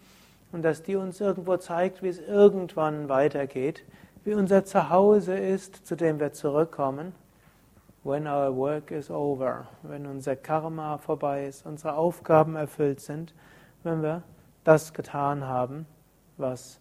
Und 0.50 0.62
dass 0.62 0.82
die 0.82 0.96
uns 0.96 1.20
irgendwo 1.20 1.56
zeigt, 1.56 2.02
wie 2.02 2.08
es 2.08 2.18
irgendwann 2.18 3.08
weitergeht, 3.08 3.84
wie 4.24 4.34
unser 4.34 4.64
Zuhause 4.64 5.34
ist, 5.34 5.86
zu 5.86 5.96
dem 5.96 6.20
wir 6.20 6.32
zurückkommen. 6.32 7.14
When 8.04 8.26
our 8.26 8.54
work 8.54 8.90
is 8.90 9.10
over, 9.10 9.68
wenn 9.82 10.06
unser 10.06 10.36
Karma 10.36 10.98
vorbei 10.98 11.46
ist, 11.46 11.64
unsere 11.64 11.94
Aufgaben 11.94 12.56
erfüllt 12.56 13.00
sind, 13.00 13.32
wenn 13.82 14.02
wir 14.02 14.22
das 14.64 14.92
getan 14.92 15.46
haben, 15.46 15.86
was 16.36 16.80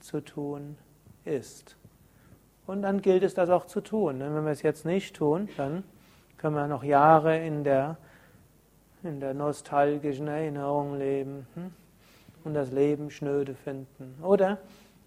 zu 0.00 0.20
tun 0.20 0.76
ist. 1.24 1.76
Und 2.66 2.82
dann 2.82 3.02
gilt 3.02 3.22
es, 3.22 3.34
das 3.34 3.50
auch 3.50 3.66
zu 3.66 3.80
tun. 3.80 4.20
Wenn 4.20 4.44
wir 4.44 4.52
es 4.52 4.62
jetzt 4.62 4.84
nicht 4.84 5.16
tun, 5.16 5.48
dann 5.56 5.84
können 6.38 6.56
wir 6.56 6.66
noch 6.66 6.84
Jahre 6.84 7.38
in 7.38 7.64
der, 7.64 7.96
in 9.02 9.20
der 9.20 9.34
nostalgischen 9.34 10.28
Erinnerung 10.28 10.98
leben 10.98 11.46
hm? 11.54 11.72
und 12.44 12.54
das 12.54 12.70
Leben 12.70 13.10
schnöde 13.10 13.54
finden. 13.54 14.16
Oder 14.22 14.58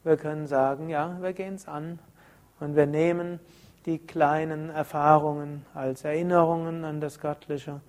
wir 0.04 0.18
können 0.18 0.48
sagen, 0.48 0.90
ja, 0.90 1.18
wir 1.22 1.34
gehen 1.34 1.56
es 1.56 1.68
an 1.68 2.00
und 2.60 2.76
wir 2.76 2.86
nehmen 2.86 3.40
die 3.86 4.00
kleinen 4.00 4.70
Erfahrungen 4.70 5.66
als 5.74 6.04
Erinnerungen 6.04 6.84
an 6.84 7.00
das 7.00 7.20
Göttliche. 7.20 7.82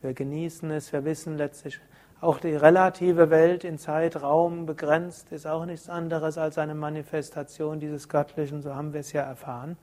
Wir 0.00 0.14
genießen 0.14 0.70
es, 0.70 0.92
wir 0.92 1.04
wissen 1.04 1.36
letztlich, 1.36 1.80
auch 2.20 2.38
die 2.38 2.54
relative 2.54 3.30
Welt 3.30 3.64
in 3.64 3.78
Zeitraum 3.78 4.66
begrenzt 4.66 5.30
ist 5.32 5.46
auch 5.46 5.64
nichts 5.64 5.88
anderes 5.88 6.36
als 6.36 6.58
eine 6.58 6.74
Manifestation 6.74 7.78
dieses 7.78 8.08
Göttlichen, 8.08 8.60
so 8.60 8.74
haben 8.74 8.92
wir 8.92 9.00
es 9.00 9.12
ja 9.12 9.22
erfahren. 9.22 9.76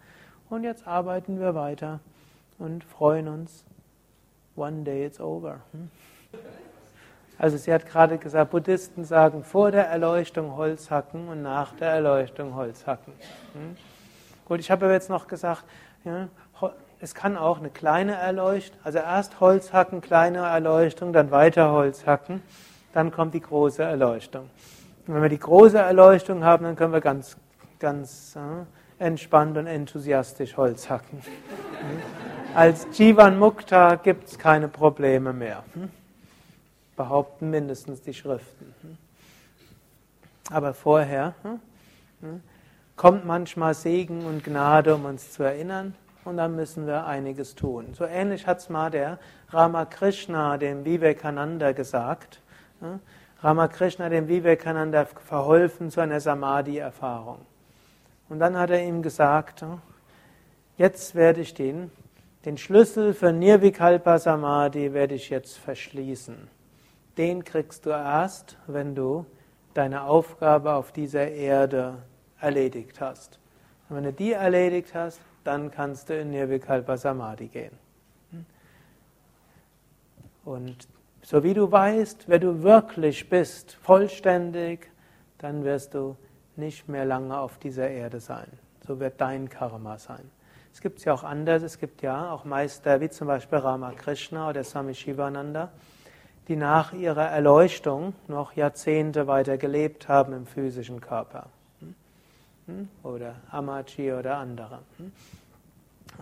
Und 0.49 0.63
jetzt 0.63 0.86
arbeiten 0.86 1.39
wir 1.39 1.55
weiter 1.55 1.99
und 2.59 2.83
freuen 2.83 3.27
uns. 3.27 3.63
One 4.55 4.83
day 4.83 5.05
it's 5.05 5.19
over. 5.19 5.61
Hm? 5.71 5.89
Also 7.38 7.57
sie 7.57 7.73
hat 7.73 7.86
gerade 7.86 8.17
gesagt, 8.17 8.51
Buddhisten 8.51 9.03
sagen 9.03 9.43
vor 9.43 9.71
der 9.71 9.88
Erleuchtung 9.88 10.55
Holz 10.55 10.89
hacken 10.89 11.27
und 11.27 11.41
nach 11.41 11.73
der 11.75 11.89
Erleuchtung 11.89 12.55
Holz 12.55 12.86
hacken. 12.88 13.13
Hm? 13.53 13.75
Gut, 14.45 14.59
ich 14.59 14.71
habe 14.71 14.91
jetzt 14.91 15.09
noch 15.09 15.27
gesagt, 15.27 15.63
ja, 16.05 16.29
es 16.99 17.13
kann 17.13 17.37
auch 17.37 17.59
eine 17.59 17.69
kleine 17.69 18.15
Erleuchtung, 18.15 18.79
also 18.83 18.99
erst 18.99 19.39
Holz 19.39 19.73
hacken, 19.73 20.01
kleine 20.01 20.39
Erleuchtung, 20.39 21.13
dann 21.13 21.31
weiter 21.31 21.71
Holz 21.71 22.05
hacken, 22.05 22.41
dann 22.93 23.11
kommt 23.11 23.33
die 23.33 23.41
große 23.41 23.83
Erleuchtung. 23.83 24.49
Und 25.05 25.13
wenn 25.13 25.21
wir 25.21 25.29
die 25.29 25.39
große 25.39 25.77
Erleuchtung 25.77 26.43
haben, 26.43 26.63
dann 26.63 26.75
können 26.75 26.93
wir 26.93 27.01
ganz, 27.01 27.37
ganz 27.79 28.35
äh, 28.35 29.03
entspannt 29.03 29.57
und 29.57 29.67
enthusiastisch 29.67 30.57
Holz 30.57 30.89
hacken. 30.89 31.21
Als 32.55 32.87
Jivan 32.93 33.37
Mukta 33.37 33.95
gibt 33.95 34.29
es 34.29 34.39
keine 34.39 34.67
Probleme 34.67 35.33
mehr. 35.33 35.63
Hm? 35.73 35.89
Behaupten 36.95 37.49
mindestens 37.49 38.01
die 38.01 38.13
Schriften. 38.13 38.73
Hm? 38.81 38.97
Aber 40.49 40.73
vorher 40.73 41.33
hm? 42.21 42.41
kommt 42.95 43.25
manchmal 43.25 43.73
Segen 43.73 44.25
und 44.25 44.43
Gnade, 44.43 44.95
um 44.95 45.05
uns 45.05 45.31
zu 45.31 45.43
erinnern, 45.43 45.93
und 46.26 46.38
dann 46.38 46.55
müssen 46.55 46.88
wir 46.88 47.05
einiges 47.05 47.55
tun. 47.55 47.93
So 47.93 48.03
ähnlich 48.03 48.47
hat 48.47 48.57
es 48.57 48.69
mal 48.69 48.89
der 48.89 49.19
Ramakrishna, 49.49 50.57
dem 50.57 50.84
Vivekananda, 50.84 51.71
gesagt. 51.71 52.41
Ramakrishna, 53.41 54.09
dem 54.09 54.28
Vivekananda, 54.28 55.05
verholfen 55.05 55.91
zu 55.91 56.01
einer 56.01 56.19
Samadhi-Erfahrung. 56.19 57.45
Und 58.28 58.39
dann 58.39 58.57
hat 58.57 58.71
er 58.71 58.84
ihm 58.84 59.03
gesagt, 59.03 59.63
jetzt 60.78 61.13
werde 61.13 61.41
ich 61.41 61.53
den, 61.53 61.91
den 62.43 62.57
Schlüssel 62.57 63.13
für 63.13 63.32
Nirvikalpa 63.32 64.19
Samadhi 64.19 64.93
werde 64.93 65.15
ich 65.15 65.30
jetzt 65.30 65.57
verschließen. 65.57 66.47
Den 67.17 67.43
kriegst 67.43 67.86
du 67.86 67.91
erst, 67.91 68.57
wenn 68.67 68.93
du 68.93 69.26
deine 69.73 70.03
Aufgabe 70.03 70.73
auf 70.73 70.91
dieser 70.91 71.28
Erde 71.28 71.97
erledigt 72.39 72.99
hast. 72.99 73.39
Und 73.89 73.97
wenn 73.97 74.03
du 74.03 74.13
die 74.13 74.34
erledigt 74.34 74.93
hast, 74.93 75.21
dann 75.45 75.71
kannst 75.71 76.09
du 76.09 76.19
in 76.19 76.31
Nirvikalpa 76.31 76.97
Samadhi 76.97 77.47
gehen. 77.47 77.77
Und 80.43 80.87
so 81.21 81.43
wie 81.43 81.53
du 81.53 81.71
weißt, 81.71 82.25
wer 82.27 82.39
du 82.39 82.61
wirklich 82.61 83.29
bist, 83.29 83.73
vollständig, 83.81 84.91
dann 85.39 85.63
wirst 85.63 85.95
du 85.95 86.15
nicht 86.55 86.87
mehr 86.87 87.05
lange 87.05 87.37
auf 87.37 87.57
dieser 87.57 87.89
Erde 87.89 88.19
sein. 88.19 88.47
So 88.85 88.99
wird 88.99 89.19
dein 89.19 89.49
Karma 89.49 89.97
sein. 89.97 90.29
Es 90.71 90.81
gibt 90.81 90.99
es 90.99 91.05
ja 91.05 91.13
auch 91.13 91.23
anders. 91.23 91.63
Es 91.63 91.79
gibt 91.79 92.01
ja 92.01 92.31
auch 92.31 92.45
Meister 92.45 93.01
wie 93.01 93.09
zum 93.09 93.27
Beispiel 93.27 93.57
Ramakrishna 93.57 94.49
oder 94.49 94.63
Swami 94.63 94.93
Shivananda, 94.93 95.71
die 96.47 96.55
nach 96.55 96.93
ihrer 96.93 97.27
Erleuchtung 97.27 98.13
noch 98.27 98.53
Jahrzehnte 98.53 99.25
weiter 99.25 99.57
gelebt 99.57 100.07
haben 100.07 100.33
im 100.33 100.45
physischen 100.45 101.01
Körper. 101.01 101.47
Hm? 102.68 102.89
oder 103.03 103.36
Amachi 103.51 104.11
oder 104.11 104.38
andere. 104.38 104.80
Hm? 104.97 105.11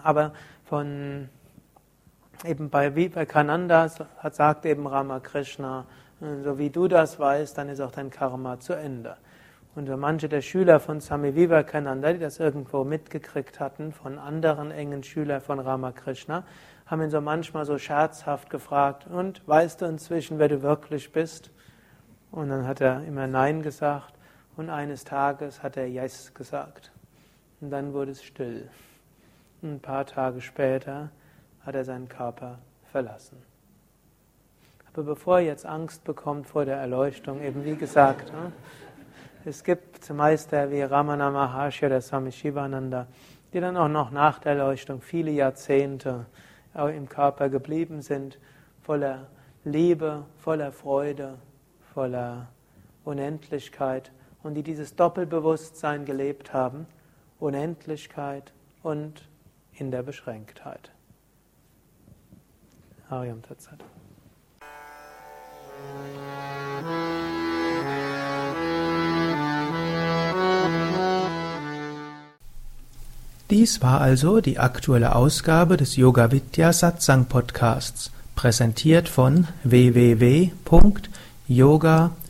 Aber 0.03 0.33
von 0.65 1.29
eben 2.45 2.69
bei 2.69 2.95
Vivekananda 2.95 3.89
sagt 4.31 4.65
eben 4.65 4.87
Ramakrishna, 4.87 5.85
so 6.43 6.57
wie 6.57 6.69
du 6.69 6.87
das 6.87 7.19
weißt, 7.19 7.57
dann 7.57 7.69
ist 7.69 7.79
auch 7.79 7.91
dein 7.91 8.09
Karma 8.09 8.59
zu 8.59 8.73
Ende. 8.73 9.17
Und 9.75 9.89
manche 9.97 10.29
der 10.29 10.41
Schüler 10.41 10.79
von 10.79 11.01
Swami 11.01 11.35
Vivekananda, 11.35 12.13
die 12.13 12.19
das 12.19 12.39
irgendwo 12.39 12.83
mitgekriegt 12.83 13.59
hatten, 13.59 13.91
von 13.91 14.19
anderen 14.19 14.71
engen 14.71 15.03
Schülern 15.03 15.41
von 15.41 15.59
Ramakrishna, 15.59 16.43
haben 16.85 17.01
ihn 17.01 17.09
so 17.09 17.21
manchmal 17.21 17.65
so 17.65 17.77
scherzhaft 17.77 18.49
gefragt, 18.49 19.07
und 19.07 19.47
weißt 19.47 19.81
du 19.81 19.85
inzwischen, 19.85 20.37
wer 20.37 20.49
du 20.49 20.61
wirklich 20.61 21.11
bist? 21.11 21.49
Und 22.31 22.49
dann 22.49 22.67
hat 22.67 22.81
er 22.81 23.03
immer 23.03 23.27
Nein 23.27 23.61
gesagt. 23.63 24.13
Und 24.55 24.69
eines 24.69 25.03
Tages 25.03 25.63
hat 25.63 25.77
er 25.77 25.87
Yes 25.87 26.33
gesagt. 26.33 26.91
Und 27.61 27.71
dann 27.71 27.93
wurde 27.93 28.11
es 28.11 28.23
still. 28.23 28.69
Und 29.61 29.75
ein 29.75 29.79
paar 29.79 30.05
Tage 30.05 30.41
später 30.41 31.09
hat 31.65 31.75
er 31.75 31.85
seinen 31.85 32.09
Körper 32.09 32.59
verlassen. 32.91 33.37
Aber 34.91 35.03
bevor 35.03 35.39
er 35.39 35.45
jetzt 35.45 35.65
Angst 35.65 36.03
bekommt 36.03 36.45
vor 36.45 36.65
der 36.65 36.77
Erleuchtung, 36.77 37.41
eben 37.41 37.65
wie 37.65 37.75
gesagt, 37.75 38.31
ne, 38.31 38.51
es 39.45 39.63
gibt 39.63 40.09
Meister 40.09 40.69
wie 40.69 40.81
Ramana 40.81 41.31
Maharshi 41.31 41.85
oder 41.85 41.99
Swami 41.99 42.31
Shivananda, 42.31 43.07
die 43.51 43.59
dann 43.59 43.75
auch 43.75 43.87
noch 43.87 44.11
nach 44.11 44.39
der 44.39 44.53
Erleuchtung 44.53 45.01
viele 45.01 45.31
Jahrzehnte 45.31 46.25
im 46.75 47.09
Körper 47.09 47.49
geblieben 47.49 48.01
sind 48.01 48.37
voller 48.83 49.27
Liebe, 49.63 50.25
voller 50.37 50.71
Freude, 50.71 51.37
voller 51.93 52.47
Unendlichkeit 53.05 54.11
und 54.43 54.53
die 54.55 54.63
dieses 54.63 54.95
Doppelbewusstsein 54.95 56.05
gelebt 56.05 56.53
haben, 56.53 56.85
Unendlichkeit 57.39 58.51
und 58.83 59.27
in 59.73 59.89
der 59.91 60.03
Beschränktheit. 60.03 60.91
Ariam 63.09 63.41
Tatsat. 63.41 63.83
Dies 73.49 73.81
war 73.81 74.01
also 74.01 74.41
die 74.41 74.57
aktuelle 74.57 75.15
Ausgabe 75.15 75.77
des 75.77 75.95
Yoga 75.95 76.31
Vidya 76.31 76.73
Satsang 76.73 77.25
Podcasts, 77.25 78.11
präsentiert 78.35 79.07
von 79.07 79.47